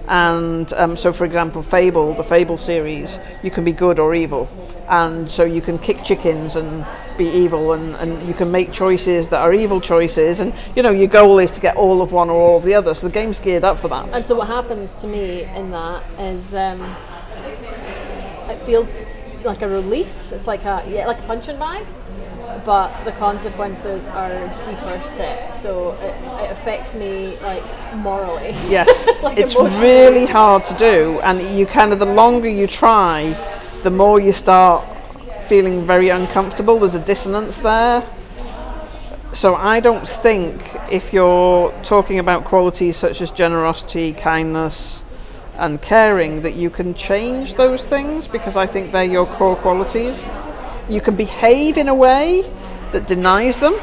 And 0.10 0.74
um, 0.74 0.98
so, 0.98 1.14
for 1.14 1.24
example, 1.24 1.62
Fable, 1.62 2.16
the 2.16 2.24
Fable 2.24 2.58
series, 2.58 3.20
you 3.44 3.52
can 3.52 3.64
be 3.64 3.72
good 3.72 4.00
or 4.00 4.16
evil. 4.16 4.50
And 4.88 5.30
so 5.32 5.44
you 5.44 5.62
can 5.62 5.78
kick 5.78 6.04
chickens 6.04 6.56
and 6.56 6.84
be 7.16 7.26
evil, 7.26 7.74
and, 7.74 7.94
and 7.96 8.28
you 8.28 8.34
can 8.34 8.50
make 8.50 8.72
choices 8.72 9.28
that 9.28 9.40
are 9.40 9.54
evil 9.54 9.80
choices. 9.80 10.40
And 10.40 10.52
you 10.76 10.82
know, 10.82 10.92
your 10.92 11.08
goal 11.08 11.38
is 11.38 11.52
to 11.52 11.60
get 11.60 11.78
all 11.78 12.02
of 12.02 12.12
one 12.12 12.32
or 12.32 12.42
all 12.42 12.58
of 12.58 12.64
the 12.64 12.74
other. 12.74 12.96
So 12.96 13.08
the 13.08 13.14
game's 13.14 13.40
geared 13.40 13.64
up 13.64 13.78
for 13.78 13.88
that. 13.90 14.16
And 14.16 14.26
so 14.26 14.36
what 14.36 14.48
happens 14.48 15.00
to 15.02 15.08
me 15.08 15.46
in 15.56 15.70
that 15.72 16.04
is 16.18 16.56
um, 16.56 16.96
it 18.50 18.58
feels 18.62 18.96
like 19.44 19.62
a 19.62 19.70
release. 19.70 20.32
It's 20.32 20.48
like 20.48 20.66
a 20.66 20.84
yeah, 20.88 21.06
like 21.06 21.20
a 21.20 21.24
punching 21.24 21.60
bag, 21.60 21.86
but 22.66 23.04
the 23.04 23.12
consequences 23.12 24.08
are 24.10 24.48
deeper 24.66 25.02
set. 25.04 25.54
So 25.54 25.92
it, 26.02 26.16
it 26.44 26.52
affects 26.52 26.94
me 26.94 27.38
like 27.42 27.64
morally. 27.96 28.52
Yes, 28.68 28.90
Like 29.24 29.38
it's 29.38 29.54
emotionally. 29.56 29.88
really 29.90 30.26
hard 30.26 30.66
to 30.66 30.74
do, 30.76 31.20
and 31.22 31.42
you 31.58 31.66
kind 31.66 31.94
of 31.94 32.00
the 32.00 32.06
longer 32.06 32.48
you 32.50 32.68
try, 32.68 33.36
the 33.84 33.90
more 33.92 34.20
you 34.20 34.32
start 34.34 34.86
feeling 35.48 35.86
very 35.86 36.10
uncomfortable. 36.10 36.80
There's 36.80 36.96
a 36.96 37.00
dissonance 37.00 37.60
there. 37.60 38.04
So 39.34 39.56
I 39.56 39.80
don't 39.80 40.08
think 40.08 40.76
if 40.92 41.14
you're 41.14 41.72
talking 41.84 42.20
about 42.20 42.46
qualities 42.46 42.98
such 42.98 43.22
as 43.22 43.30
generosity, 43.32 44.14
kindness, 44.14 45.00
and 45.58 45.82
caring 45.82 46.42
that 46.42 46.56
you 46.56 46.70
can 46.70 46.94
change 46.96 47.54
those 47.56 47.86
things 47.86 48.28
because 48.28 48.56
I 48.58 48.66
think 48.66 48.92
they're 48.92 49.04
your 49.04 49.26
core 49.26 49.56
qualities. 49.56 50.18
You 50.90 51.02
can 51.02 51.16
behave 51.16 51.78
in 51.78 51.88
a 51.88 51.94
way 51.96 52.44
that 52.92 53.08
denies 53.08 53.60
them. 53.60 53.76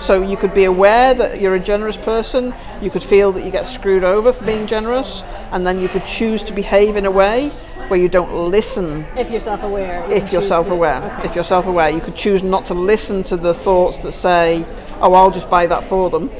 So 0.00 0.22
you 0.22 0.36
could 0.38 0.54
be 0.54 0.64
aware 0.64 1.12
that 1.12 1.40
you're 1.40 1.54
a 1.54 1.60
generous 1.60 1.96
person, 1.96 2.54
you 2.80 2.90
could 2.90 3.02
feel 3.02 3.32
that 3.32 3.44
you 3.44 3.50
get 3.50 3.68
screwed 3.68 4.02
over 4.02 4.32
for 4.32 4.44
being 4.46 4.66
generous, 4.66 5.22
and 5.52 5.66
then 5.66 5.78
you 5.78 5.88
could 5.88 6.06
choose 6.06 6.42
to 6.44 6.54
behave 6.54 6.96
in 6.96 7.04
a 7.04 7.10
way 7.10 7.50
where 7.88 8.00
you 8.00 8.08
don't 8.08 8.32
listen 8.50 9.04
If 9.16 9.30
you're 9.30 9.40
self-aware. 9.40 10.06
you 10.08 10.14
if 10.14 10.32
you're 10.32 10.42
self-aware. 10.42 11.02
okay. 11.02 11.28
If 11.28 11.34
you're 11.34 11.44
self-aware, 11.44 11.90
you 11.90 12.00
could 12.00 12.14
choose 12.14 12.42
not 12.42 12.64
to 12.66 12.74
listen 12.74 13.24
to 13.24 13.36
the 13.36 13.52
thoughts 13.52 14.00
that 14.00 14.12
say, 14.12 14.64
"Oh, 15.02 15.12
I'll 15.12 15.30
just 15.30 15.50
buy 15.50 15.66
that 15.66 15.84
for 15.84 16.08
them," 16.08 16.30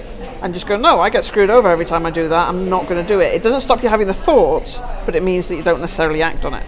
and 0.40 0.54
just 0.54 0.66
go, 0.66 0.76
"No, 0.76 0.98
I 1.00 1.10
get 1.10 1.26
screwed 1.26 1.50
over 1.50 1.68
every 1.68 1.84
time 1.84 2.06
I 2.06 2.10
do 2.10 2.28
that. 2.28 2.48
I'm 2.48 2.70
not 2.70 2.88
going 2.88 3.02
to 3.02 3.06
do 3.06 3.20
it." 3.20 3.34
It 3.34 3.42
doesn't 3.42 3.60
stop 3.60 3.82
you 3.82 3.90
having 3.90 4.06
the 4.06 4.14
thoughts, 4.14 4.80
but 5.04 5.14
it 5.16 5.22
means 5.22 5.48
that 5.48 5.56
you 5.56 5.62
don't 5.62 5.80
necessarily 5.82 6.22
act 6.22 6.46
on 6.46 6.54
it. 6.54 6.64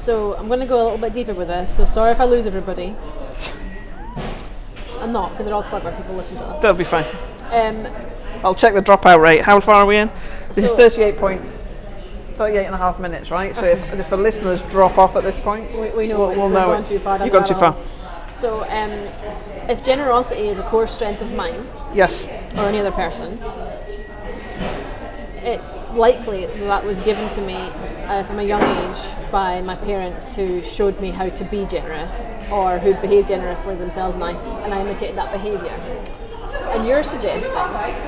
So 0.00 0.34
I'm 0.36 0.48
going 0.48 0.60
to 0.60 0.66
go 0.66 0.80
a 0.80 0.84
little 0.84 0.98
bit 0.98 1.12
deeper 1.12 1.34
with 1.34 1.48
this. 1.48 1.74
So 1.76 1.84
sorry 1.84 2.12
if 2.12 2.20
I 2.20 2.24
lose 2.24 2.46
everybody. 2.46 2.96
I'm 4.98 5.12
not 5.12 5.30
because 5.32 5.46
they're 5.46 5.54
all 5.54 5.62
clever 5.62 5.92
people 5.92 6.14
listen 6.14 6.36
to 6.38 6.44
us. 6.44 6.62
That'll 6.62 6.76
be 6.76 6.84
fine. 6.84 7.04
Um, 7.50 7.86
I'll 8.42 8.54
check 8.54 8.72
the 8.74 8.80
dropout 8.80 9.20
rate. 9.20 9.42
How 9.42 9.60
far 9.60 9.76
are 9.76 9.86
we 9.86 9.96
in? 9.98 10.10
This 10.48 10.58
is 10.58 10.70
So- 10.70 10.76
38 10.76 11.18
point. 11.18 11.42
38 12.36 12.64
and 12.64 12.74
a 12.74 12.78
half 12.78 12.98
minutes, 12.98 13.30
right? 13.30 13.54
So 13.54 13.64
if, 13.66 13.92
if 13.92 14.08
the 14.08 14.16
listeners 14.16 14.62
drop 14.70 14.96
off 14.96 15.14
at 15.16 15.22
this 15.22 15.36
point, 15.42 15.70
we, 15.78 15.90
we 15.90 16.06
know 16.08 16.20
we'll, 16.20 16.30
it's, 16.30 16.38
we'll 16.38 16.48
we're 16.48 16.54
know 16.54 16.66
going 16.68 16.82
it. 16.82 16.86
too 16.86 16.98
far. 16.98 17.18
You've 17.22 17.34
gone 17.34 17.46
too 17.46 17.52
far. 17.54 17.76
So 18.32 18.62
um, 18.62 18.90
if 19.68 19.82
generosity 19.82 20.48
is 20.48 20.58
a 20.58 20.62
core 20.62 20.86
strength 20.86 21.20
of 21.20 21.30
mine 21.32 21.66
Yes. 21.94 22.24
or 22.56 22.60
any 22.60 22.80
other 22.80 22.92
person, 22.92 23.38
it's 25.42 25.74
likely 25.94 26.46
that, 26.46 26.58
that 26.58 26.84
was 26.84 27.00
given 27.02 27.28
to 27.30 27.40
me 27.40 27.54
uh, 27.54 28.22
from 28.24 28.38
a 28.38 28.42
young 28.42 28.62
age 28.62 28.98
by 29.30 29.60
my 29.60 29.76
parents 29.76 30.34
who 30.34 30.62
showed 30.62 30.98
me 31.00 31.10
how 31.10 31.28
to 31.28 31.44
be 31.44 31.64
generous 31.66 32.32
or 32.50 32.78
who 32.78 32.94
behaved 32.94 33.28
generously 33.28 33.76
themselves 33.76 34.16
and 34.16 34.24
I, 34.24 34.32
and 34.32 34.74
I 34.74 34.80
imitated 34.80 35.16
that 35.16 35.32
behaviour. 35.32 35.74
And 36.72 36.86
you're 36.86 37.02
suggesting 37.02 37.54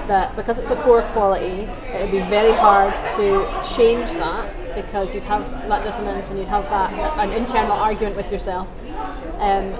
that 0.06 0.36
because 0.36 0.58
it's 0.58 0.70
a 0.70 0.76
core 0.76 1.02
quality, 1.02 1.62
it 1.94 2.00
would 2.00 2.10
be 2.10 2.20
very 2.20 2.52
hard 2.52 2.94
to 3.16 3.60
change 3.76 4.10
that 4.16 4.74
because 4.74 5.14
you'd 5.14 5.24
have 5.24 5.42
that 5.68 5.82
dissonance 5.82 6.30
and 6.30 6.38
you'd 6.38 6.48
have 6.48 6.68
that 6.70 6.92
an 7.18 7.32
internal 7.32 7.72
argument 7.72 8.16
with 8.16 8.30
yourself. 8.30 8.70
Um, 9.38 9.76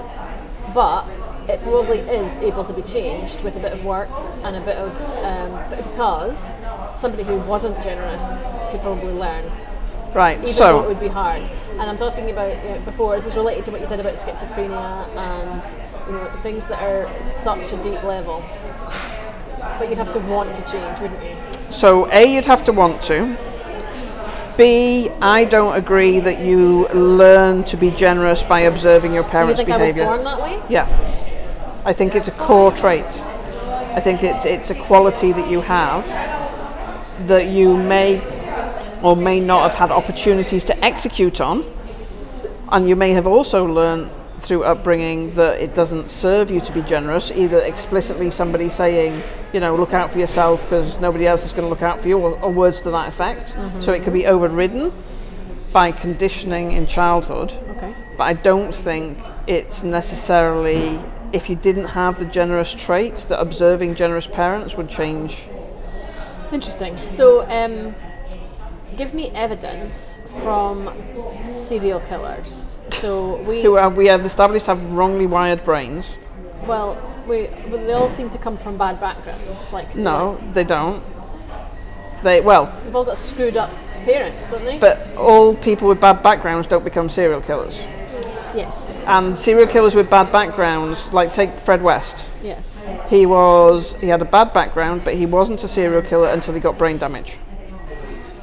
but 0.73 1.07
it 1.49 1.61
probably 1.61 1.99
is 1.99 2.37
able 2.37 2.63
to 2.65 2.73
be 2.73 2.81
changed 2.81 3.41
with 3.41 3.55
a 3.55 3.59
bit 3.59 3.73
of 3.73 3.83
work 3.83 4.09
and 4.43 4.55
a 4.55 4.61
bit 4.61 4.77
of 4.77 4.91
um, 5.23 5.77
because 5.77 6.53
somebody 6.97 7.23
who 7.23 7.37
wasn't 7.39 7.81
generous 7.83 8.49
could 8.71 8.81
probably 8.81 9.13
learn, 9.13 9.51
Right. 10.13 10.39
even 10.39 10.53
so 10.53 10.67
though 10.67 10.83
it 10.83 10.87
would 10.87 10.99
be 10.99 11.07
hard. 11.07 11.49
And 11.71 11.81
I'm 11.81 11.97
talking 11.97 12.29
about 12.29 12.55
you 12.63 12.69
know, 12.71 12.79
before. 12.81 13.15
This 13.15 13.25
is 13.25 13.35
related 13.35 13.65
to 13.65 13.71
what 13.71 13.81
you 13.81 13.87
said 13.87 13.99
about 13.99 14.13
schizophrenia 14.13 15.07
and 15.17 15.63
you 16.07 16.13
know 16.13 16.29
things 16.43 16.65
that 16.67 16.81
are 16.81 17.09
such 17.21 17.71
a 17.73 17.77
deep 17.81 18.03
level. 18.03 18.43
But 19.79 19.89
you'd 19.89 19.97
have 19.97 20.13
to 20.13 20.19
want 20.19 20.53
to 20.55 20.61
change, 20.71 20.99
wouldn't 20.99 21.23
you? 21.23 21.35
So, 21.71 22.09
A, 22.11 22.25
you'd 22.25 22.45
have 22.45 22.63
to 22.65 22.71
want 22.73 23.01
to. 23.03 23.35
B, 24.57 25.09
I 25.21 25.45
don't 25.45 25.75
agree 25.75 26.19
that 26.19 26.39
you 26.39 26.87
learn 26.89 27.63
to 27.65 27.77
be 27.77 27.89
generous 27.89 28.43
by 28.43 28.61
observing 28.61 29.13
your 29.13 29.23
So 29.23 29.27
you 29.27 29.31
parents' 29.31 29.55
think 29.55 29.67
behavior. 29.67 30.03
I 30.03 30.15
was 30.15 30.23
born 30.23 30.37
that 30.37 30.41
way? 30.41 30.61
Yeah. 30.69 30.87
I 31.85 31.93
think 31.93 32.15
it's 32.15 32.27
a 32.27 32.31
core 32.31 32.71
trait. 32.71 33.05
I 33.05 34.01
think 34.01 34.23
it's 34.23 34.45
it's 34.45 34.69
a 34.69 34.75
quality 34.75 35.31
that 35.33 35.49
you 35.49 35.61
have 35.61 36.05
that 37.27 37.47
you 37.47 37.77
may 37.77 38.21
or 39.03 39.15
may 39.15 39.39
not 39.39 39.69
have 39.69 39.77
had 39.77 39.91
opportunities 39.91 40.63
to 40.65 40.85
execute 40.85 41.41
on, 41.41 41.63
and 42.71 42.87
you 42.87 42.95
may 42.95 43.11
have 43.11 43.27
also 43.27 43.65
learned 43.65 44.09
through 44.43 44.63
upbringing 44.63 45.33
that 45.35 45.61
it 45.61 45.73
doesn't 45.73 46.09
serve 46.09 46.51
you 46.51 46.59
to 46.61 46.71
be 46.73 46.81
generous, 46.81 47.31
either 47.31 47.59
explicitly 47.59 48.29
somebody 48.29 48.69
saying, 48.69 49.23
you 49.53 49.59
know, 49.59 49.75
look 49.75 49.93
out 49.93 50.11
for 50.11 50.19
yourself 50.19 50.61
because 50.63 50.99
nobody 50.99 51.25
else 51.25 51.45
is 51.45 51.51
going 51.51 51.63
to 51.63 51.69
look 51.69 51.81
out 51.81 52.01
for 52.01 52.07
you, 52.07 52.17
or, 52.17 52.37
or 52.41 52.51
words 52.51 52.81
to 52.81 52.91
that 52.91 53.07
effect. 53.09 53.53
Mm-hmm. 53.53 53.81
So 53.81 53.93
it 53.93 54.03
could 54.03 54.13
be 54.13 54.25
overridden 54.27 54.91
by 55.71 55.91
conditioning 55.91 56.73
in 56.73 56.87
childhood. 56.87 57.53
Okay. 57.69 57.95
But 58.17 58.23
I 58.23 58.33
don't 58.33 58.75
think 58.75 59.17
it's 59.47 59.81
necessarily, 59.81 60.99
if 61.33 61.49
you 61.49 61.55
didn't 61.55 61.87
have 61.87 62.19
the 62.19 62.25
generous 62.25 62.71
traits, 62.71 63.25
that 63.25 63.41
observing 63.41 63.95
generous 63.95 64.27
parents 64.27 64.75
would 64.75 64.89
change. 64.89 65.43
Interesting. 66.51 66.97
So, 67.09 67.41
um, 67.49 67.95
give 68.95 69.13
me 69.13 69.31
evidence 69.31 70.19
from 70.43 70.93
serial 71.41 71.99
killers. 72.01 72.79
So 72.91 73.41
we 73.43 73.63
who 73.63 73.73
we 73.89 74.07
have 74.07 74.25
established 74.25 74.67
have 74.67 74.81
wrongly 74.91 75.25
wired 75.25 75.65
brains. 75.65 76.05
Well, 76.67 76.97
we 77.27 77.49
but 77.69 77.85
they 77.85 77.93
all 77.93 78.09
seem 78.09 78.29
to 78.29 78.37
come 78.37 78.57
from 78.57 78.77
bad 78.77 78.99
backgrounds. 78.99 79.73
Like 79.73 79.95
no, 79.95 80.37
like, 80.39 80.53
they 80.53 80.63
don't. 80.63 81.03
They 82.23 82.41
well. 82.41 82.79
They've 82.83 82.95
all 82.95 83.03
got 83.03 83.17
screwed 83.17 83.57
up 83.57 83.71
parents, 84.05 84.51
don't 84.51 84.65
they? 84.65 84.77
But 84.77 85.15
all 85.17 85.55
people 85.55 85.87
with 85.87 85.99
bad 85.99 86.21
backgrounds 86.23 86.67
don't 86.67 86.83
become 86.83 87.09
serial 87.09 87.41
killers. 87.41 87.77
Yes. 88.55 88.92
And 89.05 89.37
serial 89.37 89.67
killers 89.67 89.95
with 89.95 90.09
bad 90.09 90.31
backgrounds, 90.31 90.99
like 91.13 91.33
take 91.33 91.59
Fred 91.61 91.81
West. 91.81 92.23
Yes. 92.41 92.93
He 93.07 93.25
was 93.25 93.95
he 94.01 94.07
had 94.07 94.21
a 94.21 94.25
bad 94.25 94.53
background, 94.53 95.03
but 95.03 95.15
he 95.15 95.25
wasn't 95.25 95.63
a 95.63 95.67
serial 95.67 96.01
killer 96.01 96.29
until 96.29 96.53
he 96.53 96.59
got 96.59 96.77
brain 96.77 96.97
damage. 96.97 97.37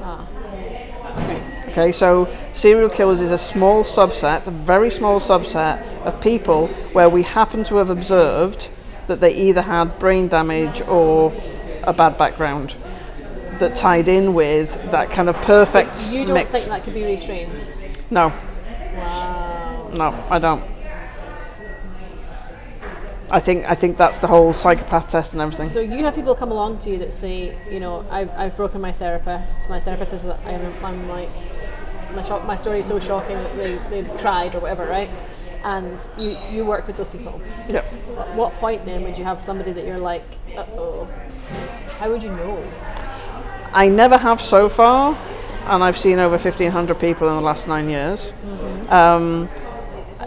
Ah. 0.01 0.29
Okay. 1.23 1.71
Okay, 1.71 1.93
so 1.93 2.27
serial 2.53 2.89
killers 2.89 3.21
is 3.21 3.31
a 3.31 3.39
small 3.39 3.85
subset, 3.85 4.47
a 4.47 4.51
very 4.51 4.91
small 4.91 5.21
subset 5.21 5.87
of 6.05 6.21
people 6.21 6.69
where 6.93 7.09
we 7.09 7.23
happen 7.23 7.63
to 7.65 7.77
have 7.77 7.91
observed 7.91 8.69
that 9.07 9.21
they 9.21 9.35
either 9.35 9.63
had 9.63 9.99
brain 9.99 10.29
damage 10.29 10.83
or 10.83 11.33
a 11.85 11.93
bad 11.93 12.19
background 12.19 12.75
that 13.61 13.77
tied 13.77 14.09
in 14.09 14.35
with 14.35 14.71
that 14.91 15.11
kind 15.11 15.29
of 15.29 15.37
perfect. 15.37 16.01
So 16.01 16.11
you 16.11 16.25
don't 16.25 16.35
mix. 16.35 16.51
think 16.51 16.67
that 16.67 16.83
could 16.83 16.95
be 16.95 17.03
retrained? 17.03 17.63
No. 18.11 18.29
Wow. 18.29 19.60
No, 19.97 20.26
I 20.30 20.38
don't. 20.38 20.64
I 23.32 23.38
think 23.38 23.64
I 23.66 23.74
think 23.76 23.97
that's 23.97 24.18
the 24.18 24.26
whole 24.26 24.53
psychopath 24.53 25.09
test 25.09 25.32
and 25.34 25.43
everything. 25.43 25.68
So 25.68 25.80
you 25.80 26.05
have 26.05 26.14
people 26.14 26.34
come 26.34 26.51
along 26.51 26.78
to 26.80 26.91
you 26.91 26.99
that 26.99 27.12
say, 27.12 27.57
you 27.70 27.78
know, 27.78 28.05
I've, 28.11 28.30
I've 28.36 28.57
broken 28.57 28.80
my 28.80 28.93
therapist. 28.93 29.68
My 29.68 29.78
therapist 29.78 30.11
says 30.11 30.24
that 30.24 30.41
I'm, 30.45 30.84
I'm 30.84 31.09
like, 31.09 31.28
my, 32.12 32.22
shock, 32.22 32.45
my 32.45 32.57
story 32.57 32.80
is 32.80 32.86
so 32.86 32.99
shocking 32.99 33.36
that 33.36 33.57
they, 33.57 33.76
they 34.03 34.18
cried 34.18 34.57
or 34.57 34.61
whatever, 34.61 34.84
right? 34.86 35.11
And 35.62 36.09
you, 36.18 36.36
you 36.51 36.64
work 36.64 36.88
with 36.88 36.97
those 36.97 37.09
people. 37.09 37.41
Yep. 37.68 37.84
At 38.18 38.34
what 38.34 38.55
point 38.57 38.84
then 38.84 39.05
would 39.05 39.16
you 39.16 39.24
have 39.24 39.41
somebody 39.41 39.72
that 39.72 39.86
you're 39.86 39.99
like, 39.99 40.24
uh 40.57 40.64
oh, 40.76 41.05
how 41.99 42.11
would 42.11 42.22
you 42.22 42.30
know? 42.30 42.59
I 43.72 43.88
never 43.88 44.18
have 44.18 44.41
so 44.41 44.68
far, 44.68 45.16
and 45.66 45.84
I've 45.84 45.99
seen 45.99 46.18
over 46.18 46.36
1,500 46.36 46.99
people 46.99 47.28
in 47.28 47.36
the 47.36 47.43
last 47.43 47.68
nine 47.68 47.88
years. 47.88 48.20
Mm-hmm. 48.20 48.93
Um, 48.93 49.49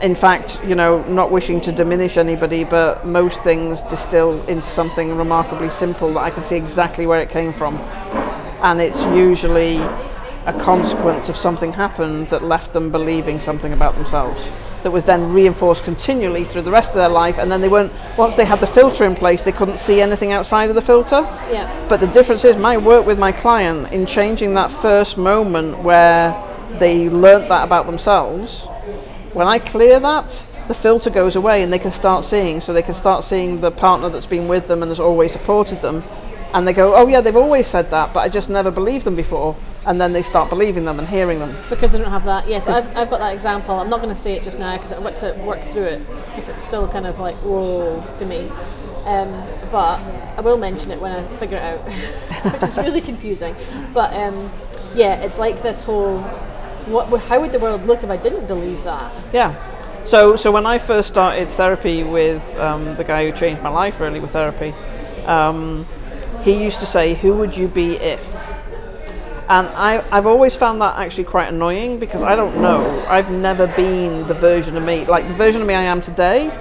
in 0.02 0.16
fact, 0.16 0.58
you 0.66 0.76
know, 0.76 1.04
not 1.04 1.32
wishing 1.32 1.62
to 1.62 1.72
diminish 1.72 2.18
anybody, 2.18 2.64
but 2.64 3.06
most 3.06 3.44
things 3.44 3.82
distill 3.84 4.44
into 4.48 4.68
something 4.72 5.16
remarkably 5.16 5.70
simple 5.70 6.14
that 6.16 6.22
I 6.22 6.32
can 6.32 6.44
see 6.44 6.56
exactly 6.56 7.06
where 7.06 7.22
it 7.22 7.30
came 7.30 7.54
from. 7.54 7.76
And 8.64 8.82
it's 8.82 9.02
usually 9.16 9.78
a 10.46 10.54
consequence 10.60 11.30
of 11.30 11.38
something 11.38 11.72
happened 11.72 12.30
that 12.30 12.44
left 12.44 12.74
them 12.74 12.92
believing 12.92 13.40
something 13.40 13.72
about 13.72 13.96
themselves 13.96 14.46
that 14.84 14.92
was 14.92 15.06
then 15.06 15.34
reinforced 15.34 15.86
continually 15.86 16.44
through 16.44 16.62
the 16.62 16.72
rest 16.72 16.90
of 16.90 16.96
their 16.96 17.08
life 17.08 17.38
and 17.38 17.50
then 17.50 17.62
they 17.62 17.70
weren't 17.70 17.94
once 18.18 18.36
they 18.36 18.44
had 18.44 18.60
the 18.60 18.68
filter 18.68 19.06
in 19.06 19.16
place 19.16 19.42
they 19.44 19.54
couldn't 19.54 19.78
see 19.80 20.02
anything 20.02 20.34
outside 20.34 20.68
of 20.68 20.76
the 20.76 20.82
filter 20.82 21.22
yeah 21.50 21.88
but 21.88 22.02
the 22.02 22.08
difference 22.08 22.44
is 22.44 22.58
my 22.58 22.76
work 22.76 23.06
with 23.06 23.18
my 23.18 23.32
client 23.32 23.90
in 23.94 24.06
changing 24.06 24.54
that 24.54 24.70
first 24.82 25.16
moment 25.18 25.80
where 25.82 26.34
they 26.78 27.08
learnt 27.10 27.48
that 27.48 27.64
about 27.64 27.86
themselves 27.86 28.68
when 29.34 29.48
i 29.48 29.60
clear 29.60 30.00
that 30.00 30.46
the 30.68 30.74
filter 30.74 31.10
goes 31.10 31.36
away 31.36 31.62
and 31.62 31.74
they 31.74 31.80
can 31.80 31.92
start 31.92 32.24
seeing 32.26 32.62
so 32.62 32.74
they 32.74 32.82
can 32.82 32.96
start 32.96 33.24
seeing 33.24 33.60
the 33.60 33.72
partner 33.72 34.10
that's 34.10 34.26
been 34.26 34.48
with 34.48 34.68
them 34.68 34.82
and 34.82 34.90
has 34.90 35.00
always 35.00 35.32
supported 35.32 35.82
them 35.82 36.04
and 36.54 36.68
they 36.68 36.74
go 36.74 36.96
oh 36.96 37.08
yeah 37.08 37.22
they've 37.22 37.36
always 37.36 37.68
said 37.68 37.90
that 37.92 38.14
but 38.14 38.22
i 38.22 38.30
just 38.30 38.50
never 38.50 38.72
believed 38.72 39.06
them 39.06 39.16
before 39.16 39.56
and 39.86 40.00
then 40.00 40.14
they 40.14 40.24
start 40.24 40.50
believing 40.50 40.86
them 40.86 41.00
and 41.00 41.08
hearing 41.08 41.40
them. 41.40 41.56
Because 41.70 41.92
they 41.92 41.98
don't 41.98 42.12
have 42.12 42.24
that. 42.26 42.48
Yes, 42.48 42.68
I've, 42.68 42.88
I've 42.96 43.10
got 43.10 43.20
that 43.20 43.34
example. 43.34 43.80
I'm 43.80 43.90
not 43.90 44.02
going 44.02 44.14
to 44.14 44.20
say 44.20 44.34
it 44.34 44.44
just 44.44 44.60
now 44.60 44.76
because 44.78 44.92
I 44.92 45.00
want 45.00 45.18
to 45.18 45.34
work 45.34 45.62
through 45.62 45.86
it 45.86 46.08
because 46.28 46.50
it's 46.50 46.64
still 46.64 46.88
kind 46.88 47.06
of 47.06 47.20
like 47.20 47.36
whoa 47.38 48.04
to 48.16 48.26
me. 48.26 48.50
Um, 49.06 49.30
but 49.70 50.00
I 50.38 50.42
will 50.42 50.58
mention 50.58 50.92
it 50.92 51.02
when 51.02 51.12
I 51.12 51.28
figure 51.36 51.58
it 51.58 51.64
out, 51.64 51.84
which 52.54 52.64
is 52.64 52.78
really 52.78 53.02
confusing. 53.12 53.56
But 53.94 54.14
um, 54.14 54.52
yeah, 54.96 55.16
it's 55.16 55.38
like 55.38 55.62
this 55.62 55.84
whole 55.84 56.20
what, 56.86 57.22
how 57.22 57.40
would 57.42 57.52
the 57.52 57.60
world 57.60 57.86
look 57.86 58.04
if 58.04 58.10
I 58.10 58.18
didn't 58.18 58.48
believe 58.48 58.84
that? 58.84 59.12
Yeah. 59.32 59.56
So, 60.06 60.36
so 60.36 60.52
when 60.52 60.66
I 60.66 60.80
first 60.80 61.08
started 61.08 61.50
therapy 61.52 62.04
with 62.04 62.44
um, 62.58 62.96
the 62.96 63.04
guy 63.04 63.26
who 63.26 63.32
changed 63.32 63.64
my 63.64 63.70
life 63.70 64.00
really 64.00 64.20
with 64.20 64.32
therapy, 64.32 64.74
um, 65.26 65.88
he 66.44 66.62
used 66.64 66.80
to 66.82 66.86
say, 66.86 67.14
"Who 67.16 67.36
would 67.36 67.56
you 67.56 67.68
be 67.68 67.96
if?" 67.96 68.22
And 69.50 69.68
I, 69.76 70.04
I've 70.12 70.26
always 70.26 70.56
found 70.56 70.82
that 70.82 70.98
actually 70.98 71.26
quite 71.26 71.48
annoying 71.50 72.00
because 72.00 72.24
I 72.24 72.36
don't 72.36 72.62
know. 72.62 73.06
I've 73.08 73.30
never 73.30 73.68
been 73.68 74.28
the 74.28 74.34
version 74.34 74.78
of 74.78 74.84
me. 74.84 75.06
Like 75.06 75.28
the 75.28 75.34
version 75.34 75.62
of 75.62 75.68
me 75.68 75.74
I 75.74 75.84
am 75.84 76.02
today 76.02 76.52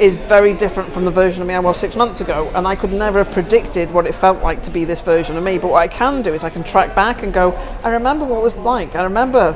is 0.00 0.14
very 0.28 0.54
different 0.54 0.92
from 0.92 1.04
the 1.04 1.10
version 1.10 1.42
of 1.42 1.48
me 1.48 1.54
I 1.54 1.60
was 1.60 1.78
six 1.78 1.96
months 1.96 2.20
ago. 2.20 2.50
And 2.54 2.66
I 2.66 2.76
could 2.76 2.92
never 2.92 3.22
have 3.22 3.32
predicted 3.32 3.90
what 3.92 4.06
it 4.06 4.14
felt 4.14 4.42
like 4.42 4.62
to 4.64 4.70
be 4.70 4.84
this 4.84 5.00
version 5.00 5.36
of 5.36 5.44
me. 5.44 5.58
But 5.58 5.70
what 5.70 5.82
I 5.82 5.88
can 5.88 6.22
do 6.22 6.34
is 6.34 6.44
I 6.44 6.50
can 6.50 6.64
track 6.64 6.94
back 6.94 7.22
and 7.22 7.32
go, 7.32 7.52
I 7.82 7.90
remember 7.90 8.24
what 8.24 8.38
it 8.38 8.42
was 8.42 8.56
like. 8.58 8.94
I 8.94 9.04
remember 9.04 9.52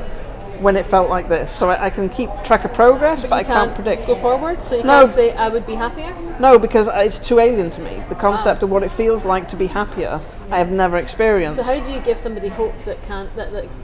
when 0.59 0.75
it 0.75 0.85
felt 0.87 1.09
like 1.09 1.29
this. 1.29 1.51
So 1.55 1.69
I, 1.69 1.85
I 1.85 1.89
can 1.89 2.09
keep 2.09 2.29
track 2.43 2.65
of 2.65 2.73
progress, 2.73 3.21
but, 3.21 3.29
but 3.29 3.35
I 3.37 3.43
can't, 3.43 3.73
can't, 3.73 3.75
predict. 3.75 4.07
Go 4.07 4.15
forward, 4.15 4.61
so 4.61 4.75
you 4.75 4.83
no, 4.83 5.01
can't 5.01 5.11
say 5.11 5.31
I 5.31 5.47
would 5.49 5.65
be 5.65 5.75
happier. 5.75 6.13
No, 6.39 6.59
because 6.59 6.89
it's 6.91 7.19
too 7.19 7.39
alien 7.39 7.69
to 7.71 7.81
me. 7.81 8.03
The 8.09 8.15
ah. 8.15 8.19
concept 8.19 8.61
wow. 8.61 8.65
of 8.67 8.71
what 8.71 8.83
it 8.83 8.91
feels 8.91 9.23
like 9.25 9.47
to 9.49 9.55
be 9.55 9.67
happier 9.67 10.21
I 10.51 10.57
have 10.57 10.71
never 10.71 10.97
experienced. 10.97 11.57
So 11.57 11.63
how 11.63 11.79
do 11.79 11.91
you 11.91 11.99
give 11.99 12.17
somebody 12.17 12.47
hope 12.47 12.81
that 12.83 13.01
can 13.03 13.29
that, 13.35 13.51
that 13.51 13.65
ex- 13.65 13.83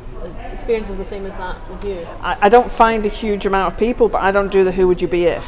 experiences 0.51 0.97
the 0.97 1.03
same 1.03 1.25
as 1.25 1.33
that 1.35 1.69
with 1.69 1.85
you? 1.85 2.07
I, 2.21 2.37
I, 2.41 2.49
don't 2.49 2.71
find 2.71 3.05
a 3.05 3.09
huge 3.09 3.45
amount 3.45 3.71
of 3.71 3.79
people, 3.79 4.09
but 4.09 4.21
I 4.23 4.31
don't 4.31 4.51
do 4.51 4.63
the 4.63 4.71
who 4.71 4.87
would 4.87 5.01
you 5.01 5.07
be 5.07 5.25
if. 5.25 5.45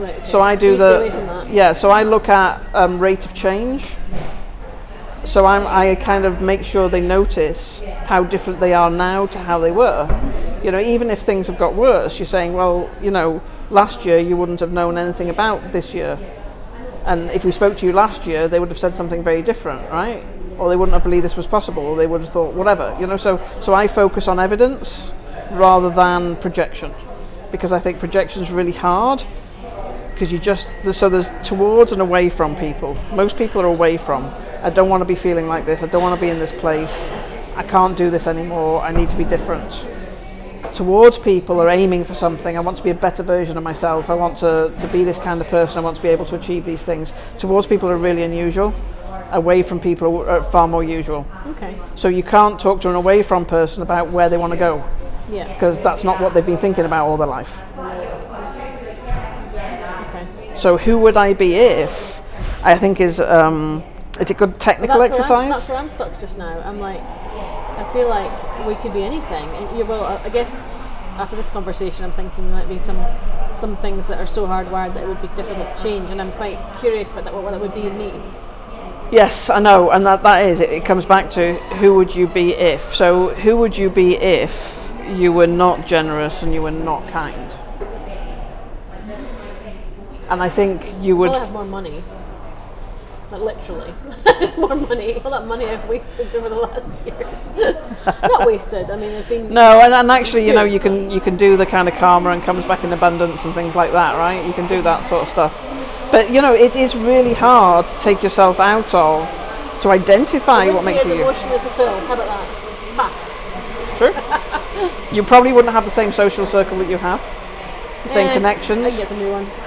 Right. 0.00 0.14
Okay. 0.16 0.26
So 0.26 0.40
I 0.40 0.56
do 0.56 0.76
so 0.78 1.08
the 1.08 1.48
yeah. 1.52 1.72
So 1.72 1.90
I 1.90 2.02
look 2.02 2.28
at 2.28 2.62
um, 2.74 2.98
rate 2.98 3.24
of 3.24 3.34
change. 3.34 3.84
So 5.24 5.44
I'm, 5.44 5.66
I 5.66 5.94
kind 5.96 6.24
of 6.24 6.40
make 6.40 6.64
sure 6.64 6.88
they 6.88 7.02
notice 7.02 7.80
how 8.06 8.24
different 8.24 8.58
they 8.58 8.72
are 8.72 8.90
now 8.90 9.26
to 9.26 9.38
how 9.38 9.58
they 9.58 9.70
were. 9.70 10.08
You 10.64 10.70
know, 10.72 10.80
even 10.80 11.10
if 11.10 11.20
things 11.22 11.46
have 11.46 11.58
got 11.58 11.74
worse, 11.74 12.18
you're 12.18 12.26
saying, 12.26 12.54
well, 12.54 12.90
you 13.02 13.10
know, 13.10 13.42
last 13.68 14.06
year 14.06 14.18
you 14.18 14.36
wouldn't 14.38 14.60
have 14.60 14.72
known 14.72 14.96
anything 14.96 15.28
about 15.28 15.72
this 15.72 15.92
year. 15.92 16.18
And 17.04 17.30
if 17.30 17.44
we 17.44 17.52
spoke 17.52 17.76
to 17.78 17.86
you 17.86 17.92
last 17.92 18.26
year, 18.26 18.48
they 18.48 18.58
would 18.58 18.70
have 18.70 18.78
said 18.78 18.96
something 18.96 19.22
very 19.22 19.42
different, 19.42 19.90
right? 19.90 20.24
or 20.60 20.68
they 20.68 20.76
wouldn't 20.76 20.92
have 20.92 21.02
believed 21.02 21.24
this 21.24 21.36
was 21.36 21.46
possible, 21.46 21.82
or 21.82 21.96
they 21.96 22.06
would 22.06 22.20
have 22.20 22.30
thought 22.30 22.54
whatever, 22.54 22.94
you 23.00 23.06
know. 23.06 23.16
So, 23.16 23.40
so 23.62 23.72
I 23.72 23.88
focus 23.88 24.28
on 24.28 24.38
evidence 24.38 25.10
rather 25.52 25.88
than 25.88 26.36
projection, 26.36 26.92
because 27.50 27.72
I 27.72 27.80
think 27.80 27.98
projection 27.98 28.42
is 28.42 28.50
really 28.50 28.72
hard. 28.72 29.24
Because 30.20 30.32
you 30.34 30.38
just 30.38 30.68
so 30.92 31.08
there's 31.08 31.30
towards 31.42 31.92
and 31.92 32.02
away 32.02 32.28
from 32.28 32.54
people. 32.54 32.92
Most 33.14 33.38
people 33.38 33.62
are 33.62 33.66
away 33.66 33.96
from. 33.96 34.26
I 34.62 34.68
don't 34.68 34.90
want 34.90 35.00
to 35.00 35.06
be 35.06 35.14
feeling 35.14 35.46
like 35.46 35.64
this. 35.64 35.80
I 35.80 35.86
don't 35.86 36.02
want 36.02 36.14
to 36.14 36.20
be 36.20 36.28
in 36.28 36.38
this 36.38 36.52
place. 36.52 36.92
I 37.56 37.62
can't 37.62 37.96
do 37.96 38.10
this 38.10 38.26
anymore. 38.26 38.82
I 38.82 38.92
need 38.92 39.08
to 39.08 39.16
be 39.16 39.24
different. 39.24 39.86
Towards 40.74 41.18
people 41.18 41.58
are 41.58 41.70
aiming 41.70 42.04
for 42.04 42.14
something. 42.14 42.54
I 42.54 42.60
want 42.60 42.76
to 42.76 42.82
be 42.82 42.90
a 42.90 42.94
better 42.94 43.22
version 43.22 43.56
of 43.56 43.62
myself. 43.62 44.10
I 44.10 44.14
want 44.14 44.36
to, 44.40 44.74
to 44.78 44.88
be 44.88 45.04
this 45.04 45.16
kind 45.16 45.40
of 45.40 45.46
person. 45.46 45.78
I 45.78 45.80
want 45.80 45.96
to 45.96 46.02
be 46.02 46.08
able 46.08 46.26
to 46.26 46.36
achieve 46.36 46.66
these 46.66 46.82
things. 46.82 47.14
Towards 47.38 47.66
people 47.66 47.88
are 47.88 47.96
really 47.96 48.22
unusual 48.22 48.74
away 49.32 49.62
from 49.62 49.80
people 49.80 50.28
are 50.28 50.42
far 50.50 50.68
more 50.68 50.84
usual. 50.84 51.26
Okay. 51.46 51.80
So 51.94 52.08
you 52.08 52.22
can't 52.22 52.60
talk 52.60 52.82
to 52.82 52.90
an 52.90 52.94
away 52.94 53.22
from 53.22 53.46
person 53.46 53.82
about 53.82 54.10
where 54.10 54.28
they 54.28 54.36
want 54.36 54.52
to 54.52 54.58
go. 54.58 54.84
Yeah. 55.30 55.50
Because 55.54 55.78
that's 55.78 56.04
not 56.04 56.20
what 56.20 56.34
they've 56.34 56.44
been 56.44 56.58
thinking 56.58 56.84
about 56.84 57.06
all 57.06 57.16
their 57.16 57.26
life. 57.26 57.50
So 60.60 60.76
who 60.76 60.98
would 60.98 61.16
I 61.16 61.32
be 61.32 61.54
if? 61.54 62.20
I 62.62 62.76
think 62.78 63.00
is 63.00 63.18
um, 63.18 63.82
it's 64.18 64.30
a 64.30 64.34
good 64.34 64.60
technical 64.60 64.98
well, 64.98 65.08
that's 65.08 65.18
exercise. 65.18 65.48
Where 65.48 65.48
that's 65.48 65.68
where 65.68 65.78
I'm 65.78 65.88
stuck 65.88 66.18
just 66.20 66.36
now. 66.36 66.60
I'm 66.60 66.78
like, 66.78 67.00
I 67.00 67.88
feel 67.94 68.08
like 68.10 68.66
we 68.66 68.74
could 68.74 68.92
be 68.92 69.02
anything. 69.02 69.48
And 69.48 69.78
you, 69.78 69.86
well, 69.86 70.20
I 70.22 70.28
guess 70.28 70.52
after 71.16 71.34
this 71.34 71.50
conversation, 71.50 72.04
I'm 72.04 72.12
thinking 72.12 72.44
there 72.44 72.52
might 72.52 72.68
be 72.68 72.78
some 72.78 73.02
some 73.54 73.74
things 73.76 74.04
that 74.06 74.18
are 74.18 74.26
so 74.26 74.46
hardwired 74.46 74.92
that 74.94 75.04
it 75.04 75.08
would 75.08 75.22
be 75.22 75.28
difficult 75.28 75.66
to 75.74 75.82
change, 75.82 76.10
and 76.10 76.20
I'm 76.20 76.32
quite 76.32 76.58
curious 76.78 77.10
about 77.10 77.24
that. 77.24 77.34
What 77.34 77.50
that 77.52 77.60
would 77.60 77.74
be 77.74 77.86
in 77.86 77.96
me. 77.96 78.12
Yes, 79.10 79.48
I 79.50 79.60
know, 79.60 79.90
and 79.90 80.06
that, 80.06 80.22
that 80.22 80.44
is 80.44 80.60
it. 80.60 80.70
It 80.70 80.84
comes 80.84 81.06
back 81.06 81.30
to 81.32 81.54
who 81.80 81.94
would 81.94 82.14
you 82.14 82.28
be 82.28 82.52
if. 82.52 82.94
So, 82.94 83.34
who 83.34 83.56
would 83.56 83.76
you 83.76 83.88
be 83.90 84.16
if 84.16 84.52
you 85.08 85.32
were 85.32 85.48
not 85.48 85.86
generous 85.86 86.42
and 86.42 86.54
you 86.54 86.62
were 86.62 86.70
not 86.70 87.08
kind? 87.08 87.50
And 90.30 90.42
I 90.42 90.48
think 90.48 90.86
you 91.02 91.16
would. 91.16 91.30
Well, 91.30 91.40
I 91.40 91.44
have 91.44 91.52
more 91.52 91.64
money. 91.64 92.02
Like 93.30 93.42
literally, 93.42 93.94
more 94.56 94.74
money. 94.74 95.14
All 95.24 95.30
that 95.30 95.46
money 95.46 95.66
I've 95.66 95.88
wasted 95.88 96.34
over 96.34 96.48
the 96.48 96.56
last 96.56 96.88
years. 97.06 97.52
Not 98.22 98.44
wasted. 98.46 98.90
I 98.90 98.96
mean, 98.96 99.14
I've 99.14 99.28
been. 99.28 99.52
No, 99.52 99.80
and, 99.80 99.94
and 99.94 100.10
actually, 100.10 100.46
you 100.46 100.52
know, 100.52 100.64
you 100.64 100.80
can 100.80 101.10
you 101.10 101.20
can 101.20 101.36
do 101.36 101.56
the 101.56 101.66
kind 101.66 101.88
of 101.88 101.94
karma 101.94 102.30
and 102.30 102.42
comes 102.42 102.64
back 102.64 102.82
in 102.82 102.92
abundance 102.92 103.44
and 103.44 103.54
things 103.54 103.76
like 103.76 103.92
that, 103.92 104.16
right? 104.16 104.44
You 104.44 104.52
can 104.52 104.66
do 104.66 104.82
that 104.82 105.08
sort 105.08 105.22
of 105.22 105.28
stuff. 105.28 105.52
But 106.10 106.30
you 106.32 106.42
know, 106.42 106.54
it 106.54 106.74
is 106.74 106.96
really 106.96 107.34
hard 107.34 107.88
to 107.88 107.94
take 108.00 108.22
yourself 108.22 108.58
out 108.58 108.92
of 108.94 109.28
to 109.82 109.90
identify 109.90 110.68
what 110.70 110.84
makes 110.84 111.04
you 111.04 111.12
as 111.12 111.16
you. 111.16 111.22
emotionally 111.22 111.58
fulfilled. 111.60 112.02
How 112.08 112.14
about 112.14 112.26
that? 112.26 112.48
Ha. 112.96 113.26
It's 113.90 113.98
true. 115.10 115.16
you 115.16 115.22
probably 115.22 115.52
wouldn't 115.52 115.72
have 115.72 115.84
the 115.84 115.90
same 115.90 116.12
social 116.12 116.46
circle 116.46 116.78
that 116.78 116.88
you 116.88 116.98
have, 116.98 117.20
the 118.02 118.08
same 118.12 118.26
Eh, 118.28 118.34
connections. 118.34 118.84
I 118.84 118.90
get 118.90 119.08
some 119.08 119.18
new 119.18 119.30
ones. 119.30 119.62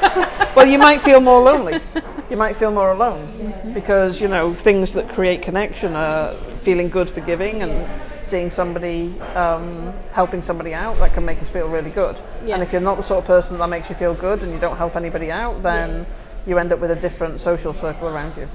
well, 0.56 0.66
you 0.66 0.78
might 0.78 1.02
feel 1.02 1.20
more 1.20 1.42
lonely. 1.42 1.80
You 2.30 2.36
might 2.36 2.56
feel 2.56 2.70
more 2.70 2.90
alone 2.90 3.72
because 3.72 4.20
you 4.20 4.28
know 4.28 4.52
things 4.52 4.92
that 4.94 5.08
create 5.08 5.42
connection 5.42 5.94
are 5.94 6.34
feeling 6.62 6.88
good, 6.88 7.08
forgiving, 7.08 7.62
and 7.62 7.88
seeing 8.26 8.50
somebody 8.50 9.18
um, 9.34 9.92
helping 10.12 10.42
somebody 10.42 10.74
out. 10.74 10.98
That 10.98 11.14
can 11.14 11.24
make 11.24 11.40
us 11.42 11.48
feel 11.48 11.68
really 11.68 11.90
good. 11.90 12.20
Yeah. 12.44 12.54
And 12.54 12.62
if 12.62 12.72
you're 12.72 12.80
not 12.80 12.96
the 12.96 13.02
sort 13.02 13.20
of 13.20 13.26
person 13.26 13.58
that 13.58 13.68
makes 13.68 13.88
you 13.88 13.94
feel 13.96 14.14
good 14.14 14.42
and 14.42 14.52
you 14.52 14.58
don't 14.58 14.76
help 14.76 14.96
anybody 14.96 15.30
out, 15.30 15.62
then 15.62 16.06
you 16.46 16.58
end 16.58 16.72
up 16.72 16.80
with 16.80 16.90
a 16.90 16.96
different 16.96 17.40
social 17.40 17.72
circle 17.72 18.08
around 18.08 18.36
you, 18.36 18.48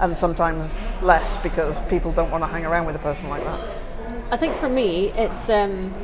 and 0.00 0.16
sometimes 0.16 0.70
less 1.02 1.36
because 1.38 1.78
people 1.88 2.12
don't 2.12 2.30
want 2.30 2.42
to 2.42 2.48
hang 2.48 2.64
around 2.64 2.86
with 2.86 2.96
a 2.96 3.00
person 3.00 3.28
like 3.28 3.44
that. 3.44 3.60
I 4.30 4.36
think 4.36 4.56
for 4.56 4.68
me, 4.68 5.10
it's 5.10 5.48
um, 5.48 5.94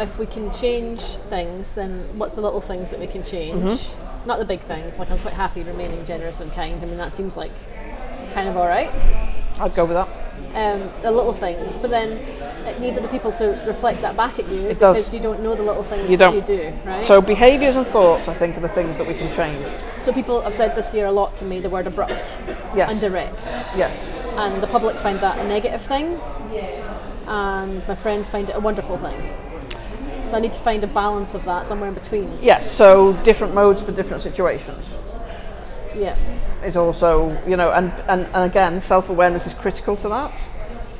if 0.00 0.18
we 0.18 0.26
can 0.26 0.50
change 0.52 1.00
things, 1.28 1.72
then 1.72 2.18
what's 2.18 2.34
the 2.34 2.40
little 2.40 2.60
things 2.60 2.90
that 2.90 2.98
we 3.00 3.06
can 3.06 3.22
change? 3.22 3.62
Mm-hmm. 3.62 4.26
Not 4.28 4.38
the 4.38 4.44
big 4.44 4.60
things. 4.60 4.98
Like 4.98 5.10
I'm 5.10 5.18
quite 5.18 5.34
happy 5.34 5.62
remaining 5.62 6.04
generous 6.04 6.40
and 6.40 6.50
kind. 6.52 6.82
I 6.82 6.86
mean, 6.86 6.96
that 6.98 7.12
seems 7.12 7.36
like 7.36 7.52
kind 8.32 8.48
of 8.48 8.56
all 8.56 8.66
right. 8.66 8.90
I'd 9.60 9.74
go 9.74 9.84
with 9.84 9.94
that. 9.96 10.08
Um, 10.54 10.90
the 11.02 11.10
little 11.12 11.32
things, 11.32 11.76
but 11.76 11.90
then 11.90 12.12
it 12.66 12.80
needs 12.80 12.96
other 12.98 13.06
people 13.08 13.30
to 13.32 13.46
reflect 13.66 14.00
that 14.02 14.16
back 14.16 14.38
at 14.40 14.48
you 14.48 14.62
It 14.68 14.78
does. 14.80 14.96
because 14.96 15.14
you 15.14 15.20
don't 15.20 15.42
know 15.42 15.54
the 15.54 15.62
little 15.62 15.84
things 15.84 16.08
You 16.10 16.16
don't. 16.16 16.34
you 16.34 16.40
do, 16.42 16.72
right? 16.84 17.04
So 17.04 17.20
behaviours 17.20 17.76
and 17.76 17.86
thoughts, 17.88 18.26
I 18.28 18.34
think, 18.34 18.56
are 18.56 18.60
the 18.60 18.68
things 18.68 18.96
that 18.98 19.06
we 19.06 19.14
can 19.14 19.32
change. 19.36 19.68
So 20.00 20.12
people 20.12 20.40
have 20.42 20.54
said 20.54 20.74
this 20.74 20.92
year 20.94 21.06
a 21.06 21.12
lot 21.12 21.34
to 21.36 21.44
me 21.44 21.60
the 21.60 21.70
word 21.70 21.86
abrupt 21.86 22.36
Yes. 22.74 22.90
and 22.90 23.00
direct. 23.00 23.44
Yes. 23.76 23.96
and 24.36 24.60
the 24.60 24.66
public 24.66 24.96
find 24.96 25.20
that 25.20 25.38
a 25.38 25.44
negative 25.46 25.82
thing, 25.82 26.18
Yeah. 26.52 27.18
and 27.28 27.86
my 27.86 27.94
friends 27.94 28.28
find 28.28 28.48
it 28.50 28.56
a 28.56 28.60
wonderful 28.60 28.98
thing. 28.98 29.30
So 30.34 30.38
I 30.38 30.40
need 30.40 30.52
to 30.54 30.58
find 30.58 30.82
a 30.82 30.88
balance 30.88 31.34
of 31.34 31.44
that 31.44 31.64
somewhere 31.64 31.88
in 31.88 31.94
between. 31.94 32.28
Yes. 32.42 32.68
So 32.68 33.12
different 33.22 33.54
modes 33.54 33.82
for 33.82 33.92
different 33.92 34.20
situations. 34.20 34.84
Yeah. 35.96 36.16
is 36.64 36.76
also 36.76 37.40
you 37.46 37.56
know 37.56 37.70
and, 37.70 37.92
and, 38.08 38.22
and 38.34 38.50
again 38.50 38.80
self-awareness 38.80 39.46
is 39.46 39.54
critical 39.54 39.94
to 39.98 40.08
that 40.08 40.36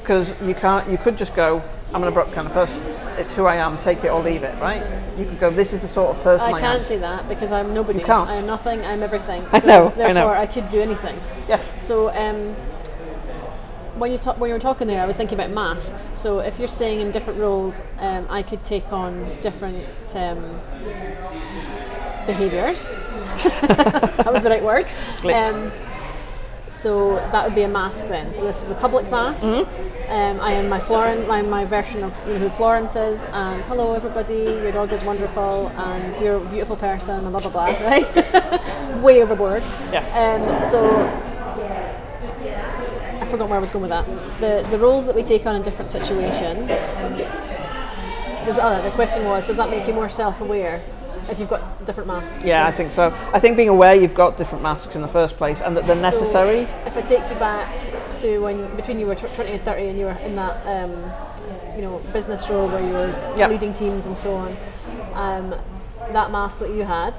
because 0.00 0.32
you 0.40 0.54
can't 0.54 0.88
you 0.88 0.98
could 0.98 1.18
just 1.18 1.34
go 1.34 1.60
I'm 1.92 2.02
an 2.04 2.08
abrupt 2.08 2.32
kind 2.32 2.46
of 2.46 2.52
person 2.52 2.80
it's 3.18 3.32
who 3.32 3.46
I 3.46 3.56
am 3.56 3.76
take 3.78 4.04
it 4.04 4.10
or 4.10 4.22
leave 4.22 4.44
it 4.44 4.56
right 4.60 4.84
you 5.18 5.24
could 5.24 5.40
go 5.40 5.50
this 5.50 5.72
is 5.72 5.80
the 5.80 5.88
sort 5.88 6.16
of 6.16 6.22
person 6.22 6.54
I, 6.54 6.58
I 6.58 6.60
can't 6.60 6.82
am 6.82 6.86
say 6.86 6.98
that 6.98 7.28
because 7.28 7.50
I'm 7.50 7.74
nobody. 7.74 7.98
You 7.98 8.06
can't. 8.06 8.30
I 8.30 8.36
am 8.36 8.46
nothing. 8.46 8.84
I'm 8.84 9.02
everything. 9.02 9.44
I 9.52 9.58
so 9.58 9.66
know, 9.66 9.86
I 9.88 9.96
Therefore, 9.96 10.14
know. 10.14 10.28
I 10.28 10.46
could 10.46 10.68
do 10.68 10.80
anything. 10.80 11.18
yes 11.48 11.72
So 11.80 12.14
um, 12.14 12.54
when 13.94 14.12
you 14.12 14.18
when 14.18 14.48
you 14.48 14.54
were 14.54 14.60
talking 14.60 14.86
there, 14.86 15.00
I 15.02 15.06
was 15.06 15.16
thinking 15.16 15.38
about 15.38 15.50
masks. 15.50 16.10
So 16.14 16.40
if 16.40 16.58
you're 16.58 16.68
saying 16.68 17.00
in 17.00 17.10
different 17.10 17.38
roles, 17.40 17.80
um, 17.98 18.26
I 18.28 18.42
could 18.42 18.64
take 18.64 18.92
on 18.92 19.32
different 19.40 19.86
um, 20.14 20.60
behaviours. 22.26 22.94
that 23.62 24.32
was 24.32 24.42
the 24.42 24.50
right 24.50 24.62
word. 24.62 24.88
Um, 25.30 25.72
so 26.68 27.24
that 27.30 27.44
would 27.44 27.54
be 27.54 27.62
a 27.62 27.68
mask 27.68 28.08
then. 28.08 28.34
So 28.34 28.44
this 28.44 28.62
is 28.62 28.70
a 28.70 28.74
public 28.74 29.10
mask. 29.10 29.44
Mm-hmm. 29.44 30.10
Um, 30.10 30.40
I 30.40 30.52
am 30.52 30.68
my 30.68 30.78
Floren, 30.80 31.26
my, 31.26 31.42
my 31.42 31.64
version 31.64 32.02
of 32.02 32.14
you 32.26 32.34
know, 32.34 32.40
who 32.40 32.50
Florence 32.50 32.94
is, 32.96 33.26
and 33.32 33.64
hello 33.64 33.94
everybody, 33.94 34.60
your 34.62 34.72
dog 34.72 34.92
is 34.92 35.02
wonderful, 35.02 35.72
and 35.76 36.18
you're 36.20 36.36
a 36.36 36.40
beautiful 36.44 36.76
person, 36.76 37.24
and 37.24 37.30
blah 37.32 37.40
blah 37.40 37.50
blah, 37.50 37.86
right? 37.88 39.02
Way 39.02 39.22
overboard. 39.22 39.64
Yeah. 39.92 40.04
Um, 40.12 40.62
so 40.70 41.10
I 43.20 43.24
forgot 43.24 43.48
where 43.48 43.56
I 43.56 43.60
was 43.60 43.70
going 43.70 43.82
with 43.82 43.90
that. 43.90 44.06
The 44.40 44.66
the 44.70 44.78
roles 44.78 45.06
that 45.06 45.14
we 45.14 45.22
take 45.22 45.46
on 45.46 45.56
in 45.56 45.62
different 45.62 45.90
situations. 45.90 46.96
Does, 48.44 48.58
oh, 48.58 48.82
the 48.82 48.90
question 48.90 49.24
was, 49.24 49.46
does 49.46 49.56
that 49.56 49.70
make 49.70 49.86
you 49.86 49.94
more 49.94 50.08
self-aware 50.10 50.82
if 51.30 51.38
you've 51.38 51.48
got 51.48 51.86
different 51.86 52.06
masks? 52.08 52.44
yeah 52.44 52.66
I 52.66 52.72
think 52.72 52.92
so 52.92 53.14
I 53.32 53.40
think 53.40 53.56
being 53.56 53.70
aware 53.70 53.96
you've 53.96 54.14
got 54.14 54.36
different 54.36 54.62
masks 54.62 54.94
in 54.94 55.00
the 55.00 55.08
first 55.08 55.36
place 55.38 55.60
and 55.64 55.74
that 55.76 55.86
they're 55.86 55.96
necessary 55.96 56.68
if 56.84 56.96
I 56.98 57.00
take 57.00 57.30
you 57.30 57.36
back 57.36 57.70
to 58.20 58.38
when 58.42 58.76
between 58.76 58.98
you 58.98 59.06
were 59.06 59.14
tw 59.14 59.32
20 59.32 59.52
and 59.52 59.64
30 59.64 59.88
and 59.88 59.98
you 59.98 60.04
were 60.06 60.18
in 60.24 60.34
that 60.36 60.56
um, 60.66 61.14
you 61.74 61.82
know 61.82 61.98
business 62.12 62.50
role 62.50 62.68
where 62.68 62.82
you 62.82 62.92
were 62.94 63.14
Yep. 63.36 63.48
leading 63.50 63.72
teams 63.72 64.04
and 64.06 64.16
so 64.16 64.34
on, 64.34 64.58
um, 65.14 65.54
that 66.10 66.30
mask 66.30 66.58
that 66.58 66.70
you 66.70 66.84
had 66.84 67.14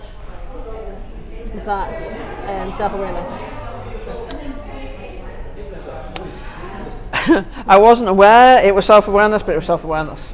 was 1.53 1.63
that 1.63 2.07
um, 2.45 2.71
self-awareness. 2.71 3.44
I 7.67 7.77
wasn't 7.77 8.09
aware 8.09 8.63
it 8.63 8.73
was 8.73 8.85
self-awareness 8.85 9.43
but 9.43 9.53
it 9.53 9.57
was 9.57 9.65
self-awareness. 9.65 10.31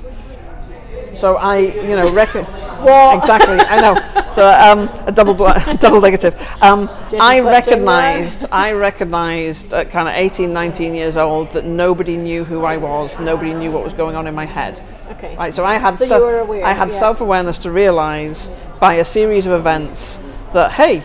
So 1.16 1.36
I 1.36 1.58
you 1.58 1.96
know 1.96 2.08
exactly 3.16 3.58
I 3.60 3.80
know. 3.82 4.32
So 4.34 4.48
um, 4.48 4.90
a 5.06 5.12
double 5.12 5.34
bl- 5.34 5.50
double 5.80 6.02
negative. 6.02 6.36
Um, 6.62 6.90
I 7.20 7.40
recognised 7.40 8.46
I 8.52 8.72
recognised 8.72 9.74
at 9.74 9.92
kind 9.92 10.08
of 10.08 10.16
18 10.16 10.54
19 10.54 10.96
years 10.96 11.18
old 11.18 11.52
that 11.54 11.66
nobody 11.66 12.18
knew 12.18 12.44
who 12.44 12.64
I 12.66 12.78
was 12.78 13.12
nobody 13.20 13.54
knew 13.54 13.72
what 13.72 13.84
was 13.84 13.94
going 13.94 14.16
on 14.16 14.28
in 14.28 14.34
my 14.36 14.46
head. 14.46 14.82
Okay. 15.12 15.36
right 15.36 15.54
so 15.54 15.66
I 15.66 15.76
had 15.78 15.98
So 15.98 16.22
were 16.22 16.40
aware, 16.40 16.66
I 16.66 16.74
had 16.74 16.90
yeah. 16.90 17.00
self-awareness 17.00 17.60
to 17.60 17.72
realise 17.72 18.50
by 18.80 18.96
a 18.96 19.06
series 19.06 19.46
of 19.46 19.52
events 19.52 20.18
that 20.54 20.72
hey 20.72 21.04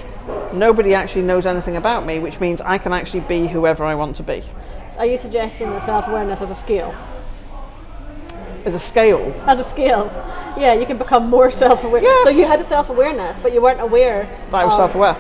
nobody 0.53 0.95
actually 0.95 1.23
knows 1.23 1.47
anything 1.47 1.77
about 1.77 2.07
me 2.07 2.19
which 2.19 2.41
means 2.41 2.61
I 2.61 2.79
can 2.79 2.93
actually 2.93 3.21
be 3.21 3.47
whoever 3.49 3.85
I 3.85 3.95
want 3.95 4.17
to 4.17 4.23
be 4.23 4.43
Are 4.99 5.07
you 5.07 5.17
suggesting 5.17 5.71
that 5.71 5.83
self-awareness 5.83 6.41
as 6.43 6.51
a 6.51 6.55
skill? 6.55 6.95
as 8.65 8.75
a 8.75 8.81
scale 8.81 9.33
As 9.47 9.61
a 9.61 9.65
skill. 9.65 10.11
yeah, 10.57 10.75
you 10.75 10.87
can 10.87 10.99
become 10.99 11.31
more 11.31 11.51
self-aware. 11.53 12.03
Yeah. 12.03 12.25
So 12.25 12.31
you 12.31 12.47
had 12.47 12.61
a 12.61 12.65
self-awareness, 12.65 13.39
but 13.39 13.55
you 13.55 13.63
weren't 13.63 13.81
aware. 13.81 14.25
that 14.51 14.55
I 14.57 14.65
was 14.65 14.77
self-aware 14.77 15.17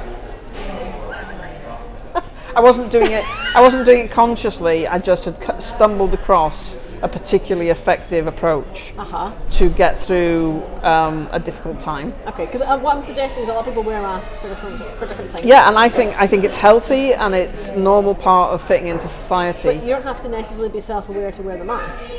I 2.57 2.61
wasn't 2.61 2.91
doing 2.91 3.13
it. 3.13 3.25
I 3.55 3.61
wasn't 3.61 3.85
doing 3.85 4.07
it 4.07 4.11
consciously. 4.11 4.89
I 4.89 4.99
just 4.99 5.27
had 5.27 5.63
stumbled 5.63 6.15
across 6.15 6.75
a 7.07 7.09
particularly 7.19 7.71
effective 7.71 8.27
approach 8.27 8.93
Uh-huh. 8.99 9.31
to 9.59 9.65
get 9.83 9.93
through 10.05 10.63
um, 10.83 11.29
a 11.39 11.41
difficult 11.49 11.81
time. 11.81 12.09
Okay, 12.27 12.47
because 12.47 12.63
uh, 12.63 12.79
what 12.79 12.97
I'm 12.97 13.03
suggesting 13.03 13.43
is 13.45 13.49
a 13.49 13.53
lot 13.53 13.61
of 13.61 13.67
people 13.71 13.85
wear 13.91 14.03
masks 14.03 14.39
for 14.41 14.49
different 14.49 14.79
for 14.99 15.07
different 15.07 15.31
things. 15.35 15.47
Yeah, 15.49 15.69
and 15.69 15.77
I 15.87 15.89
think 15.89 16.11
I 16.25 16.27
think 16.27 16.45
it's 16.45 16.57
healthy 16.69 17.15
and 17.23 17.35
it's 17.35 17.71
normal 17.91 18.15
part 18.15 18.49
of 18.55 18.59
fitting 18.71 18.89
into 18.89 19.09
society. 19.09 19.69
But 19.71 19.83
you 19.85 19.91
don't 19.95 20.09
have 20.13 20.21
to 20.23 20.29
necessarily 20.29 20.73
be 20.79 20.81
self-aware 20.81 21.31
to 21.39 21.43
wear 21.43 21.57
the 21.57 21.65
mask. 21.65 22.11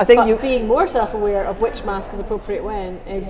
I 0.00 0.04
think 0.04 0.18
But 0.20 0.28
you 0.28 0.36
being 0.36 0.66
more 0.66 0.86
self-aware 0.88 1.44
of 1.44 1.60
which 1.60 1.84
mask 1.84 2.12
is 2.14 2.20
appropriate 2.20 2.64
when 2.64 2.98
is 3.06 3.26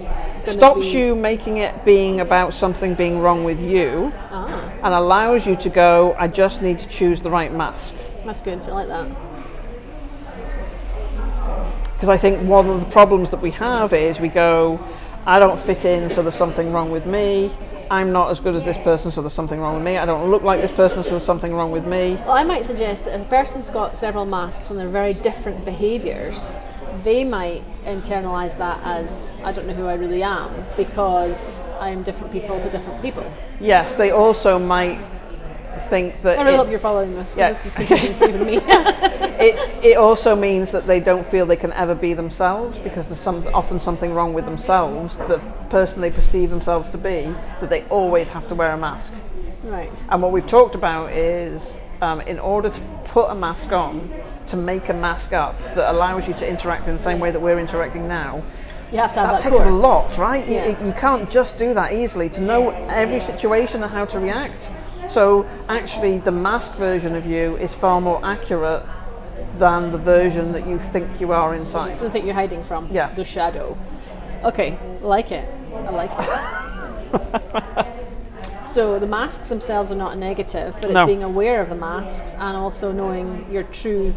stops 0.46 0.86
you 0.94 1.14
making 1.14 1.56
it 1.66 1.72
being 1.84 2.20
about 2.20 2.54
something 2.54 2.94
being 2.94 3.18
wrong 3.24 3.44
with 3.44 3.60
you 3.60 4.12
Ah, 4.30 4.46
and 4.84 4.94
allows 4.94 5.46
you 5.48 5.56
to 5.56 5.68
go. 5.68 6.14
I 6.24 6.26
just 6.28 6.62
need 6.62 6.78
to 6.84 6.88
choose 6.98 7.20
the 7.20 7.30
right 7.38 7.52
mask. 7.52 7.92
that's 8.24 8.42
good. 8.42 8.60
I 8.68 8.72
like 8.80 8.88
that. 8.88 9.06
Because 11.94 12.09
I 12.09 12.16
think 12.16 12.48
one 12.48 12.68
of 12.68 12.80
the 12.80 12.86
problems 12.86 13.30
that 13.30 13.42
we 13.42 13.51
have 13.53 13.92
is 13.92 14.18
we 14.20 14.28
go, 14.28 14.80
I 15.26 15.38
don't 15.38 15.61
fit 15.61 15.84
in, 15.84 16.11
so 16.11 16.22
there's 16.22 16.34
something 16.34 16.72
wrong 16.72 16.90
with 16.90 17.05
me. 17.05 17.53
I'm 17.90 18.12
not 18.12 18.30
as 18.30 18.40
good 18.40 18.55
as 18.55 18.64
this 18.64 18.78
person, 18.78 19.11
so 19.11 19.20
there's 19.20 19.34
something 19.34 19.61
wrong 19.61 19.74
with 19.74 19.84
me. 19.84 19.98
I 19.98 20.07
don't 20.07 20.30
look 20.30 20.42
like 20.42 20.61
this 20.61 20.70
person, 20.70 21.03
so 21.03 21.11
there's 21.11 21.24
something 21.24 21.53
wrong 21.53 21.72
with 21.72 21.84
me. 21.84 22.14
Well, 22.14 22.30
I 22.30 22.44
might 22.44 22.64
suggest 22.64 23.05
that 23.05 23.20
if 23.20 23.26
a 23.26 23.28
person's 23.28 23.68
got 23.68 23.98
several 23.98 24.24
masks 24.24 24.70
and 24.70 24.78
they're 24.78 24.88
very 24.88 25.12
different 25.12 25.64
behaviours, 25.64 26.61
they 27.03 27.24
might 27.24 27.64
internalise 27.84 28.57
that 28.59 28.80
as 28.84 29.34
I 29.42 29.53
don't 29.53 29.66
know 29.66 29.74
who 29.74 29.86
I 29.86 29.94
really 29.94 30.22
am 30.22 30.64
because 30.76 31.62
I'm 31.80 32.03
different 32.03 32.32
people 32.32 32.61
to 32.61 32.70
different 32.70 33.03
people. 33.03 33.30
Yes, 33.59 33.96
they 33.96 34.11
also 34.11 34.59
might 34.59 35.01
think 35.78 36.22
that 36.22 36.38
I 36.38 36.42
really 36.42 36.54
it, 36.54 36.58
hope 36.58 36.70
you're 36.70 36.78
following 36.78 37.14
this 37.14 37.34
Yeah. 37.36 37.48
because 37.50 37.62
this 37.64 37.72
is 37.72 37.86
confusing 37.88 38.14
for 38.14 38.28
even 38.28 38.44
me. 38.46 38.56
it, 38.64 39.84
it 39.84 39.96
also 39.96 40.34
means 40.34 40.72
that 40.72 40.86
they 40.86 41.00
don't 41.00 41.26
feel 41.30 41.46
they 41.46 41.56
can 41.56 41.72
ever 41.72 41.94
be 41.94 42.14
themselves 42.14 42.78
because 42.78 43.06
there's 43.06 43.20
some, 43.20 43.46
often 43.54 43.80
something 43.80 44.12
wrong 44.12 44.34
with 44.34 44.44
themselves, 44.44 45.16
the 45.16 45.38
person 45.70 46.00
they 46.00 46.10
perceive 46.10 46.50
themselves 46.50 46.88
to 46.90 46.98
be, 46.98 47.32
that 47.60 47.70
they 47.70 47.84
always 47.84 48.28
have 48.28 48.48
to 48.48 48.54
wear 48.54 48.72
a 48.72 48.76
mask. 48.76 49.12
right. 49.62 49.92
And 50.08 50.22
what 50.22 50.32
we've 50.32 50.46
talked 50.46 50.74
about 50.74 51.12
is 51.12 51.76
um, 52.02 52.20
in 52.22 52.38
order 52.38 52.70
to 52.70 52.80
put 53.06 53.26
a 53.30 53.34
mask 53.34 53.70
on, 53.72 54.10
to 54.48 54.56
make 54.56 54.88
a 54.88 54.94
mask 54.94 55.32
up 55.32 55.56
that 55.76 55.90
allows 55.92 56.26
you 56.26 56.34
to 56.34 56.48
interact 56.48 56.88
in 56.88 56.96
the 56.96 57.02
same 57.02 57.20
way 57.20 57.30
that 57.30 57.40
we're 57.40 57.58
interacting 57.58 58.08
now, 58.08 58.42
You 58.90 58.98
have 58.98 59.12
to 59.12 59.20
have 59.20 59.28
that 59.30 59.42
that, 59.42 59.42
takes 59.42 59.56
core. 59.58 59.68
a 59.68 59.70
lot, 59.70 60.16
right? 60.18 60.44
You- 60.46 60.76
You, 60.86 60.92
can't 60.94 61.30
just 61.30 61.56
do 61.58 61.74
that 61.74 61.92
easily 61.92 62.28
to 62.30 62.40
know 62.40 62.70
every 62.70 63.20
situation 63.20 63.82
and 63.84 63.92
how 63.92 64.06
to 64.06 64.18
react. 64.18 64.68
So 65.12 65.46
actually, 65.68 66.18
the 66.18 66.30
mask 66.32 66.72
version 66.74 67.14
of 67.16 67.26
you 67.26 67.56
is 67.56 67.74
far 67.74 68.00
more 68.00 68.20
accurate 68.24 68.84
than 69.58 69.90
the 69.92 69.98
version 69.98 70.52
that 70.52 70.66
you 70.66 70.78
think 70.92 71.20
you 71.20 71.32
are 71.32 71.54
inside. 71.54 71.98
The 71.98 72.11
thing 72.11 72.24
you're 72.26 72.34
hiding 72.34 72.62
from. 72.62 72.88
Yeah. 72.90 73.12
The 73.14 73.24
shadow. 73.24 73.76
Okay, 74.44 74.78
like 75.02 75.32
it. 75.32 75.48
I 75.74 75.90
like 75.90 76.11
it. 76.18 77.86
So 78.66 79.00
the 79.00 79.06
masks 79.06 79.48
themselves 79.48 79.90
are 79.90 79.96
not 79.96 80.12
a 80.12 80.16
negative, 80.16 80.76
but 80.80 80.90
it's 80.90 80.94
No. 80.94 81.06
being 81.06 81.24
aware 81.24 81.61
of 81.61 81.68
the 81.68 81.74
masks 81.74 82.34
and 82.38 82.56
also 82.56 82.92
knowing 82.92 83.44
your 83.50 83.64
true 83.64 84.14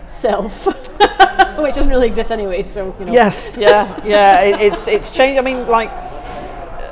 self, 0.00 0.66
which 1.58 1.74
doesn't 1.76 1.88
really 1.90 2.08
exist 2.08 2.32
anyway. 2.32 2.64
So 2.64 2.96
you 2.98 3.04
know. 3.04 3.12
Yes, 3.12 3.56
yeah, 3.56 4.00
yeah. 4.04 4.40
It, 4.40 4.60
it's 4.60 4.88
it's 4.88 5.10
changed. 5.12 5.38
I 5.38 5.42
mean, 5.42 5.68
like 5.68 5.90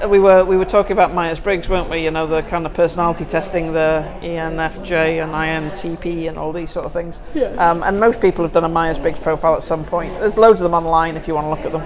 we 0.08 0.18
were 0.18 0.44
we 0.44 0.56
were 0.56 0.64
talking 0.64 0.92
about 0.92 1.14
Myers 1.14 1.38
Briggs, 1.38 1.68
weren't 1.68 1.90
we? 1.90 2.04
You 2.04 2.10
know, 2.10 2.26
the 2.26 2.42
kind 2.42 2.66
of 2.66 2.74
personality 2.74 3.24
testing, 3.24 3.72
the 3.72 4.04
ENFJ 4.22 5.22
and 5.22 5.32
INTP, 5.32 6.28
and 6.28 6.38
all 6.38 6.52
these 6.52 6.70
sort 6.70 6.86
of 6.86 6.92
things. 6.92 7.16
Yes. 7.34 7.58
Um, 7.58 7.82
and 7.82 7.98
most 7.98 8.20
people 8.20 8.44
have 8.44 8.52
done 8.52 8.64
a 8.64 8.68
Myers 8.68 8.98
Briggs 8.98 9.18
profile 9.18 9.56
at 9.56 9.62
some 9.62 9.84
point. 9.84 10.12
There's 10.20 10.36
loads 10.36 10.60
of 10.60 10.64
them 10.64 10.74
online 10.74 11.16
if 11.16 11.28
you 11.28 11.34
want 11.34 11.46
to 11.46 11.50
look 11.50 11.66
at 11.66 11.72
them. 11.72 11.82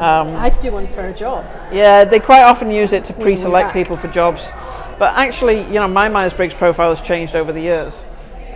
Um, 0.00 0.36
I 0.36 0.44
had 0.44 0.52
to 0.54 0.60
do 0.60 0.72
one 0.72 0.86
for 0.88 1.06
a 1.06 1.14
job. 1.14 1.44
Yeah, 1.72 2.04
they 2.04 2.18
quite 2.18 2.42
often 2.42 2.70
use 2.70 2.92
it 2.92 3.04
to 3.06 3.12
pre-select 3.12 3.72
people 3.72 3.96
for 3.96 4.08
jobs. 4.08 4.42
But 4.98 5.16
actually, 5.16 5.62
you 5.62 5.74
know, 5.74 5.88
my 5.88 6.08
Myers-Briggs 6.08 6.54
profile 6.54 6.94
has 6.94 7.06
changed 7.06 7.36
over 7.36 7.52
the 7.52 7.60
years. 7.60 7.94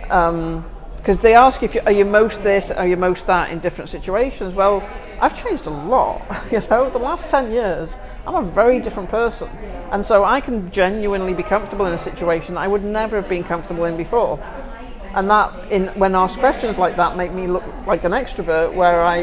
Because 0.01 1.17
they 1.21 1.33
ask 1.35 1.63
if 1.63 1.75
you, 1.75 1.81
are 1.85 1.91
you 1.91 2.05
most 2.05 2.43
this, 2.43 2.71
are 2.71 2.87
you 2.87 2.97
most 2.97 3.25
that 3.27 3.51
in 3.51 3.59
different 3.59 3.89
situations. 3.89 4.53
Well, 4.53 4.87
I've 5.21 5.41
changed 5.41 5.65
a 5.65 5.69
lot. 5.69 6.21
You 6.51 6.59
know, 6.69 6.89
the 6.89 6.97
last 6.97 7.27
10 7.27 7.51
years, 7.51 7.89
I'm 8.29 8.45
a 8.47 8.51
very 8.51 8.79
different 8.79 9.09
person. 9.09 9.47
And 9.91 10.05
so 10.05 10.23
I 10.23 10.39
can 10.39 10.71
genuinely 10.71 11.33
be 11.33 11.41
comfortable 11.41 11.87
in 11.87 11.93
a 11.93 11.99
situation 11.99 12.53
that 12.55 12.61
I 12.61 12.67
would 12.67 12.83
never 12.83 13.19
have 13.19 13.27
been 13.27 13.43
comfortable 13.43 13.85
in 13.85 13.97
before. 13.97 14.39
And 15.15 15.27
that, 15.31 15.71
in, 15.71 15.87
when 15.99 16.13
asked 16.13 16.37
questions 16.37 16.77
like 16.77 16.95
that, 16.97 17.17
make 17.17 17.31
me 17.31 17.47
look 17.47 17.63
like 17.87 18.03
an 18.03 18.11
extrovert, 18.11 18.75
where 18.75 19.01
I 19.03 19.17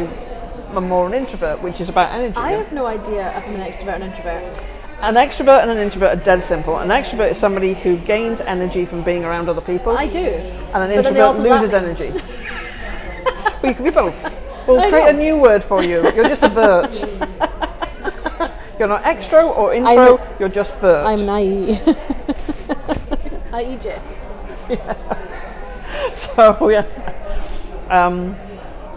am 0.75 0.89
more 0.89 1.07
an 1.07 1.15
introvert, 1.15 1.63
which 1.63 1.81
is 1.81 1.89
about 1.89 2.13
energy. 2.13 2.37
I 2.37 2.53
have 2.53 2.73
no 2.73 2.87
idea 2.87 3.37
if 3.39 3.45
I'm 3.47 3.55
an 3.55 3.61
extrovert 3.61 3.93
or 3.93 3.95
an 3.95 4.03
introvert. 4.03 4.59
An 5.03 5.15
extrovert 5.15 5.63
and 5.63 5.71
an 5.71 5.79
introvert 5.79 6.19
are 6.19 6.25
dead 6.25 6.43
simple. 6.43 6.79
An 6.79 6.89
extrovert 6.89 7.31
is 7.31 7.39
somebody 7.39 7.75
who 7.75 7.99
gains 7.99 8.41
energy 8.41 8.87
from 8.87 9.05
being 9.05 9.25
around 9.25 9.49
other 9.49 9.61
people, 9.61 9.97
I 9.97 10.09
do. 10.09 10.19
and 10.19 10.83
an 10.83 10.91
But 10.97 11.07
introvert 11.07 11.37
loses 11.39 11.75
energy. 11.75 12.11
we 13.63 13.73
can 13.73 13.85
be 13.85 13.91
both. 13.91 14.17
We'll 14.67 14.81
I 14.81 14.89
create 14.89 15.05
know. 15.05 15.11
a 15.11 15.13
new 15.13 15.37
word 15.37 15.63
for 15.63 15.85
you. 15.85 16.03
You're 16.13 16.29
just 16.29 16.43
a 16.43 16.49
vert. 16.59 16.93
You're 18.79 18.89
not 18.89 19.03
extro 19.05 19.57
or 19.57 19.73
intro. 19.75 20.19
I'm- 20.19 20.37
you're 20.39 20.49
just 20.49 20.71
first. 20.81 21.07
I'm 21.09 21.29
an 21.29 21.31
IE. 21.43 21.81
IE 23.55 23.77
Jess. 23.79 24.03
so 26.15 26.69
yeah. 26.69 26.85
Um, 27.91 28.37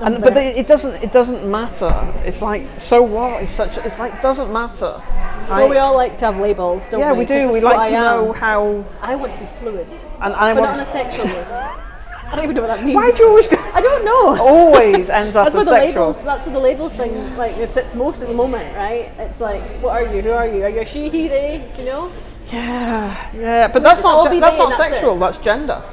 I'm 0.01 0.13
and, 0.15 0.23
but 0.23 0.35
it, 0.37 0.57
it 0.57 0.67
doesn't. 0.67 1.03
It 1.03 1.11
doesn't 1.11 1.49
matter. 1.49 1.93
It's 2.25 2.41
like 2.41 2.65
so 2.79 3.01
what? 3.03 3.43
It's 3.43 3.53
such. 3.53 3.77
It's 3.77 3.99
like 3.99 4.21
doesn't 4.21 4.51
matter. 4.51 5.01
Well, 5.49 5.67
we 5.69 5.77
all 5.77 5.95
like 5.95 6.17
to 6.19 6.25
have 6.25 6.37
labels, 6.37 6.87
don't 6.89 6.99
we? 6.99 7.05
yeah, 7.05 7.11
we? 7.13 7.19
we 7.19 7.25
'Cause 7.25 7.41
do. 7.47 7.51
We 7.53 7.61
like 7.61 7.75
to 7.75 7.81
I 7.95 7.99
know 7.99 8.33
how. 8.33 8.85
I 9.01 9.15
want 9.15 9.33
to 9.33 9.39
be 9.39 9.45
fluid, 9.45 9.87
And 10.21 10.33
I 10.33 10.53
but 10.53 10.61
want. 10.61 10.77
not 10.77 10.81
in 10.81 10.87
a 10.87 10.91
sexual 10.91 11.25
way. 11.25 11.75
I 12.31 12.35
don't 12.35 12.43
even 12.43 12.55
know 12.55 12.61
what 12.61 12.67
that 12.67 12.85
means. 12.85 12.95
Why 12.95 13.11
do 13.11 13.23
you 13.23 13.29
always 13.29 13.47
go? 13.47 13.57
I 13.57 13.81
don't 13.81 14.05
know. 14.05 14.37
always 14.39 15.09
ends 15.19 15.35
up 15.35 15.45
That's 15.45 15.55
where 15.55 15.65
the 15.65 15.71
sexual. 15.71 16.07
labels. 16.07 16.23
That's 16.23 16.45
where 16.45 16.53
the 16.53 16.59
labels 16.59 16.93
thing 16.93 17.35
like 17.35 17.57
it 17.57 17.69
sits 17.69 17.95
most 17.95 18.21
at 18.21 18.27
the 18.27 18.33
moment, 18.35 18.75
right? 18.75 19.11
It's 19.17 19.39
like, 19.39 19.63
what 19.81 19.91
are 19.93 20.03
you? 20.03 20.21
Who 20.21 20.31
are 20.31 20.47
you? 20.47 20.63
Are 20.63 20.69
you 20.69 20.81
a 20.81 20.85
she, 20.85 21.09
he, 21.09 21.27
they? 21.27 21.67
Do 21.73 21.81
you 21.81 21.87
know? 21.87 22.11
Yeah, 22.51 23.31
yeah, 23.35 23.67
but 23.67 23.83
that's 23.83 24.03
not 24.03 24.27
ge- 24.27 24.39
that's 24.39 24.57
not 24.57 24.77
that's 24.77 24.91
sexual. 24.91 25.15
it. 25.15 25.19
That's 25.19 25.37
gender. 25.39 25.83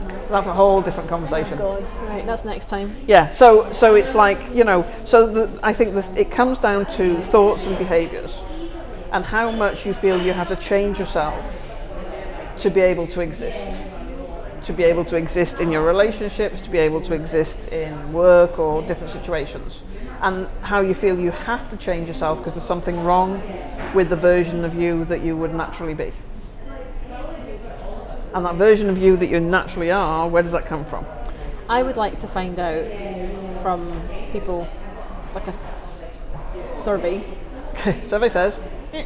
Mm. 0.00 0.28
That's 0.28 0.46
a 0.46 0.54
whole 0.54 0.82
different 0.82 1.08
oh 1.10 1.16
conversation. 1.16 1.58
God, 1.58 1.88
right? 2.02 2.24
That's 2.26 2.44
next 2.44 2.66
time. 2.66 2.96
Yeah, 3.06 3.30
so 3.32 3.72
so 3.72 3.94
it's 3.94 4.14
like 4.14 4.38
you 4.54 4.64
know, 4.64 4.84
so 5.04 5.26
the, 5.26 5.60
I 5.62 5.72
think 5.72 5.94
that 5.94 6.16
it 6.16 6.30
comes 6.30 6.58
down 6.58 6.86
to 6.96 7.20
thoughts 7.22 7.64
and 7.64 7.76
behaviours, 7.78 8.32
and 9.12 9.24
how 9.24 9.50
much 9.50 9.86
you 9.86 9.94
feel 9.94 10.20
you 10.20 10.32
have 10.32 10.48
to 10.48 10.56
change 10.56 10.98
yourself 10.98 11.44
to 12.58 12.70
be 12.70 12.80
able 12.80 13.06
to 13.08 13.20
exist, 13.20 13.78
to 14.66 14.72
be 14.72 14.82
able 14.82 15.04
to 15.04 15.16
exist 15.16 15.60
in 15.60 15.70
your 15.70 15.84
relationships, 15.84 16.60
to 16.60 16.70
be 16.70 16.78
able 16.78 17.00
to 17.00 17.14
exist 17.14 17.58
in 17.70 18.12
work 18.12 18.58
or 18.58 18.82
different 18.82 19.12
situations, 19.12 19.80
and 20.22 20.48
how 20.60 20.80
you 20.80 20.92
feel 20.92 21.18
you 21.18 21.30
have 21.30 21.70
to 21.70 21.76
change 21.76 22.08
yourself 22.08 22.38
because 22.38 22.54
there's 22.54 22.66
something 22.66 23.04
wrong 23.04 23.40
with 23.94 24.08
the 24.08 24.16
version 24.16 24.64
of 24.64 24.74
you 24.74 25.04
that 25.04 25.22
you 25.22 25.36
would 25.36 25.54
naturally 25.54 25.94
be. 25.94 26.12
And 28.34 28.44
that 28.44 28.56
version 28.56 28.90
of 28.90 28.98
you 28.98 29.16
that 29.16 29.28
you 29.28 29.38
naturally 29.38 29.92
are, 29.92 30.28
where 30.28 30.42
does 30.42 30.52
that 30.52 30.66
come 30.66 30.84
from? 30.84 31.06
I 31.68 31.82
would 31.84 31.96
like 31.96 32.18
to 32.18 32.26
find 32.26 32.58
out 32.58 32.84
from 33.62 34.02
people, 34.32 34.68
like 35.32 35.46
a 35.46 36.80
survey, 36.80 37.24
Survey 38.08 38.28
says. 38.28 38.58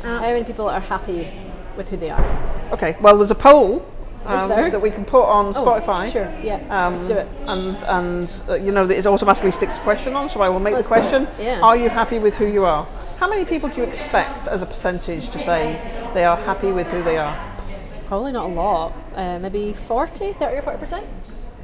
how 0.03 0.21
many 0.21 0.45
people 0.45 0.69
are 0.71 0.81
happy 0.81 1.31
with 1.77 1.91
who 1.91 1.99
they 1.99 2.11
are. 2.11 2.71
Okay, 2.73 2.97
well, 3.01 3.19
there's 3.19 3.31
a 3.31 3.35
poll 3.35 3.87
um, 4.27 4.49
that 4.49 4.81
we 4.83 4.91
can 4.91 5.05
put 5.05 5.25
on 5.25 5.55
Oh, 5.57 5.64
Spotify. 5.64 6.11
sure, 6.11 6.31
yeah, 6.43 6.61
Um, 6.71 6.95
let's 6.95 7.05
do 7.05 7.14
it. 7.14 7.29
And 7.47 7.77
and 7.85 8.31
uh, 8.49 8.55
you 8.55 8.73
know 8.73 8.87
that 8.87 8.97
it 8.99 9.07
automatically 9.07 9.51
sticks 9.53 9.77
a 9.77 9.81
question 9.81 10.14
on, 10.14 10.29
so 10.29 10.41
I 10.43 10.49
will 10.49 10.61
make 10.61 10.75
Let's 10.75 10.89
the 10.89 10.95
question: 10.95 11.29
yeah. 11.39 11.61
Are 11.61 11.77
you 11.77 11.89
happy 11.89 12.18
with 12.18 12.35
who 12.35 12.47
you 12.47 12.64
are? 12.64 12.87
How 13.18 13.29
many 13.29 13.45
people 13.45 13.68
do 13.68 13.77
you 13.77 13.85
expect, 13.85 14.49
as 14.49 14.62
a 14.62 14.66
percentage, 14.66 15.29
to 15.31 15.39
say 15.39 16.11
they 16.14 16.25
are 16.25 16.37
happy 16.37 16.73
with 16.73 16.87
who 16.89 17.03
they 17.03 17.18
are? 17.18 17.35
Probably 18.07 18.33
not 18.33 18.47
a 18.47 18.53
lot. 18.53 18.93
Uh, 19.14 19.39
maybe 19.39 19.73
40, 19.73 20.33
30 20.35 20.57
or 20.57 20.62
40 20.62 20.79
percent. 20.79 21.07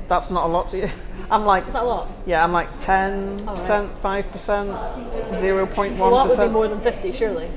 That's 0.08 0.30
not 0.30 0.44
a 0.44 0.52
lot 0.52 0.70
to 0.70 0.78
you. 0.78 0.90
I'm 1.30 1.44
like, 1.44 1.66
Is 1.66 1.72
that 1.72 1.82
a 1.82 1.86
lot? 1.86 2.08
yeah, 2.26 2.44
I'm 2.44 2.52
like 2.52 2.68
10 2.80 3.42
Oh, 3.48 3.56
percent, 3.56 3.90
5 4.00 4.30
percent, 4.30 4.70
0.1 4.70 5.98
A 5.98 6.04
lot 6.04 6.28
would 6.28 6.38
be 6.38 6.48
more 6.48 6.68
than 6.68 6.80
50, 6.80 7.10
surely. 7.12 7.50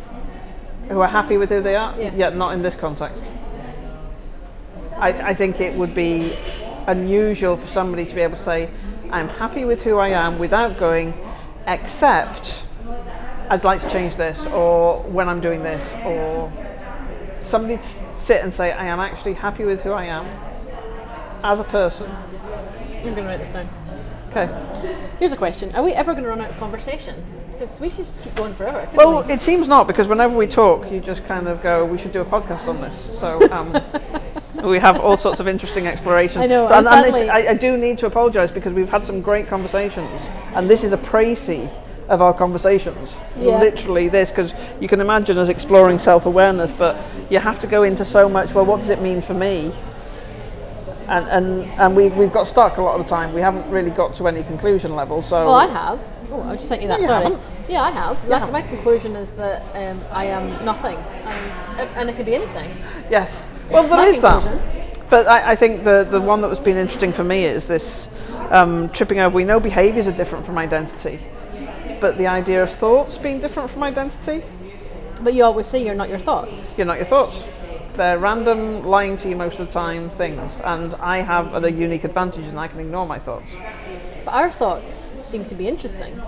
who 0.90 1.00
are 1.02 1.08
happy 1.08 1.38
with 1.38 1.50
who 1.50 1.62
they 1.62 1.76
are. 1.76 1.94
Yeah. 2.00 2.30
not 2.30 2.54
in 2.54 2.62
this 2.64 2.76
context. 2.76 3.24
I, 5.00 5.30
I 5.30 5.34
think 5.34 5.60
it 5.62 5.76
would 5.76 5.94
be 5.94 6.36
unusual 6.88 7.58
for 7.58 7.68
somebody 7.68 8.06
to 8.06 8.14
be 8.14 8.22
able 8.22 8.38
to 8.38 8.44
say, 8.44 8.70
I'm 9.10 9.30
happy 9.30 9.66
with 9.66 9.82
who 9.82 9.98
I 9.98 10.10
am 10.10 10.40
without 10.40 10.78
going, 10.78 11.14
except 11.68 12.64
I'd 13.50 13.64
like 13.64 13.82
to 13.82 13.90
change 13.90 14.16
this, 14.16 14.46
or 14.48 15.02
when 15.04 15.30
I'm 15.30 15.42
doing 15.42 15.64
this, 15.64 15.84
or 16.06 16.52
somebody 17.42 17.78
to 17.78 18.16
sit 18.20 18.44
and 18.44 18.54
say, 18.54 18.72
I 18.72 18.86
am 18.86 19.00
actually 19.00 19.34
happy 19.34 19.64
with 19.64 19.82
who 19.82 19.92
I 19.92 20.06
am 20.06 20.26
as 21.44 21.60
a 21.60 21.64
person. 21.64 22.08
I'm 22.08 23.02
going 23.04 23.16
to 23.16 23.24
write 23.24 23.40
this 23.40 23.50
down. 23.50 23.70
Okay. 24.32 24.48
Here's 25.18 25.32
a 25.32 25.38
question: 25.38 25.74
Are 25.74 25.84
we 25.84 25.94
ever 25.94 26.12
going 26.14 26.24
to 26.24 26.30
run 26.30 26.42
out 26.42 26.52
of 26.52 26.58
conversation? 26.58 27.24
Because 27.52 27.80
we 27.80 27.90
could 27.90 27.98
just 27.98 28.22
keep 28.22 28.36
going 28.36 28.54
forever. 28.54 28.88
Well, 28.94 29.24
we? 29.24 29.34
it 29.34 29.42
seems 29.42 29.68
not 29.68 29.88
because 29.88 30.08
whenever 30.08 30.38
we 30.38 30.46
talk, 30.46 30.92
you 30.92 31.00
just 31.00 31.26
kind 31.26 31.48
of 31.48 31.64
go, 31.64 31.84
"We 31.84 31.98
should 31.98 32.12
do 32.12 32.22
a 32.22 32.26
podcast 32.26 32.68
on 32.68 32.80
this." 32.80 33.20
So 33.20 33.52
um, 33.52 33.74
we 34.64 34.80
have 34.80 35.00
all 35.00 35.18
sorts 35.18 35.40
of 35.40 35.48
interesting 35.48 35.88
explorations. 35.88 36.44
I 36.44 36.48
know, 36.48 36.68
So- 36.68 36.74
and, 36.76 36.88
and 36.88 37.06
sadly- 37.06 37.30
I, 37.30 37.52
I 37.52 37.54
do 37.54 37.78
need 37.78 38.00
to 38.00 38.06
apologise 38.06 38.52
because 38.52 38.74
we've 38.74 38.90
had 38.90 39.06
some 39.06 39.22
great 39.22 39.48
conversations, 39.48 40.22
and 40.56 40.70
this 40.70 40.84
is 40.84 40.94
a 40.94 40.98
précis 40.98 41.70
of 42.10 42.22
our 42.22 42.34
conversations. 42.34 43.14
Yeah. 43.38 43.60
Literally, 43.60 44.10
this 44.10 44.30
because 44.30 44.52
you 44.80 44.88
can 44.88 45.00
imagine 45.00 45.38
us 45.38 45.50
exploring 45.50 46.00
self-awareness, 46.00 46.72
but 46.78 46.98
you 47.30 47.40
have 47.40 47.60
to 47.62 47.68
go 47.68 47.84
into 47.84 48.04
so 48.04 48.28
much. 48.28 48.54
Well, 48.54 48.66
what 48.66 48.80
does 48.80 48.90
it 48.90 49.02
mean 49.02 49.22
for 49.22 49.34
me? 49.34 49.72
And 51.08 51.28
and 51.28 51.64
and 51.80 51.96
we've 51.96 52.16
we've 52.16 52.32
got 52.32 52.48
stuck 52.48 52.78
a 52.78 52.82
lot 52.82 53.00
of 53.00 53.06
the 53.06 53.10
time. 53.10 53.34
We 53.34 53.42
haven't 53.42 53.70
really 53.72 53.90
got 53.90 54.16
to 54.18 54.28
any 54.28 54.44
conclusion 54.44 54.96
level. 54.96 55.22
So 55.24 55.46
Well, 55.46 55.56
I 55.56 55.66
have. 55.68 56.00
Oh, 56.32 56.44
I 56.44 56.54
just 56.54 56.68
sent 56.68 56.84
you 56.84 56.88
that. 56.88 57.00
You 57.00 57.06
sorry. 57.06 57.24
haven't. 57.24 57.42
Yeah, 57.68 57.82
I 57.82 57.90
have. 57.90 58.24
You 58.24 58.30
My, 58.30 58.50
my 58.52 58.62
conclusion 58.62 59.16
is 59.16 59.32
that 59.34 59.64
um, 59.76 60.04
I 60.12 60.26
am 60.26 60.64
nothing, 60.64 60.98
and 60.98 61.90
and 61.96 62.10
it 62.10 62.16
could 62.16 62.28
be 62.28 62.36
anything. 62.36 62.72
Yes. 63.10 63.42
Well, 63.72 63.84
there 63.88 63.98
My 63.98 64.08
is 64.08 64.22
that. 64.22 65.10
But 65.10 65.28
I, 65.28 65.52
I 65.52 65.56
think 65.56 65.84
the, 65.84 66.08
the 66.10 66.22
one 66.22 66.42
that 66.42 66.50
has 66.50 66.60
been 66.60 66.78
interesting 66.78 67.14
for 67.14 67.24
me 67.24 67.46
is 67.46 67.66
this 67.66 68.08
um, 68.52 68.90
tripping 68.90 69.20
over. 69.20 69.36
We 69.36 69.44
know 69.44 69.60
behaviours 69.60 70.08
are 70.08 70.12
different 70.12 70.46
from 70.46 70.58
identity, 70.58 71.20
but 72.00 72.18
the 72.18 72.28
idea 72.28 72.64
of 72.64 72.72
thoughts 72.72 73.18
being 73.18 73.40
different 73.40 73.72
from 73.72 73.84
identity, 73.84 74.44
But 75.22 75.34
you 75.34 75.44
always 75.44 75.68
say 75.68 75.84
you're 75.84 75.96
not 75.96 76.10
your 76.10 76.20
thoughts. 76.20 76.76
you're 76.78 76.88
not 76.88 76.98
your 76.98 77.06
thoughts. 77.06 77.44
They're 77.96 78.20
random, 78.20 78.84
lying 78.86 79.18
to 79.18 79.30
you 79.30 79.36
most 79.36 79.60
of 79.60 79.68
the 79.68 79.74
time 79.74 80.10
things, 80.12 80.52
and 80.64 80.96
I 80.96 81.22
have 81.22 81.64
a 81.64 81.72
unique 81.72 82.04
advantage, 82.06 82.48
and 82.48 82.60
I 82.60 82.68
can 82.68 82.80
ignore 82.80 83.06
my 83.06 83.20
thoughts. 83.20 83.46
But 84.26 84.34
our 84.34 84.52
thoughts 84.52 85.14
seem 85.24 85.46
to 85.46 85.56
be 85.56 85.68
interesting. 85.68 86.22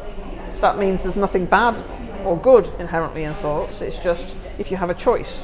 That 0.60 0.78
means 0.78 1.04
there's 1.04 1.16
nothing 1.16 1.46
bad 1.46 1.84
or 2.26 2.38
good 2.38 2.72
inherently 2.80 3.24
in 3.24 3.34
thoughts. 3.36 3.82
It's 3.82 3.98
just 4.00 4.36
if 4.58 4.70
you 4.70 4.78
have 4.78 4.90
a 4.90 4.94
choice, 4.94 5.38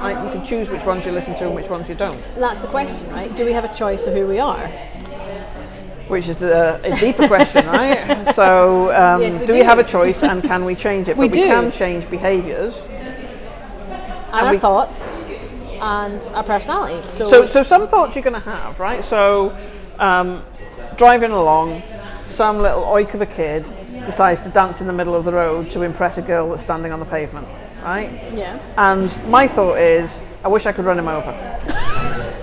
right, 0.00 0.22
you 0.22 0.30
can 0.30 0.44
choose 0.44 0.68
which 0.70 0.84
ones 0.84 1.04
you 1.04 1.12
listen 1.12 1.34
to 1.36 1.44
and 1.46 1.54
which 1.54 1.68
ones 1.68 1.88
you 1.88 1.94
don't. 1.94 2.18
And 2.34 2.42
that's 2.42 2.60
the 2.60 2.66
question, 2.68 3.10
right? 3.10 3.34
Do 3.34 3.44
we 3.44 3.52
have 3.52 3.64
a 3.64 3.68
choice 3.74 4.06
of 4.06 4.14
who 4.14 4.26
we 4.26 4.38
are? 4.38 4.68
Which 6.08 6.28
is 6.28 6.42
a, 6.42 6.80
a 6.84 6.98
deeper 6.98 7.26
question, 7.26 7.66
right? 7.78 8.34
So, 8.34 8.92
um, 8.92 9.20
Yes, 9.22 9.38
we 9.40 9.46
do, 9.46 9.52
we 9.54 9.60
have 9.60 9.78
a 9.78 9.84
choice 9.84 10.22
and 10.22 10.42
can 10.42 10.64
we 10.64 10.74
change 10.74 11.08
it? 11.08 11.16
We 11.16 11.28
but 11.28 11.34
do. 11.34 11.42
we 11.42 11.48
can 11.48 11.72
change 11.72 12.08
behaviours. 12.10 12.74
And 14.32 14.46
our 14.46 14.52
we- 14.52 14.58
thoughts 14.58 15.10
and 15.80 16.26
our 16.34 16.44
personality. 16.44 17.02
So, 17.10 17.28
So, 17.28 17.46
so 17.46 17.62
some 17.62 17.88
thoughts 17.88 18.16
you're 18.16 18.24
going 18.24 18.34
to 18.34 18.40
have, 18.40 18.80
right? 18.80 19.04
So, 19.04 19.54
um, 19.98 20.42
driving 20.96 21.30
along, 21.32 21.82
some 22.30 22.58
little 22.60 22.84
oik 22.84 23.14
of 23.14 23.20
a 23.20 23.26
kid 23.26 23.68
decides 24.06 24.40
to 24.42 24.48
dance 24.48 24.80
in 24.80 24.86
the 24.86 24.92
middle 24.92 25.14
of 25.14 25.24
the 25.24 25.32
road 25.32 25.70
to 25.72 25.82
impress 25.82 26.18
a 26.18 26.22
girl 26.22 26.50
that's 26.50 26.62
standing 26.62 26.92
on 26.92 27.00
the 27.00 27.06
pavement, 27.06 27.46
right? 27.82 28.10
yeah. 28.36 28.58
And 28.76 29.30
my 29.30 29.48
thought 29.48 29.78
is, 29.78 30.10
I 30.44 30.48
wish 30.48 30.66
I 30.66 30.72
could 30.72 30.84
run 30.84 30.98
him 30.98 31.08
over. 31.08 31.32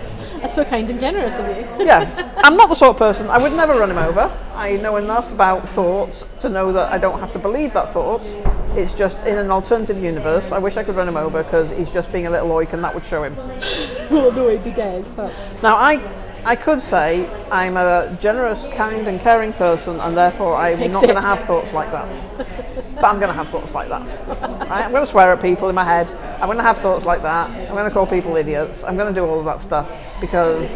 That's 0.41 0.53
so 0.53 0.63
kind 0.63 0.87
and 0.89 0.99
generous 0.99 1.39
of 1.39 1.47
you. 1.47 1.85
Yeah, 1.85 2.31
I'm 2.43 2.55
not 2.55 2.69
the 2.69 2.75
sort 2.75 2.91
of 2.91 2.97
person, 2.97 3.29
I 3.29 3.37
would 3.37 3.53
never 3.53 3.73
run 3.73 3.89
him 3.89 3.97
over. 3.97 4.31
I 4.53 4.73
know 4.77 4.97
enough 4.97 5.31
about 5.31 5.67
thoughts 5.69 6.23
to 6.41 6.49
know 6.49 6.71
that 6.73 6.91
I 6.91 6.97
don't 6.97 7.19
have 7.19 7.33
to 7.33 7.39
believe 7.39 7.73
that 7.73 7.93
thought. 7.93 8.21
It's 8.77 8.93
just 8.93 9.17
in 9.19 9.37
an 9.37 9.49
alternative 9.49 10.03
universe, 10.03 10.51
I 10.51 10.59
wish 10.59 10.77
I 10.77 10.83
could 10.83 10.95
run 10.95 11.07
him 11.07 11.17
over 11.17 11.41
because 11.41 11.75
he's 11.77 11.89
just 11.91 12.11
being 12.11 12.27
a 12.27 12.29
little 12.29 12.49
oik 12.49 12.73
and 12.73 12.83
that 12.83 12.93
would 12.93 13.05
show 13.05 13.23
him. 13.23 13.35
well, 14.11 14.31
no, 14.31 14.49
he'd 14.49 14.63
be 14.63 14.71
dead. 14.71 15.09
But 15.15 15.33
Now, 15.63 15.77
I, 15.77 15.95
I 16.45 16.55
could 16.55 16.79
say 16.79 17.25
I'm 17.49 17.75
a 17.75 18.15
generous, 18.21 18.61
kind, 18.75 19.07
and 19.07 19.19
caring 19.19 19.51
person, 19.53 19.99
and 19.99 20.15
therefore 20.15 20.55
I'm 20.55 20.91
not 20.91 21.01
going 21.01 21.15
to 21.15 21.21
have 21.21 21.43
thoughts 21.47 21.73
like 21.73 21.91
that. 21.91 22.07
But 22.93 23.05
I'm 23.05 23.17
going 23.17 23.29
to 23.29 23.33
have 23.33 23.49
thoughts 23.49 23.73
like 23.73 23.89
that. 23.89 24.05
Right? 24.69 24.85
I'm 24.85 24.91
going 24.91 25.03
to 25.03 25.09
swear 25.09 25.33
at 25.33 25.41
people 25.41 25.69
in 25.69 25.75
my 25.75 25.83
head. 25.83 26.07
I'm 26.39 26.45
going 26.45 26.57
to 26.57 26.63
have 26.63 26.77
thoughts 26.77 27.03
like 27.03 27.23
that. 27.23 27.49
I'm 27.49 27.73
going 27.73 27.85
to 27.85 27.91
call 27.91 28.05
people 28.05 28.35
idiots. 28.35 28.83
I'm 28.83 28.95
going 28.95 29.11
to 29.11 29.19
do 29.19 29.25
all 29.25 29.39
of 29.39 29.45
that 29.45 29.63
stuff 29.63 29.89
because 30.21 30.69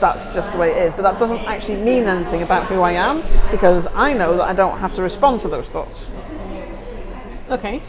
that's 0.00 0.26
just 0.34 0.50
the 0.50 0.58
way 0.58 0.72
it 0.72 0.88
is. 0.88 0.92
But 0.94 1.02
that 1.02 1.20
doesn't 1.20 1.44
actually 1.46 1.80
mean 1.80 2.04
anything 2.08 2.42
about 2.42 2.66
who 2.66 2.80
I 2.80 2.92
am 2.92 3.22
because 3.52 3.86
I 3.94 4.12
know 4.14 4.36
that 4.36 4.48
I 4.48 4.52
don't 4.52 4.78
have 4.78 4.96
to 4.96 5.02
respond 5.02 5.40
to 5.42 5.48
those 5.48 5.68
thoughts. 5.68 6.06
okay. 7.50 7.80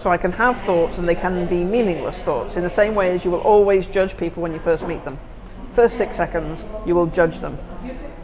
So 0.00 0.10
I 0.10 0.18
can 0.18 0.32
have 0.32 0.60
thoughts 0.62 0.98
and 0.98 1.08
they 1.08 1.14
can 1.14 1.46
be 1.46 1.64
meaningless 1.64 2.18
thoughts 2.22 2.56
in 2.56 2.62
the 2.62 2.70
same 2.70 2.94
way 2.94 3.14
as 3.14 3.24
you 3.24 3.30
will 3.30 3.40
always 3.40 3.86
judge 3.86 4.16
people 4.18 4.42
when 4.42 4.52
you 4.52 4.58
first 4.58 4.86
meet 4.86 5.02
them. 5.04 5.18
First 5.74 5.96
six 5.96 6.16
seconds, 6.16 6.62
you 6.86 6.94
will 6.94 7.06
judge 7.06 7.38
them. 7.40 7.58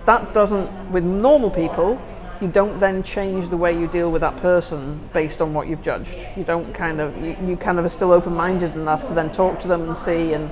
That 0.07 0.34
doesn't, 0.34 0.92
with 0.92 1.05
normal 1.05 1.51
people, 1.51 2.01
you 2.40 2.49
don't 2.49 2.78
then 2.78 3.03
change 3.03 3.49
the 3.51 3.57
way 3.57 3.72
you 3.78 3.88
deal 3.88 4.12
with 4.12 4.20
that 4.20 4.36
person 4.36 5.09
based 5.12 5.40
on 5.40 5.55
what 5.55 5.66
you've 5.66 5.82
judged. 5.82 6.26
You 6.36 6.44
don't 6.44 6.72
kind 6.72 7.01
of, 7.01 7.16
you, 7.16 7.36
you 7.44 7.57
kind 7.57 7.78
of 7.78 7.84
are 7.84 7.90
still 7.90 8.12
open 8.12 8.34
minded 8.34 8.74
enough 8.74 9.07
to 9.09 9.14
then 9.14 9.32
talk 9.32 9.61
to 9.61 9.68
them 9.68 9.88
and 9.88 9.96
see. 9.96 10.32
And 10.34 10.51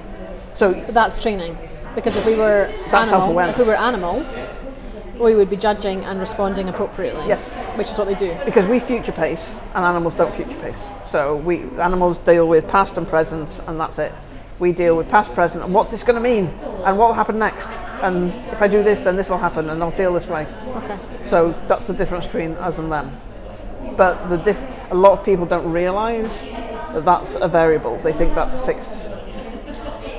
so 0.57 0.72
But 0.72 0.94
that's 0.94 1.20
training. 1.20 1.57
Because 1.94 2.16
if 2.16 2.26
we 2.26 2.34
were 2.34 2.72
That's 2.90 3.11
animal, 3.11 3.38
if 3.38 3.59
we 3.59 3.64
were 3.64 3.74
animals, 3.74 4.51
we 5.18 5.34
would 5.34 5.49
be 5.49 5.57
judging 5.57 6.05
and 6.05 6.20
responding 6.20 6.68
appropriately. 6.68 7.26
Yes. 7.26 7.42
Which 7.78 7.88
is 7.88 7.99
what 7.99 8.07
they 8.07 8.14
do. 8.14 8.36
because 8.44 8.66
we 8.66 8.80
future 8.80 9.12
pace 9.12 9.51
and 9.74 9.84
animals 9.84 10.14
don't 10.14 10.34
future 10.34 10.59
pace. 10.61 10.78
So 11.11 11.36
we 11.36 11.62
animals 11.78 12.18
deal 12.18 12.49
with 12.49 12.68
past 12.68 12.99
and 12.99 13.07
present 13.07 13.49
and 13.66 13.80
that's 13.80 13.99
it. 13.99 14.12
We 14.59 14.72
deal 14.72 14.96
with 14.96 15.09
past, 15.09 15.32
present, 15.34 15.62
and 15.64 15.74
what's 15.74 15.90
this 15.90 16.02
going 16.02 16.14
to 16.14 16.20
mean, 16.20 16.46
and 16.84 16.96
what 16.98 17.09
will 17.09 17.14
happen 17.14 17.38
next, 17.38 17.68
and 18.02 18.32
if 18.52 18.62
I 18.62 18.68
do 18.68 18.82
this, 18.82 19.02
then 19.02 19.16
this 19.16 19.28
will 19.28 19.38
happen, 19.38 19.68
and 19.68 19.82
I'll 19.82 19.90
feel 19.90 20.14
this 20.14 20.26
way. 20.26 20.46
Okay. 20.68 20.98
So 21.28 21.54
that's 21.68 21.84
the 21.84 21.92
difference 21.92 22.24
between 22.24 22.52
us 22.52 22.78
and 22.78 22.90
them. 22.90 23.20
But 23.96 24.28
the 24.28 24.36
diff- 24.38 24.90
a 24.90 24.94
lot 24.94 25.18
of 25.18 25.24
people 25.24 25.44
don't 25.46 25.70
realise 25.70 26.32
that 26.92 27.04
that's 27.04 27.34
a 27.34 27.48
variable. 27.48 27.98
They 28.02 28.12
think 28.12 28.34
that's 28.34 28.54
a 28.54 28.64
fixed. 28.64 29.02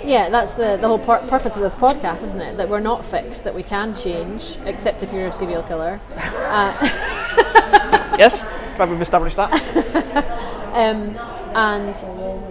Yeah, 0.05 0.29
that's 0.29 0.53
the, 0.53 0.77
the 0.79 0.88
whole 0.88 0.99
pur- 0.99 1.25
purpose 1.27 1.55
of 1.55 1.61
this 1.63 1.75
podcast, 1.75 2.23
isn't 2.23 2.39
it? 2.39 2.57
That 2.57 2.69
we're 2.69 2.79
not 2.79 3.03
fixed, 3.03 3.43
that 3.43 3.55
we 3.55 3.63
can 3.63 3.93
change, 3.93 4.57
except 4.65 5.03
if 5.03 5.11
you're 5.11 5.27
a 5.27 5.33
serial 5.33 5.63
killer. 5.63 5.99
Uh, 6.15 7.13
Yes, 8.17 8.41
glad 8.75 8.89
we've 8.89 9.01
established 9.01 9.35
that. 9.35 9.53
um, 10.73 11.15
and 11.55 11.95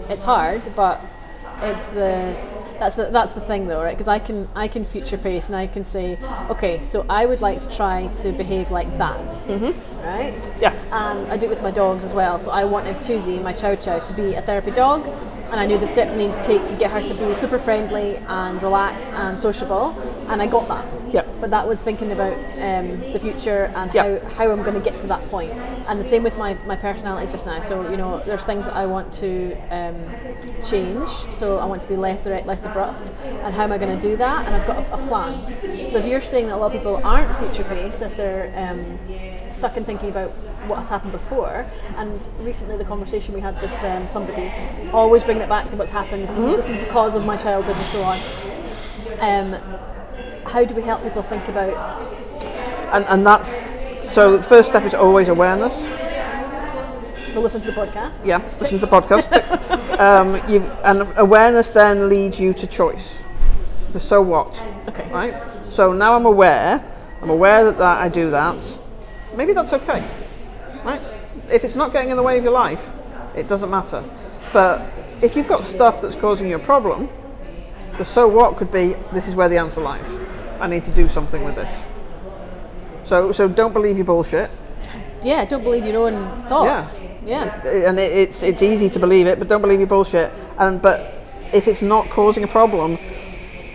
it's 0.08 0.22
hard, 0.22 0.68
but 0.76 1.00
it's 1.60 1.88
the 1.88 2.36
that's 2.78 2.96
the 2.96 3.06
that's 3.06 3.32
the 3.32 3.40
thing 3.40 3.66
though, 3.66 3.82
right? 3.82 3.94
Because 3.94 4.08
I 4.08 4.18
can 4.18 4.48
I 4.54 4.68
can 4.68 4.84
future 4.84 5.18
pace 5.18 5.46
and 5.46 5.56
I 5.56 5.66
can 5.66 5.84
say, 5.84 6.18
okay, 6.50 6.82
so 6.82 7.04
I 7.08 7.26
would 7.26 7.40
like 7.40 7.60
to 7.60 7.68
try 7.68 8.06
to 8.22 8.32
behave 8.32 8.70
like 8.70 8.98
that, 8.98 9.18
mm-hmm. 9.46 10.00
right? 10.04 10.48
Yeah. 10.60 10.72
And 10.92 11.28
I 11.28 11.36
do 11.36 11.46
it 11.46 11.50
with 11.50 11.62
my 11.62 11.70
dogs 11.70 12.04
as 12.04 12.14
well. 12.14 12.38
So 12.38 12.50
I 12.50 12.64
wanted 12.64 13.00
Tuesday, 13.02 13.38
my 13.38 13.52
Chow 13.52 13.74
Chow, 13.76 13.98
to 13.98 14.12
be 14.12 14.34
a 14.34 14.42
therapy 14.42 14.70
dog, 14.70 15.06
and 15.50 15.60
I 15.60 15.66
knew 15.66 15.78
the 15.78 15.86
steps 15.86 16.12
I 16.12 16.16
needed 16.16 16.40
to 16.40 16.42
take 16.42 16.66
to 16.66 16.74
get 16.74 16.90
her 16.90 17.02
to 17.02 17.14
be 17.14 17.34
super 17.34 17.58
friendly 17.58 18.16
and 18.16 18.62
relaxed 18.62 19.12
and 19.12 19.40
sociable, 19.40 19.98
and 20.28 20.42
I 20.42 20.46
got 20.46 20.68
that. 20.68 20.86
Yeah. 21.12 21.24
But 21.40 21.50
that 21.50 21.66
was 21.66 21.80
thinking 21.80 22.12
about 22.12 22.36
um, 22.60 23.12
the 23.12 23.18
future 23.20 23.72
and 23.74 23.90
how, 23.90 24.18
how 24.28 24.50
I'm 24.50 24.62
going 24.62 24.74
to 24.74 24.80
get 24.80 25.00
to 25.00 25.06
that 25.06 25.26
point. 25.30 25.52
And 25.52 26.00
the 26.00 26.08
same 26.08 26.22
with 26.22 26.36
my, 26.36 26.54
my 26.66 26.76
personality 26.76 27.30
just 27.30 27.46
now. 27.46 27.60
So, 27.60 27.88
you 27.90 27.96
know, 27.96 28.22
there's 28.26 28.44
things 28.44 28.66
that 28.66 28.74
I 28.74 28.86
want 28.86 29.12
to 29.14 29.54
um, 29.70 29.96
change. 30.68 31.08
So 31.32 31.58
I 31.58 31.64
want 31.64 31.80
to 31.82 31.88
be 31.88 31.96
less 31.96 32.20
direct, 32.20 32.46
less 32.46 32.65
abrupt. 32.68 33.10
And 33.44 33.54
how 33.54 33.62
am 33.64 33.72
I 33.72 33.78
going 33.78 33.98
to 33.98 34.08
do 34.08 34.16
that? 34.16 34.46
And 34.46 34.54
I've 34.54 34.66
got 34.66 34.78
a, 34.78 34.94
a 34.94 35.06
plan. 35.08 35.90
So 35.90 35.98
if 35.98 36.06
you're 36.06 36.20
saying 36.20 36.48
that 36.48 36.54
a 36.54 36.58
lot 36.58 36.74
of 36.74 36.78
people 36.78 36.96
aren't 37.04 37.34
future 37.36 37.64
based, 37.64 38.02
if 38.02 38.16
they're 38.16 38.52
um, 38.56 38.98
stuck 39.52 39.76
in 39.76 39.84
thinking 39.84 40.10
about 40.10 40.30
what 40.68 40.78
has 40.78 40.88
happened 40.88 41.12
before, 41.12 41.66
and 41.96 42.28
recently 42.40 42.76
the 42.76 42.84
conversation 42.84 43.34
we 43.34 43.40
had 43.40 43.60
with 43.62 43.72
um, 43.84 44.06
somebody, 44.08 44.50
always 44.92 45.22
bring 45.24 45.38
it 45.38 45.48
back 45.48 45.68
to 45.68 45.76
what's 45.76 45.90
happened. 45.90 46.28
This, 46.28 46.38
is, 46.38 46.44
this 46.44 46.68
is 46.70 46.76
because 46.76 47.14
of 47.14 47.24
my 47.24 47.36
childhood 47.36 47.76
and 47.76 47.86
so 47.86 48.02
on. 48.02 48.18
Um, 49.20 49.52
how 50.44 50.64
do 50.64 50.74
we 50.74 50.82
help 50.82 51.02
people 51.02 51.22
think 51.22 51.46
about 51.48 51.74
And, 52.92 53.04
and 53.06 53.26
that's 53.26 53.48
so. 54.14 54.36
The 54.36 54.42
first 54.42 54.68
step 54.68 54.84
is 54.84 54.94
always 54.94 55.28
awareness. 55.28 55.74
So 57.36 57.42
listen 57.42 57.60
to 57.60 57.66
the 57.66 57.74
podcast 57.74 58.24
Yeah, 58.24 58.38
listen 58.60 58.78
to 58.78 58.86
the 58.86 58.86
podcast. 58.86 59.30
um, 60.00 60.36
and 60.84 61.12
awareness 61.18 61.68
then 61.68 62.08
leads 62.08 62.40
you 62.40 62.54
to 62.54 62.66
choice. 62.66 63.18
The 63.92 64.00
so 64.00 64.22
what. 64.22 64.58
Okay. 64.88 65.12
Right. 65.12 65.34
So 65.70 65.92
now 65.92 66.16
I'm 66.16 66.24
aware. 66.24 66.82
I'm 67.20 67.28
aware 67.28 67.64
that, 67.64 67.76
that 67.76 67.98
I 68.00 68.08
do 68.08 68.30
that. 68.30 68.56
Maybe 69.34 69.52
that's 69.52 69.74
okay. 69.74 70.02
Right. 70.82 71.02
If 71.50 71.62
it's 71.64 71.76
not 71.76 71.92
getting 71.92 72.08
in 72.08 72.16
the 72.16 72.22
way 72.22 72.38
of 72.38 72.42
your 72.42 72.54
life, 72.54 72.82
it 73.34 73.48
doesn't 73.48 73.68
matter. 73.68 74.02
But 74.54 74.90
if 75.20 75.36
you've 75.36 75.48
got 75.48 75.66
stuff 75.66 76.00
that's 76.00 76.14
causing 76.14 76.48
you 76.48 76.56
a 76.56 76.58
problem, 76.58 77.10
the 77.98 78.04
so 78.06 78.26
what 78.26 78.56
could 78.56 78.72
be 78.72 78.96
this 79.12 79.28
is 79.28 79.34
where 79.34 79.50
the 79.50 79.58
answer 79.58 79.82
lies. 79.82 80.08
I 80.58 80.68
need 80.68 80.86
to 80.86 80.90
do 80.90 81.06
something 81.10 81.44
with 81.44 81.56
this. 81.56 81.70
So 83.04 83.30
so 83.32 83.46
don't 83.46 83.74
believe 83.74 83.98
your 83.98 84.06
bullshit. 84.06 84.50
Yeah 85.26 85.44
don't 85.44 85.64
believe 85.64 85.84
your 85.84 86.06
own 86.06 86.40
thoughts. 86.42 87.08
Yeah, 87.24 87.44
and 87.64 87.98
it, 87.98 88.12
it's 88.12 88.42
it's 88.42 88.62
easy 88.62 88.88
to 88.90 88.98
believe 88.98 89.26
it, 89.26 89.38
but 89.38 89.48
don't 89.48 89.62
believe 89.62 89.80
your 89.80 89.88
bullshit. 89.88 90.32
And 90.58 90.80
but 90.80 90.98
if 91.52 91.66
it's 91.68 91.82
not 91.82 92.10
causing 92.10 92.44
a 92.44 92.48
problem, 92.48 92.98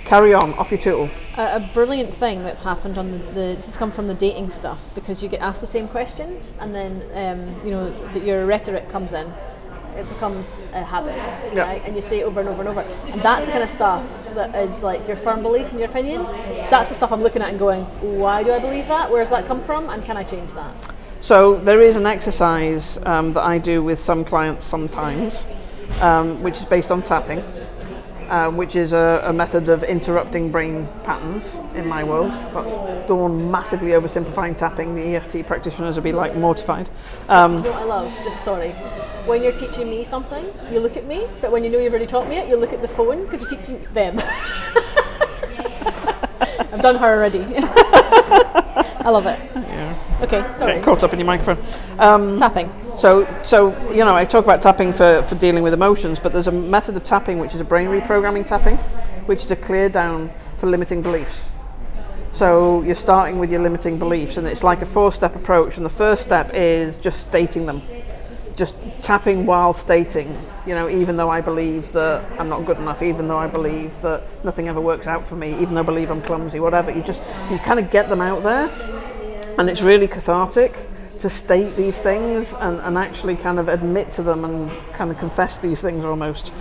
carry 0.06 0.34
on 0.34 0.54
off 0.54 0.72
your 0.72 0.80
tool. 0.80 1.12
A, 1.36 1.58
a 1.58 1.60
brilliant 1.60 2.14
thing 2.14 2.44
that's 2.44 2.62
happened 2.62 2.98
on 2.98 3.12
the, 3.12 3.18
the 3.18 3.56
this 3.56 3.66
has 3.66 3.78
come 3.78 3.92
from 3.92 4.08
the 4.08 4.14
dating 4.14 4.50
stuff 4.50 4.90
because 4.96 5.22
you 5.24 5.30
get 5.30 5.42
asked 5.42 5.62
the 5.62 5.68
same 5.68 5.88
questions 5.88 6.54
and 6.60 6.74
then 6.74 7.04
um, 7.14 7.66
you 7.66 7.72
know 7.72 7.92
that 8.14 8.24
your 8.24 8.46
rhetoric 8.46 8.90
comes 8.90 9.14
in. 9.14 9.34
It 9.98 10.08
becomes 10.08 10.62
a 10.74 10.84
habit 10.84 11.14
Yeah. 11.54 11.64
right? 11.64 11.82
And 11.86 11.96
you 11.96 12.02
say 12.02 12.22
it 12.22 12.24
over 12.24 12.40
and 12.40 12.48
over 12.48 12.62
and 12.62 12.70
over. 12.70 12.82
And 13.12 13.22
that's 13.22 13.46
the 13.46 13.52
kind 13.52 13.64
of 13.64 13.70
stuff 13.70 14.34
that 14.36 14.56
is 14.56 14.82
like 14.82 15.06
your 15.06 15.18
firm 15.18 15.42
beliefs 15.42 15.72
and 15.72 15.80
your 15.80 15.90
opinions. 15.90 16.30
That's 16.70 16.88
the 16.88 16.96
stuff 16.96 17.12
I'm 17.12 17.22
looking 17.22 17.42
at 17.42 17.50
and 17.50 17.60
going 17.60 17.84
why 18.00 18.44
do 18.44 18.54
I 18.54 18.60
believe 18.60 18.88
that? 18.88 19.12
Where's 19.12 19.30
that 19.30 19.48
come 19.48 19.60
from? 19.60 19.90
And 19.90 20.06
can 20.06 20.16
I 20.16 20.24
change 20.24 20.54
that 20.54 20.94
So 21.32 21.56
there 21.56 21.80
is 21.80 21.96
an 21.96 22.06
exercise 22.06 23.00
um, 23.04 23.32
that 23.36 23.46
I 23.46 23.58
do 23.58 23.82
with 23.82 24.02
some 24.02 24.26
clients 24.26 24.66
sometimes, 24.66 25.42
um, 26.02 26.44
which 26.44 26.58
is 26.58 26.66
based 26.66 26.92
on 26.92 27.02
tapping, 27.02 27.42
um, 28.28 28.58
which 28.58 28.76
is 28.76 28.92
a, 28.92 29.22
a 29.24 29.32
method 29.32 29.70
of 29.70 29.82
interrupting 29.82 30.52
brain 30.52 30.90
patterns 31.06 31.46
in 31.74 31.88
my 31.88 32.04
world. 32.04 32.32
That's 32.54 33.08
done 33.08 33.50
massively 33.50 33.92
oversimplifying 33.92 34.58
tapping. 34.58 34.94
The 34.94 35.16
EFT 35.16 35.48
practitioners 35.48 35.96
would 35.96 36.04
be 36.04 36.12
like 36.12 36.36
mortified. 36.36 36.90
Um, 37.30 37.56
you 37.56 37.64
know 37.64 37.72
I 37.72 37.86
love 37.86 38.14
just 38.26 38.44
sorry 38.44 38.72
when 39.24 39.42
you're 39.42 39.54
teaching 39.54 39.90
me 39.90 40.04
something 40.04 40.46
you 40.70 40.82
look 40.82 40.98
at 40.98 41.06
me 41.06 41.28
but 41.40 41.50
when 41.50 41.64
you 41.64 41.70
know 41.70 41.80
you've 41.80 41.94
already 41.94 42.08
taught 42.08 42.28
me 42.28 42.40
it 42.40 42.50
you 42.50 42.58
look 42.58 42.74
at 42.74 42.82
the 42.82 42.90
phone 42.90 43.24
because 43.24 43.40
you're 43.40 43.58
teaching 43.58 43.88
them 43.94 44.20
I've 46.72 46.82
done 46.82 46.96
her 46.96 47.16
already 47.16 47.40
I 47.58 49.10
love 49.10 49.26
it 49.26 49.40
yeah. 49.56 50.20
okay 50.22 50.42
sorry 50.58 50.74
Getting 50.74 50.84
caught 50.84 51.04
up 51.04 51.14
in 51.14 51.20
your 51.20 51.26
microphone. 51.26 51.64
Um, 52.00 52.38
tapping 52.38 52.70
So, 52.98 53.28
so 53.44 53.92
you 53.92 54.04
know, 54.06 54.16
I 54.16 54.26
talk 54.26 54.44
about 54.44 54.62
tapping 54.62 54.94
for, 54.94 55.24
for 55.28 55.36
dealing 55.36 55.64
with 55.64 55.74
emotions, 55.74 56.20
but 56.22 56.34
there's 56.34 56.48
a 56.48 56.52
method 56.52 56.96
of 56.96 57.04
tapping 57.04 57.40
which 57.40 57.56
is 57.56 57.62
a 57.62 57.64
brain 57.64 57.88
reprogramming 57.88 58.46
tapping, 58.46 58.78
which 59.26 59.44
is 59.44 59.52
a 59.52 59.56
clear 59.56 59.90
down 59.90 60.30
for 60.60 60.70
limiting 60.70 61.02
beliefs. 61.02 61.50
So 62.34 62.82
you're 62.84 62.96
starting 62.96 63.40
with 63.40 63.52
your 63.52 63.62
limiting 63.62 63.98
beliefs, 64.00 64.38
and 64.38 64.48
it's 64.48 64.64
like 64.64 64.82
a 64.82 64.86
four-step 64.86 65.36
approach. 65.36 65.78
And 65.78 65.86
the 65.86 65.90
first 65.90 66.24
step 66.24 66.52
is 66.54 66.96
just 66.98 67.20
stating 67.22 67.66
them, 67.66 67.82
just 68.56 68.76
tapping 69.02 69.46
while 69.46 69.74
stating. 69.74 70.36
You 70.66 70.76
know, 70.76 70.90
even 70.90 71.18
though 71.18 71.30
I 71.30 71.42
believe 71.42 71.92
that 71.94 72.24
I'm 72.38 72.50
not 72.50 72.66
good 72.66 72.78
enough, 72.78 73.02
even 73.02 73.28
though 73.28 73.38
I 73.38 73.48
believe 73.48 73.92
that 74.02 74.24
nothing 74.44 74.68
ever 74.68 74.82
works 74.82 75.08
out 75.08 75.28
for 75.28 75.36
me, 75.36 75.54
even 75.62 75.74
though 75.74 75.82
I 75.82 75.86
believe 75.86 76.12
I'm 76.12 76.22
clumsy, 76.22 76.60
whatever. 76.60 76.92
You 76.92 77.02
just 77.02 77.22
you 77.52 77.58
kind 77.60 77.80
of 77.80 77.90
get 77.92 78.10
them 78.10 78.22
out 78.22 78.44
there, 78.44 78.70
and 79.58 79.70
it's 79.70 79.82
really 79.82 80.08
cathartic 80.08 80.76
to 81.20 81.30
state 81.30 81.76
these 81.76 81.98
things 82.00 82.54
and, 82.62 82.80
and 82.80 82.98
actually 82.98 83.36
kind 83.36 83.60
of 83.60 83.68
admit 83.68 84.12
to 84.12 84.24
them 84.24 84.44
and 84.44 84.72
kind 84.94 85.12
of 85.12 85.18
confess 85.20 85.58
these 85.58 85.80
things 85.80 86.04
almost. 86.04 86.52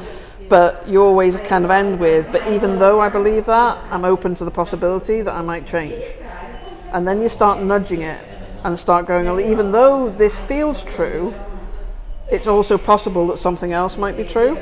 But 0.49 0.87
you 0.89 1.03
always 1.03 1.37
kind 1.37 1.65
of 1.65 1.71
end 1.71 1.99
with, 1.99 2.31
but 2.31 2.47
even 2.49 2.79
though 2.79 3.01
I 3.01 3.09
believe 3.09 3.47
that, 3.47 3.79
I'm 3.91 4.05
open 4.05 4.35
to 4.35 4.45
the 4.45 4.51
possibility 4.51 5.23
that 5.23 5.33
I 5.33 5.41
might 5.41 5.67
change. 5.67 6.05
And 6.93 7.07
then 7.07 7.23
you 7.23 7.29
start 7.29 7.63
nudging 7.63 8.03
it 8.03 8.21
and 8.65 8.79
start 8.79 9.07
going, 9.07 9.51
even 9.51 9.71
though 9.71 10.11
this 10.11 10.37
feels 10.41 10.83
true, 10.85 11.33
it's 12.31 12.47
also 12.47 12.79
possible 12.79 13.27
that 13.29 13.39
something 13.39 13.73
else 13.73 13.97
might 13.97 14.17
be 14.17 14.25
true. 14.25 14.57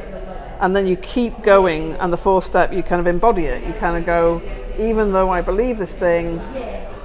And 0.61 0.75
then 0.75 0.87
you 0.87 0.97
keep 0.97 1.43
going, 1.43 1.93
and 1.95 2.13
the 2.13 2.17
fourth 2.17 2.45
step, 2.45 2.73
you 2.73 2.83
kind 2.83 3.01
of 3.01 3.07
embody 3.07 3.45
it. 3.45 3.65
You 3.65 3.73
kind 3.75 3.97
of 3.97 4.05
go, 4.05 4.43
even 4.79 5.13
though 5.13 5.31
I 5.31 5.41
believe 5.41 5.79
this 5.79 5.95
thing, 5.95 6.41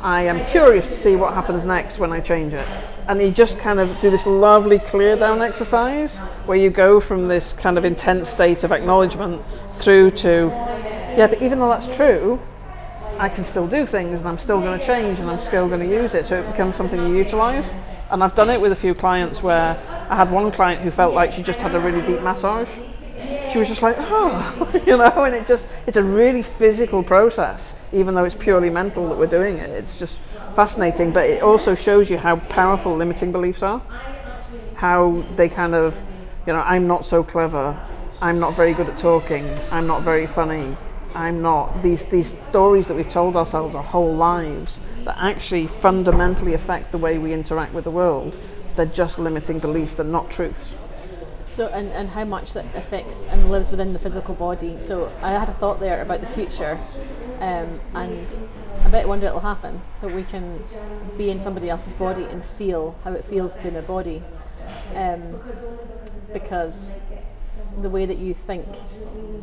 I 0.02 0.24
am 0.24 0.46
curious 0.48 0.86
to 0.88 0.98
see 0.98 1.16
what 1.16 1.34
happens 1.34 1.64
next 1.64 1.98
when 2.00 2.12
I 2.12 2.20
change 2.20 2.54
it. 2.54 2.68
And 3.08 3.22
you 3.22 3.32
just 3.32 3.58
kind 3.60 3.80
of 3.80 3.90
do 4.02 4.10
this 4.10 4.26
lovely 4.26 4.80
clear 4.80 5.16
down 5.16 5.42
exercise 5.42 6.18
where 6.46 6.58
you 6.58 6.70
go 6.70 7.00
from 7.00 7.28
this 7.28 7.54
kind 7.54 7.78
of 7.78 7.86
intense 7.86 8.30
state 8.30 8.64
of 8.64 8.72
acknowledgement 8.72 9.42
through 9.76 10.12
to, 10.12 10.48
yeah, 11.16 11.28
but 11.28 11.42
even 11.42 11.60
though 11.60 11.70
that's 11.70 11.94
true, 11.96 12.40
I 13.18 13.30
can 13.30 13.46
still 13.46 13.68
do 13.68 13.86
things 13.86 14.20
and 14.20 14.28
I'm 14.28 14.40
still 14.40 14.60
going 14.60 14.80
to 14.80 14.86
change 14.86 15.20
and 15.20 15.30
I'm 15.30 15.42
still 15.42 15.68
going 15.68 15.88
to 15.88 15.96
use 15.96 16.16
it. 16.16 16.26
So 16.26 16.40
it 16.42 16.52
becomes 16.52 16.76
something 16.76 17.00
you 17.00 17.16
utilize. 17.16 17.70
And 18.14 18.24
I've 18.24 18.36
done 18.36 18.52
it 18.52 18.62
with 18.62 18.72
a 18.72 18.76
few 18.76 18.94
clients 18.94 19.42
where 19.42 19.76
I 20.08 20.16
had 20.16 20.32
one 20.32 20.52
client 20.52 20.82
who 20.82 20.92
felt 20.92 21.16
like 21.16 21.34
she 21.34 21.42
just 21.42 21.60
had 21.60 21.74
a 21.74 21.80
really 21.80 22.06
deep 22.06 22.22
massage. 22.22 22.70
She 23.52 23.58
was 23.58 23.68
just 23.68 23.82
like, 23.82 23.96
oh, 23.98 24.72
you 24.86 24.98
know, 24.98 25.26
and 25.26 25.34
it 25.34 25.48
just, 25.48 25.66
it's 25.88 25.98
a 25.98 26.04
really 26.04 26.44
physical 26.44 27.02
process, 27.02 27.74
even 27.92 28.14
though 28.14 28.24
it's 28.24 28.36
purely 28.36 28.70
mental 28.70 29.10
that 29.10 29.18
we're 29.18 29.26
doing 29.26 29.58
it. 29.58 29.72
It's 29.72 29.98
just 29.98 30.20
fascinating, 30.56 31.12
but 31.12 31.26
it 31.26 31.42
also 31.42 31.74
shows 31.74 32.08
you 32.08 32.20
how 32.20 32.36
powerful 32.36 32.96
limiting 32.96 33.32
beliefs 33.32 33.64
are, 33.64 33.82
how 34.76 35.24
they 35.36 35.50
kind 35.50 35.74
of, 35.74 35.96
you 36.46 36.54
know, 36.54 36.62
I'm 36.62 36.86
not 36.86 37.08
so 37.08 37.24
clever, 37.24 37.76
I'm 38.22 38.40
not 38.40 38.56
very 38.56 38.76
good 38.76 38.90
at 38.90 38.98
talking, 39.00 39.60
I'm 39.72 39.88
not 39.88 40.04
very 40.04 40.28
funny, 40.28 40.78
I'm 41.16 41.42
not. 41.42 41.82
These 41.82 42.04
these 42.06 42.36
stories 42.50 42.86
that 42.88 42.94
we've 42.94 43.10
told 43.12 43.36
ourselves 43.36 43.74
our 43.76 43.82
whole 43.84 44.16
lives 44.16 44.80
that 45.06 45.18
actually 45.20 45.68
fundamentally 45.68 46.54
affect 46.54 46.92
the 46.92 46.98
way 46.98 47.18
we 47.18 47.34
interact 47.34 47.74
with 47.74 47.84
the 47.84 47.92
world. 47.92 48.38
They're 48.76 48.86
just 48.86 49.20
limiting 49.20 49.60
beliefs. 49.60 49.96
They're 49.96 50.06
not 50.06 50.32
truths. 50.32 50.76
So, 51.46 51.68
and, 51.68 51.92
and 51.92 52.10
how 52.10 52.26
much 52.26 52.54
that 52.54 52.66
affects 52.76 53.26
and 53.26 53.52
lives 53.52 53.70
within 53.70 53.94
the 53.94 54.00
physical 54.00 54.34
body. 54.34 54.80
So, 54.80 55.12
I 55.22 55.32
had 55.32 55.50
a 55.50 55.54
thought 55.54 55.80
there 55.80 56.02
about 56.02 56.20
the 56.20 56.26
future, 56.26 56.80
um, 57.42 57.80
and 57.94 58.38
I 58.84 58.90
bet 58.90 59.08
one 59.08 59.20
day 59.20 59.28
it'll 59.28 59.40
happen 59.40 59.82
that 60.02 60.10
we 60.10 60.24
can 60.24 60.64
be 61.18 61.30
in 61.30 61.40
somebody 61.40 61.70
else's 61.70 61.94
body 61.94 62.24
and 62.24 62.44
feel 62.44 62.96
how 63.04 63.14
it 63.14 63.24
feels 63.26 63.54
to 63.54 63.62
be 63.62 63.68
in 63.68 63.74
their 63.76 63.84
body, 63.84 64.24
um, 64.96 65.40
because 66.32 67.00
the 67.82 67.90
way 67.90 68.06
that 68.06 68.18
you 68.18 68.34
think 68.34 68.66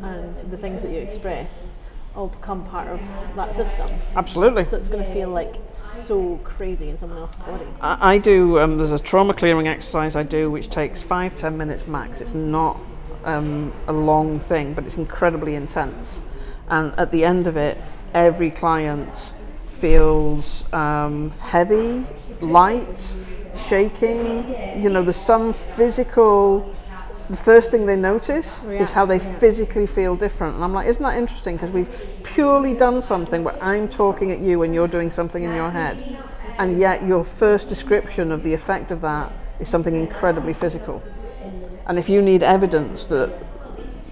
and 0.01 0.35
the 0.51 0.57
things 0.57 0.81
that 0.81 0.91
you 0.91 0.99
express 0.99 1.70
all 2.15 2.27
become 2.27 2.63
part 2.65 2.87
of 2.87 3.01
that 3.35 3.55
system. 3.55 3.89
Absolutely. 4.15 4.65
So 4.65 4.77
it's 4.77 4.89
going 4.89 5.03
to 5.03 5.09
feel 5.09 5.29
like 5.29 5.55
so 5.69 6.37
crazy 6.43 6.89
in 6.89 6.97
someone 6.97 7.19
else's 7.19 7.39
body. 7.41 7.65
I, 7.79 8.15
I 8.15 8.17
do. 8.17 8.59
Um, 8.59 8.77
there's 8.77 8.91
a 8.91 8.99
trauma 8.99 9.33
clearing 9.33 9.67
exercise 9.67 10.15
I 10.15 10.23
do, 10.23 10.51
which 10.51 10.69
takes 10.69 11.01
five 11.01 11.35
ten 11.37 11.57
minutes 11.57 11.87
max. 11.87 12.21
It's 12.21 12.33
not 12.33 12.79
um, 13.23 13.73
a 13.87 13.93
long 13.93 14.39
thing, 14.41 14.73
but 14.73 14.85
it's 14.85 14.95
incredibly 14.95 15.55
intense. 15.55 16.19
And 16.67 16.93
at 16.97 17.11
the 17.11 17.25
end 17.25 17.47
of 17.47 17.57
it, 17.57 17.77
every 18.13 18.51
client 18.51 19.09
feels 19.79 20.65
um, 20.73 21.31
heavy, 21.39 22.05
light, 22.39 23.15
shaking. 23.67 24.81
You 24.81 24.89
know, 24.89 25.03
there's 25.03 25.15
some 25.15 25.53
physical 25.75 26.73
the 27.31 27.37
first 27.37 27.71
thing 27.71 27.85
they 27.85 27.95
notice 27.95 28.59
Reaction, 28.63 28.83
is 28.83 28.91
how 28.91 29.05
they 29.05 29.17
yeah. 29.17 29.39
physically 29.39 29.87
feel 29.87 30.15
different. 30.15 30.55
And 30.55 30.63
I'm 30.63 30.73
like, 30.73 30.87
isn't 30.87 31.01
that 31.01 31.17
interesting? 31.17 31.55
Because 31.55 31.71
we've 31.71 31.89
purely 32.23 32.73
done 32.73 33.01
something 33.01 33.43
where 33.43 33.61
I'm 33.63 33.87
talking 33.87 34.31
at 34.31 34.39
you 34.39 34.63
and 34.63 34.73
you're 34.73 34.89
doing 34.89 35.09
something 35.09 35.41
in 35.41 35.55
your 35.55 35.71
head. 35.71 36.19
And 36.57 36.77
yet 36.77 37.05
your 37.05 37.23
first 37.23 37.69
description 37.69 38.31
of 38.31 38.43
the 38.43 38.53
effect 38.53 38.91
of 38.91 38.99
that 39.01 39.31
is 39.59 39.69
something 39.69 39.95
incredibly 39.95 40.53
physical. 40.53 41.01
And 41.87 41.97
if 41.97 42.09
you 42.09 42.21
need 42.21 42.43
evidence 42.43 43.05
that 43.07 43.33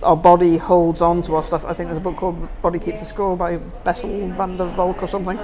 our 0.01 0.15
body 0.15 0.57
holds 0.57 1.01
on 1.01 1.21
to 1.23 1.35
our 1.35 1.43
stuff, 1.43 1.65
I 1.65 1.73
think 1.73 1.89
there's 1.89 1.97
a 1.97 2.01
book 2.01 2.15
called 2.15 2.47
Body 2.61 2.79
Keeps 2.79 3.01
the 3.01 3.05
Score 3.05 3.35
by 3.35 3.57
Bessel 3.57 4.29
van 4.29 4.55
der 4.55 4.73
Kolk 4.75 5.03
or 5.03 5.09
something. 5.09 5.37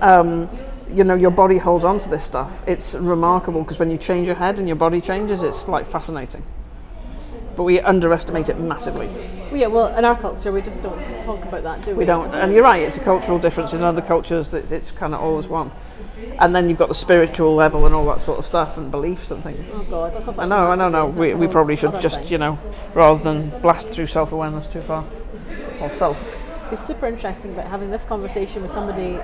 Um, 0.00 0.48
you 0.94 1.02
know, 1.02 1.16
your 1.16 1.32
body 1.32 1.58
holds 1.58 1.84
on 1.84 1.98
to 1.98 2.08
this 2.08 2.24
stuff. 2.24 2.52
It's 2.66 2.94
remarkable 2.94 3.62
because 3.62 3.80
when 3.80 3.90
you 3.90 3.98
change 3.98 4.28
your 4.28 4.36
head 4.36 4.58
and 4.58 4.68
your 4.68 4.76
body 4.76 5.00
changes, 5.00 5.42
it's 5.42 5.66
like 5.66 5.90
fascinating 5.90 6.44
but 7.58 7.64
we 7.64 7.80
underestimate 7.80 8.48
it 8.48 8.56
massively. 8.60 9.08
Well, 9.08 9.56
yeah, 9.56 9.66
well, 9.66 9.92
in 9.96 10.04
our 10.04 10.16
culture, 10.16 10.52
we 10.52 10.62
just 10.62 10.80
don't 10.80 11.24
talk 11.24 11.42
about 11.42 11.64
that, 11.64 11.82
do 11.84 11.90
we? 11.90 11.96
We 11.98 12.04
don't, 12.04 12.32
and 12.32 12.52
you're 12.52 12.62
right. 12.62 12.80
It's 12.80 12.96
a 12.96 13.00
cultural 13.00 13.36
difference. 13.40 13.72
In 13.72 13.82
other 13.82 14.00
cultures, 14.00 14.54
it's, 14.54 14.70
it's 14.70 14.92
kind 14.92 15.12
of 15.12 15.20
always 15.20 15.48
one. 15.48 15.72
And 16.38 16.54
then 16.54 16.68
you've 16.68 16.78
got 16.78 16.88
the 16.88 16.94
spiritual 16.94 17.56
level 17.56 17.84
and 17.86 17.96
all 17.96 18.06
that 18.14 18.22
sort 18.22 18.38
of 18.38 18.46
stuff 18.46 18.76
and 18.76 18.92
beliefs 18.92 19.32
and 19.32 19.42
things. 19.42 19.68
Oh 19.72 19.82
God, 19.90 20.14
that's 20.14 20.26
not 20.28 20.38
I 20.38 20.44
know, 20.44 20.70
I 20.70 20.76
know, 20.76 20.88
no. 20.88 21.06
We, 21.06 21.34
we 21.34 21.48
probably 21.48 21.74
should 21.74 22.00
just, 22.00 22.18
thing. 22.18 22.28
you 22.28 22.38
know, 22.38 22.56
rather 22.94 23.20
than 23.24 23.50
blast 23.60 23.88
through 23.88 24.06
self-awareness 24.06 24.68
too 24.68 24.82
far, 24.82 25.04
or 25.80 25.92
self. 25.94 26.16
It's 26.70 26.86
super 26.86 27.06
interesting 27.06 27.54
about 27.54 27.66
having 27.66 27.90
this 27.90 28.04
conversation 28.04 28.62
with 28.62 28.70
somebody 28.70 29.18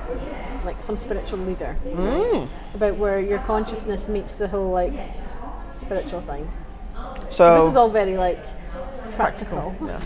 like 0.65 0.83
some 0.83 0.97
spiritual 0.97 1.39
leader 1.39 1.77
mm. 1.87 2.49
about 2.75 2.97
where 2.97 3.21
your 3.21 3.39
consciousness 3.39 4.09
meets 4.09 4.35
the 4.35 4.49
whole 4.49 4.73
like 4.73 4.95
spiritual 5.69 6.21
thing. 6.23 6.51
So 7.31 7.61
this 7.61 7.71
is 7.71 7.77
all 7.77 7.89
very 7.89 8.17
like 8.17 8.45
practical. 9.13 9.75
Yeah. 9.85 10.01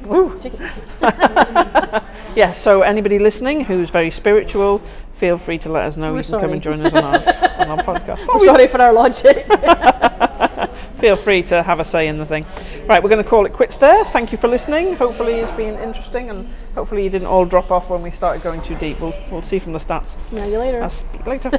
yeah. 2.34 2.52
So 2.52 2.82
anybody 2.82 3.18
listening 3.18 3.64
who's 3.64 3.90
very 3.90 4.10
spiritual, 4.10 4.80
feel 5.18 5.38
free 5.38 5.58
to 5.58 5.70
let 5.70 5.84
us 5.84 5.96
know. 5.96 6.12
We're 6.12 6.18
you 6.18 6.22
can 6.22 6.30
sorry. 6.30 6.42
come 6.42 6.52
and 6.52 6.62
join 6.62 6.86
us 6.86 6.92
on 6.92 7.04
our, 7.04 7.14
on 7.58 7.78
our 7.78 7.84
podcast. 7.84 8.26
We're 8.26 8.44
sorry 8.44 8.66
for 8.66 8.80
our 8.80 8.92
logic. 8.92 9.46
feel 11.00 11.16
free 11.16 11.42
to 11.44 11.62
have 11.62 11.80
a 11.80 11.84
say 11.84 12.08
in 12.08 12.18
the 12.18 12.26
thing. 12.26 12.44
Right, 12.86 13.02
we're 13.02 13.10
going 13.10 13.22
to 13.22 13.28
call 13.28 13.46
it 13.46 13.52
quits 13.52 13.76
there. 13.76 14.04
Thank 14.06 14.32
you 14.32 14.38
for 14.38 14.48
listening. 14.48 14.96
Hopefully 14.96 15.34
it's 15.34 15.52
been 15.52 15.78
interesting 15.78 16.30
and 16.30 16.48
hopefully 16.74 17.04
you 17.04 17.10
didn't 17.10 17.28
all 17.28 17.44
drop 17.44 17.70
off 17.70 17.90
when 17.90 18.02
we 18.02 18.10
started 18.10 18.42
going 18.42 18.62
too 18.62 18.76
deep. 18.76 19.00
We'll, 19.00 19.14
we'll 19.30 19.42
see 19.42 19.58
from 19.58 19.72
the 19.72 19.78
stats. 19.78 20.18
Smell 20.18 20.50
you 20.50 20.58
later. 20.58 20.82
I'll 20.82 20.90
speak 20.90 21.26
later. 21.26 21.50